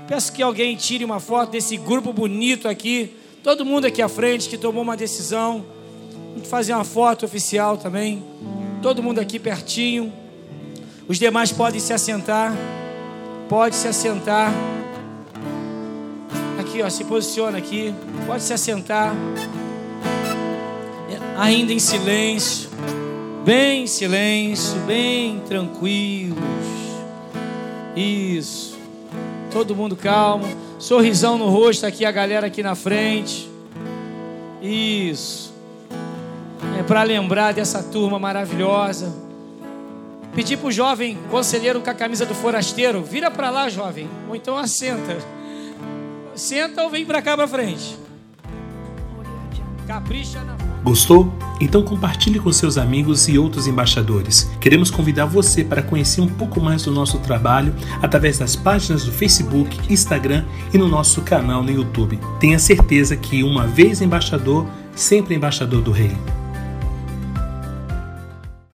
Peço 0.07 0.33
que 0.33 0.41
alguém 0.41 0.77
tire 0.77 1.05
uma 1.05 1.19
foto 1.19 1.51
desse 1.51 1.77
grupo 1.77 2.13
bonito 2.13 2.69
aqui. 2.69 3.17
Todo 3.43 3.65
mundo 3.65 3.87
aqui 3.87 4.01
à 4.01 4.09
frente 4.09 4.49
que 4.49 4.57
tomou 4.57 4.85
uma 4.85 4.97
decisão. 4.97 5.65
Vamos 6.35 6.49
fazer 6.49 6.73
uma 6.73 6.85
foto 6.85 7.27
oficial 7.27 7.77
também. 7.77 8.23
Todo 8.83 9.01
mundo 9.01 9.21
aqui 9.21 9.39
pertinho. 9.39 10.13
Os 11.07 11.17
demais 11.17 11.53
podem 11.53 11.79
se 11.79 11.93
assentar. 11.93 12.53
Pode 13.49 13.77
se 13.77 13.87
assentar. 13.87 14.53
Aqui, 16.59 16.83
ó, 16.83 16.91
se 16.91 17.05
posiciona 17.05 17.59
aqui. 17.59 17.95
Pode 18.27 18.43
se 18.43 18.53
assentar. 18.53 19.15
Ainda 21.39 21.73
em 21.73 21.79
silêncio. 21.79 22.71
Bem 23.45 23.85
em 23.85 23.87
silêncio, 23.87 24.79
bem 24.81 25.41
tranquilos. 25.47 26.39
Isso. 27.97 28.77
Todo 29.53 29.77
mundo 29.77 29.95
calmo. 29.95 30.45
Sorrisão 30.79 31.39
no 31.39 31.49
rosto 31.49 31.87
aqui, 31.87 32.05
a 32.05 32.11
galera 32.11 32.49
aqui 32.49 32.63
na 32.65 32.75
frente. 32.75 33.49
Isso. 34.61 35.52
É 36.79 36.83
para 36.83 37.03
lembrar 37.03 37.53
dessa 37.53 37.83
turma 37.83 38.19
maravilhosa. 38.19 39.13
Pedir 40.35 40.57
para 40.57 40.69
o 40.69 40.73
jovem 40.73 41.19
conselheiro 41.31 41.81
com 41.81 41.91
a 41.91 41.95
camisa 41.95 42.25
do 42.25 42.35
forasteiro, 42.35 43.03
vira 43.03 43.31
para 43.31 43.51
lá, 43.51 43.69
jovem, 43.69 44.09
ou 44.29 44.35
então 44.35 44.57
assenta. 44.57 45.19
Senta 46.35 46.83
ou 46.83 46.91
vem 46.91 47.05
para 47.05 47.21
cá 47.21 47.37
para 47.37 47.47
frente. 47.47 47.99
Capricha 49.87 50.41
na 50.43 50.57
Gostou? 50.83 51.33
Então 51.61 51.83
compartilhe 51.85 52.41
com 52.41 52.51
seus 52.51 52.77
amigos 52.77 53.29
e 53.29 53.39
outros 53.39 53.69
embaixadores. 53.69 54.51
Queremos 54.61 54.91
convidar 54.91 55.27
você 55.27 55.63
para 55.63 55.83
conhecer 55.83 56.21
um 56.21 56.27
pouco 56.27 56.61
mais 56.61 56.83
do 56.83 56.91
nosso 56.91 57.19
trabalho 57.21 57.73
através 58.01 58.39
das 58.39 58.57
páginas 58.57 59.05
do 59.05 59.13
Facebook, 59.13 59.93
Instagram 59.93 60.45
e 60.75 60.79
no 60.79 60.89
nosso 60.89 61.23
canal 61.23 61.63
no 61.63 61.71
YouTube. 61.71 62.19
Tenha 62.41 62.59
certeza 62.59 63.17
que 63.17 63.45
uma 63.45 63.67
vez 63.67 64.01
embaixador, 64.01 64.67
sempre 64.95 65.37
embaixador 65.37 65.83
do 65.83 65.93
Rei. 65.93 66.17